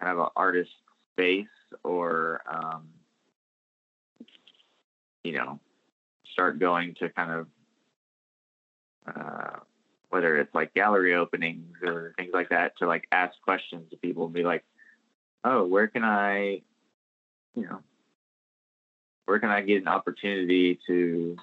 kind 0.00 0.12
of 0.12 0.20
an 0.20 0.30
artist 0.36 0.70
space 1.14 1.46
or 1.82 2.42
um, 2.48 2.86
you 5.24 5.32
know, 5.32 5.58
start 6.32 6.60
going 6.60 6.94
to 7.00 7.08
kind 7.08 7.32
of 7.32 7.46
uh, 9.08 9.58
whether 10.10 10.36
it's 10.36 10.54
like 10.54 10.72
gallery 10.74 11.16
openings 11.16 11.74
or 11.82 12.14
things 12.16 12.30
like 12.32 12.50
that 12.50 12.78
to 12.78 12.86
like 12.86 13.08
ask 13.10 13.34
questions 13.42 13.90
to 13.90 13.96
people 13.96 14.26
and 14.26 14.32
be 14.32 14.44
like, 14.44 14.64
oh, 15.44 15.64
where 15.64 15.86
can 15.86 16.04
I, 16.04 16.62
you 17.54 17.62
know, 17.62 17.80
where 19.26 19.38
can 19.38 19.50
I 19.50 19.62
get 19.62 19.82
an 19.82 19.88
opportunity 19.88 20.78
to 20.86 21.36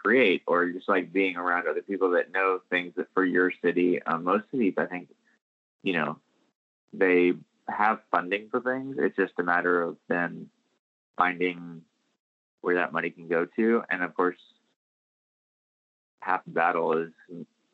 create 0.00 0.42
or 0.46 0.70
just 0.70 0.88
like 0.88 1.12
being 1.12 1.36
around 1.36 1.68
other 1.68 1.82
people 1.82 2.10
that 2.12 2.32
know 2.32 2.60
things 2.70 2.92
that 2.96 3.06
for 3.14 3.24
your 3.24 3.52
city. 3.62 4.02
Um, 4.02 4.24
most 4.24 4.44
cities, 4.50 4.74
I 4.78 4.86
think, 4.86 5.08
you 5.82 5.92
know, 5.92 6.18
they 6.92 7.34
have 7.68 8.00
funding 8.10 8.48
for 8.50 8.60
things. 8.60 8.96
It's 8.98 9.16
just 9.16 9.34
a 9.38 9.42
matter 9.42 9.82
of 9.82 9.96
then 10.08 10.48
finding 11.16 11.82
where 12.62 12.76
that 12.76 12.92
money 12.92 13.10
can 13.10 13.28
go 13.28 13.46
to. 13.56 13.82
And 13.90 14.02
of 14.02 14.14
course, 14.14 14.38
half 16.20 16.44
the 16.44 16.52
battle 16.52 16.92
is 16.98 17.10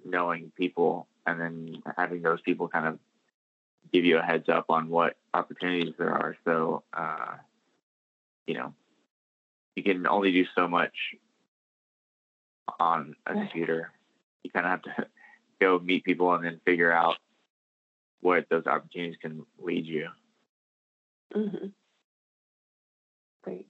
knowing 0.04 0.52
people 0.56 1.06
and 1.26 1.40
then 1.40 1.82
having 1.96 2.22
those 2.22 2.40
people 2.40 2.68
kind 2.68 2.86
of 2.86 2.98
give 3.92 4.04
you 4.04 4.18
a 4.18 4.22
heads 4.22 4.48
up 4.48 4.66
on 4.68 4.88
what 4.88 5.16
opportunities 5.34 5.94
there 5.98 6.12
are. 6.12 6.36
So, 6.44 6.82
uh, 6.92 7.34
you 8.46 8.54
know, 8.54 8.74
you 9.74 9.82
can 9.82 10.06
only 10.06 10.32
do 10.32 10.44
so 10.54 10.66
much 10.68 10.94
on 12.80 13.14
a 13.26 13.32
computer. 13.32 13.92
You 14.42 14.50
kind 14.50 14.66
of 14.66 14.70
have 14.70 14.82
to 14.82 15.06
go 15.60 15.78
meet 15.78 16.04
people 16.04 16.34
and 16.34 16.44
then 16.44 16.60
figure 16.64 16.92
out 16.92 17.16
what 18.20 18.46
those 18.50 18.66
opportunities 18.66 19.16
can 19.20 19.44
lead 19.58 19.86
you. 19.86 20.08
Mm-hmm. 21.34 21.66
Great. 23.42 23.66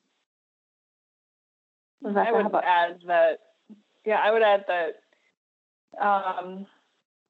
I 2.05 2.33
would 2.33 2.55
add 2.55 3.01
that, 3.07 3.39
yeah, 4.05 4.21
I 4.23 4.31
would 4.31 4.43
add 4.43 4.65
that, 4.69 6.05
um, 6.05 6.67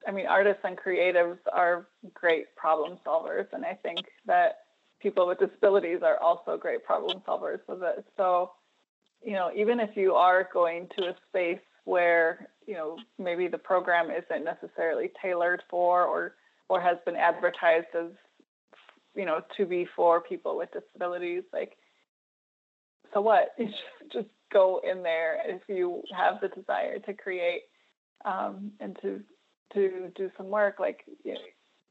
I 0.07 0.13
mean, 0.13 0.27
artists 0.27 0.63
and 0.65 0.77
creatives 0.77 1.39
are 1.53 1.89
great 2.15 2.55
problem 2.57 2.99
solvers. 3.07 3.47
And 3.53 3.65
I 3.65 3.75
think 3.75 4.01
that 4.27 4.59
people 5.01 5.27
with 5.27 5.39
disabilities 5.39 6.01
are 6.03 6.19
also 6.23 6.57
great 6.57 6.85
problem 6.85 7.23
solvers. 7.27 7.61
So 7.67 8.03
so, 8.17 8.53
you 9.23 9.33
know, 9.33 9.51
even 9.55 9.81
if 9.81 9.97
you 9.97 10.15
are 10.15 10.49
going 10.53 10.89
to 10.99 11.09
a 11.09 11.15
space 11.29 11.61
where 11.87 12.49
you 12.67 12.75
know 12.75 12.99
maybe 13.19 13.49
the 13.49 13.57
program 13.57 14.11
isn't 14.11 14.45
necessarily 14.45 15.11
tailored 15.23 15.63
for 15.71 16.05
or 16.05 16.35
or 16.69 16.81
has 16.81 16.99
been 17.07 17.17
advertised 17.17 17.87
as 17.97 18.11
you 19.15 19.25
know 19.25 19.41
to 19.57 19.65
be 19.65 19.87
for 19.97 20.21
people 20.21 20.57
with 20.57 20.69
disabilities 20.73 21.45
like 21.53 21.77
so 23.15 23.21
what 23.21 23.55
just 24.13 24.29
go 24.53 24.81
in 24.89 25.03
there 25.03 25.39
if 25.47 25.63
you 25.69 26.03
have 26.15 26.41
the 26.41 26.49
desire 26.49 26.99
to 26.99 27.15
create 27.15 27.63
um, 28.25 28.73
and 28.81 28.99
to 29.01 29.21
to 29.75 30.11
do 30.15 30.31
some 30.37 30.49
work 30.49 30.79
like 30.79 31.05
you 31.25 31.35
know, 31.35 31.41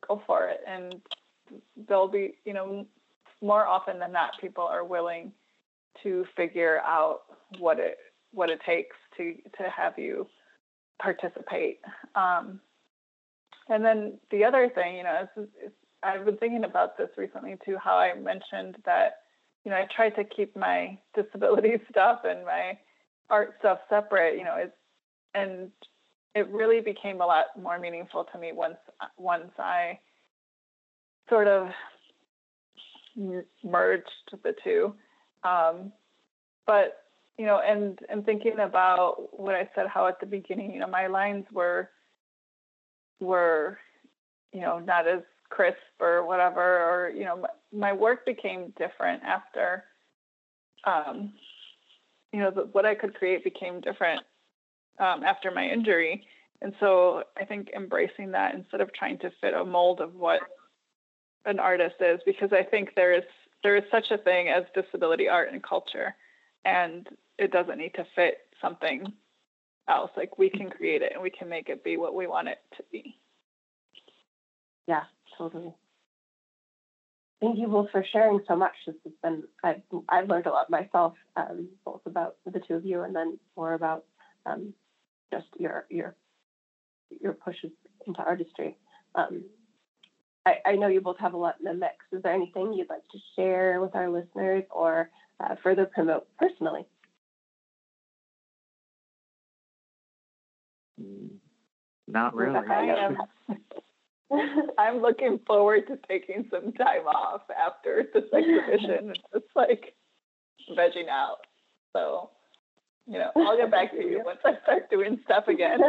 go 0.08 0.22
for 0.26 0.48
it 0.48 0.62
and 0.68 0.96
there'll 1.88 2.08
be 2.08 2.36
you 2.46 2.54
know 2.54 2.86
more 3.42 3.68
often 3.68 4.00
than 4.00 4.12
not 4.12 4.32
people 4.40 4.64
are 4.64 4.84
willing 4.84 5.32
to 6.04 6.26
figure 6.36 6.80
out 6.86 7.22
what 7.60 7.80
it 7.80 7.98
what 8.32 8.50
it 8.50 8.60
takes 8.66 8.96
to 9.18 9.36
to 9.58 9.70
have 9.70 9.98
you 9.98 10.28
participate. 11.02 11.80
Um, 12.16 12.60
and 13.70 13.84
then 13.84 14.20
the 14.32 14.44
other 14.44 14.70
thing, 14.74 14.98
you 14.98 15.04
know, 15.04 15.28
I've 16.04 16.26
been 16.26 16.38
thinking 16.38 16.64
about 16.64 16.98
this 16.98 17.10
recently 17.18 17.56
too. 17.66 17.78
How 17.82 17.98
I 17.98 18.14
mentioned 18.14 18.78
that, 18.86 19.22
you 19.64 19.72
know, 19.72 19.78
I 19.78 19.88
try 19.96 20.10
to 20.12 20.24
keep 20.24 20.56
my 20.56 20.98
disability 21.16 21.82
stuff 21.90 22.22
and 22.24 22.46
my 22.46 22.78
art 23.30 23.56
stuff 23.60 23.80
separate. 23.90 24.38
You 24.38 24.44
know, 24.44 24.56
it's 24.58 24.76
and 25.34 25.72
it 26.36 26.50
really 26.50 26.82
became 26.82 27.22
a 27.22 27.26
lot 27.26 27.46
more 27.60 27.80
meaningful 27.80 28.26
to 28.32 28.38
me 28.38 28.52
once 28.54 28.78
once 29.18 29.52
I 29.58 29.98
sort 31.30 31.48
of 31.48 31.70
merged 33.64 34.04
the 34.44 34.54
two. 34.64 34.94
Um, 35.44 35.94
but 36.68 37.04
you 37.38 37.46
know, 37.46 37.62
and 37.66 37.98
and 38.10 38.26
thinking 38.26 38.60
about 38.60 39.40
what 39.40 39.56
I 39.56 39.70
said, 39.74 39.88
how 39.88 40.08
at 40.08 40.20
the 40.20 40.26
beginning, 40.26 40.72
you 40.72 40.80
know, 40.80 40.88
my 40.88 41.08
lines 41.08 41.46
were 41.54 41.90
were, 43.22 43.80
you 44.52 44.60
know, 44.60 44.80
not 44.80 45.08
as 45.08 45.22
crisp 45.48 45.78
or 46.02 46.26
whatever, 46.26 46.62
or 46.62 47.10
you 47.10 47.24
know, 47.24 47.38
my, 47.38 47.50
my 47.72 47.94
work 47.94 48.26
became 48.26 48.74
different 48.78 49.24
after, 49.24 49.86
um, 50.84 51.32
you 52.34 52.40
know, 52.40 52.52
the, 52.52 52.62
what 52.74 52.86
I 52.86 52.94
could 52.94 53.16
create 53.16 53.46
became 53.46 53.80
different 53.80 54.22
um, 55.00 55.24
after 55.24 55.52
my 55.52 55.66
injury, 55.68 56.26
and 56.62 56.74
so 56.80 57.24
I 57.38 57.46
think 57.46 57.70
embracing 57.76 58.32
that 58.32 58.56
instead 58.56 58.82
of 58.82 58.94
trying 58.94 59.20
to 59.20 59.32
fit 59.42 59.54
a 59.54 59.64
mold 59.64 60.02
of 60.02 60.16
what 60.16 60.42
an 61.46 61.60
artist 61.60 61.96
is, 62.00 62.20
because 62.26 62.52
I 62.52 62.64
think 62.64 62.90
there 62.96 63.14
is 63.14 63.24
there 63.64 63.76
is 63.76 63.84
such 63.92 64.12
a 64.12 64.18
thing 64.18 64.50
as 64.50 64.64
disability 64.76 65.28
art 65.28 65.52
and 65.52 65.64
culture 65.64 66.16
and 66.66 67.08
it 67.38 67.52
doesn't 67.52 67.78
need 67.78 67.94
to 67.96 68.06
fit 68.16 68.40
something 68.62 69.14
else. 69.88 70.12
Like 70.18 70.38
we 70.38 70.50
can 70.50 70.70
create 70.70 71.02
it 71.02 71.12
and 71.14 71.22
we 71.22 71.30
can 71.30 71.48
make 71.48 71.70
it 71.70 71.84
be 71.84 71.98
what 71.98 72.16
we 72.16 72.28
want 72.28 72.48
it 72.48 72.58
to 72.78 72.84
be. 72.92 73.18
Yeah, 74.88 75.04
totally. 75.38 75.74
Thank 77.42 77.60
you 77.60 77.68
both 77.68 77.92
for 77.92 78.04
sharing 78.12 78.40
so 78.48 78.56
much. 78.56 78.74
This 78.88 78.96
has 79.04 79.14
been 79.22 79.44
I've 79.64 79.82
I've 80.10 80.30
learned 80.30 80.48
a 80.48 80.52
lot 80.52 80.70
myself, 80.70 81.14
um, 81.36 81.70
both 81.84 82.02
about 82.06 82.38
the 82.46 82.60
two 82.60 82.76
of 82.76 82.86
you 82.86 83.02
and 83.02 83.16
then 83.16 83.38
more 83.56 83.74
about 83.74 84.06
um, 84.46 84.74
just 85.32 85.48
your 85.58 85.86
your 85.90 86.16
your 87.10 87.34
pushes 87.34 87.72
into 88.08 88.20
artistry. 88.22 88.78
Um, 89.16 89.44
I, 90.46 90.56
I 90.66 90.76
know 90.76 90.88
you 90.88 91.02
both 91.02 91.18
have 91.20 91.34
a 91.34 91.38
lot 91.38 91.56
in 91.60 91.66
the 91.66 91.74
mix. 91.74 91.96
Is 92.12 92.22
there 92.22 92.34
anything 92.34 92.74
you'd 92.74 92.90
like 92.90 93.08
to 93.12 93.18
share 93.36 93.82
with 93.82 93.96
our 93.96 94.10
listeners 94.10 94.64
or 94.70 95.10
uh, 95.40 95.56
further 95.64 95.86
promote 95.86 96.28
personally? 96.38 96.86
Mm, 101.02 101.30
not 102.08 102.36
really. 102.36 102.60
I 102.70 103.06
am. 103.06 103.18
I'm 104.78 105.02
looking 105.02 105.40
forward 105.46 105.88
to 105.88 106.00
taking 106.08 106.48
some 106.52 106.74
time 106.74 107.08
off 107.08 107.42
after 107.50 108.06
this 108.14 108.24
exhibition. 108.34 109.14
It's 109.34 109.56
like 109.56 109.96
vegging 110.72 111.10
out. 111.10 111.40
So, 111.96 112.32
you 113.08 113.20
know, 113.20 113.32
I'll 113.36 113.58
get 113.58 113.72
back 113.72 113.92
to 113.92 113.98
you 113.98 114.22
once 114.26 114.40
I 114.44 114.54
start 114.64 114.90
doing 114.90 115.20
stuff 115.26 115.48
again. 115.48 115.80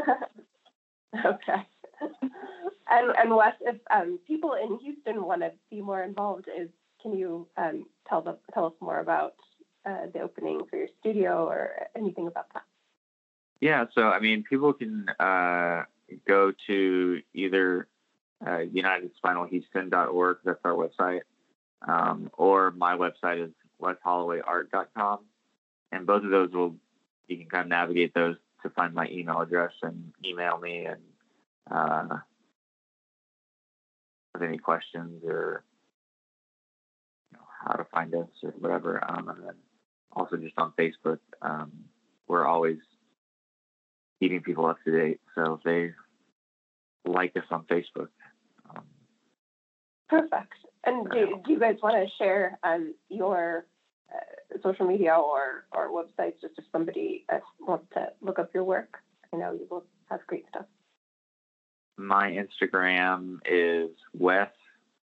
okay. 1.25 1.67
And 2.89 3.13
and 3.17 3.35
Wes, 3.35 3.55
if 3.61 3.77
um, 3.91 4.19
people 4.27 4.55
in 4.55 4.79
Houston 4.79 5.25
want 5.25 5.41
to 5.41 5.53
be 5.71 5.81
more 5.81 6.03
involved, 6.03 6.47
is 6.49 6.69
can 7.03 7.17
you 7.17 7.47
um, 7.57 7.87
tell 8.09 8.23
them 8.23 8.37
tell 8.53 8.67
us 8.67 8.73
more 8.81 9.01
about 9.01 9.35
uh, 9.85 10.07
the 10.13 10.21
opening 10.21 10.63
for 10.69 10.77
your 10.77 10.89
studio 11.01 11.47
or 11.47 11.89
anything 11.97 12.27
about 12.27 12.47
that? 12.55 12.63
Yeah, 13.61 13.87
so 13.95 14.03
I 14.03 14.21
mean, 14.21 14.45
people 14.49 14.73
can 14.73 15.09
uh, 15.19 15.85
go 16.29 16.53
to 16.67 17.23
either 17.35 17.89
uh, 18.45 18.61
UnitedSpinalHouston.org, 18.75 20.39
that's 20.45 20.61
our 20.65 20.73
website, 20.73 21.21
um, 21.89 22.31
or 22.37 22.71
my 22.73 22.97
website 22.97 23.43
is 23.43 23.53
weshollowayart.com, 23.81 25.21
and 25.93 26.07
both 26.07 26.23
of 26.23 26.31
those 26.31 26.53
will 26.53 26.77
you 27.29 27.39
can 27.39 27.49
kind 27.49 27.63
of 27.63 27.69
navigate 27.69 28.15
those 28.15 28.37
to 28.63 28.71
find 28.71 28.95
my 28.95 29.09
email 29.09 29.41
address 29.41 29.73
and 29.83 30.13
email 30.25 30.59
me 30.59 30.87
and 30.87 31.01
uh, 31.71 32.17
have 34.35 34.43
any 34.43 34.59
questions 34.59 35.23
or 35.25 35.65
you 37.33 37.39
know, 37.39 37.45
how 37.65 37.75
to 37.75 37.85
find 37.93 38.15
us 38.15 38.29
or 38.43 38.51
whatever. 38.59 39.03
Um, 39.09 39.29
and 39.29 39.43
then 39.45 39.55
also 40.13 40.37
just 40.37 40.59
on 40.59 40.73
Facebook, 40.79 41.19
um, 41.43 41.73
we're 42.29 42.47
always 42.47 42.79
keeping 44.21 44.41
people 44.41 44.67
up 44.67 44.79
to 44.85 44.93
date. 44.93 45.21
So 45.35 45.55
if 45.55 45.63
they 45.63 45.93
like 47.07 47.37
us 47.37 47.45
on 47.51 47.65
Facebook. 47.65 48.09
Um, 48.71 48.85
Perfect. 50.09 50.55
And 50.85 51.09
do, 51.11 51.41
do 51.45 51.53
you 51.53 51.59
guys 51.59 51.77
want 51.83 51.97
to 51.97 52.07
share 52.17 52.59
um, 52.63 52.95
your 53.09 53.67
uh, 54.13 54.59
social 54.63 54.87
media 54.87 55.15
or, 55.15 55.67
or 55.73 55.91
websites 55.91 56.41
just 56.41 56.55
if 56.59 56.65
somebody 56.73 57.25
uh, 57.33 57.39
wants 57.61 57.87
to 57.95 58.09
look 58.21 58.39
up 58.39 58.51
your 58.55 58.65
work? 58.65 58.99
I 59.33 59.37
know 59.37 59.53
you 59.53 59.67
both 59.69 59.85
have 60.11 60.21
great 60.27 60.47
stuff. 60.49 60.67
My 61.99 62.31
Instagram 62.31 63.39
is 63.47 63.91
Wes 64.13 64.51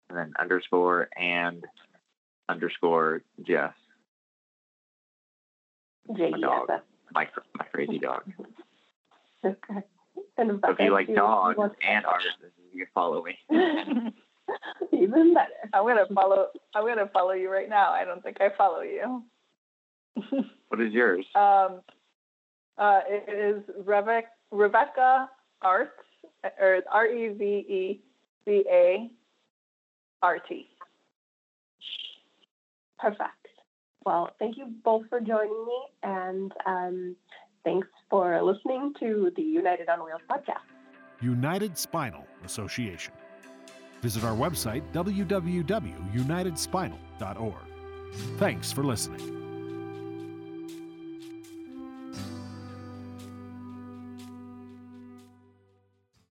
and 0.09 0.17
then 0.17 0.33
underscore 0.39 1.07
and 1.15 1.63
underscore 2.49 3.21
Jess. 3.45 3.73
J 6.15 6.31
My 6.31 6.39
dog. 6.39 6.69
My, 7.13 7.27
my 7.57 7.65
crazy 7.65 7.99
dog. 7.99 8.23
Okay. 9.45 9.81
And 10.37 10.59
So 10.65 10.71
if 10.71 10.79
you 10.79 10.91
like 10.91 11.07
dogs 11.15 11.57
and 11.81 12.05
art, 12.05 12.23
you 12.73 12.85
can 12.85 12.87
follow 12.93 13.23
me. 13.23 13.37
Even 14.93 15.33
better. 15.33 15.49
I'm 15.73 15.85
gonna 15.85 16.05
follow. 16.13 16.47
I'm 16.75 16.85
gonna 16.85 17.09
follow 17.13 17.31
you 17.31 17.49
right 17.51 17.69
now. 17.69 17.91
I 17.91 18.05
don't 18.05 18.21
think 18.23 18.37
I 18.41 18.49
follow 18.57 18.81
you. 18.81 19.23
What 20.69 20.81
is 20.81 20.93
yours? 20.93 21.25
um, 21.35 21.81
uh, 22.77 22.99
it 23.07 23.55
is 23.55 23.63
Rebecca, 23.85 24.27
Rebecca 24.51 25.27
Art, 25.63 25.93
or 26.59 26.81
R 26.91 27.07
E 27.07 27.29
V 27.29 27.43
E 27.43 28.01
C 28.45 28.63
A 28.71 29.09
R 30.21 30.37
T. 30.47 30.67
Perfect. 32.99 33.47
Well, 34.05 34.29
thank 34.39 34.57
you 34.57 34.67
both 34.83 35.03
for 35.09 35.19
joining 35.19 35.65
me, 35.65 35.79
and 36.03 36.51
um, 36.65 37.15
thanks 37.63 37.87
for 38.09 38.41
listening 38.41 38.93
to 38.99 39.31
the 39.35 39.41
United 39.41 39.89
on 39.89 40.03
Wheels 40.05 40.21
podcast. 40.29 40.63
United 41.21 41.77
Spinal 41.77 42.25
Association. 42.45 43.13
Visit 44.01 44.23
our 44.23 44.35
website, 44.35 44.83
www.unitedspinal.org. 44.93 47.55
Thanks 48.37 48.71
for 48.71 48.83
listening. 48.83 49.38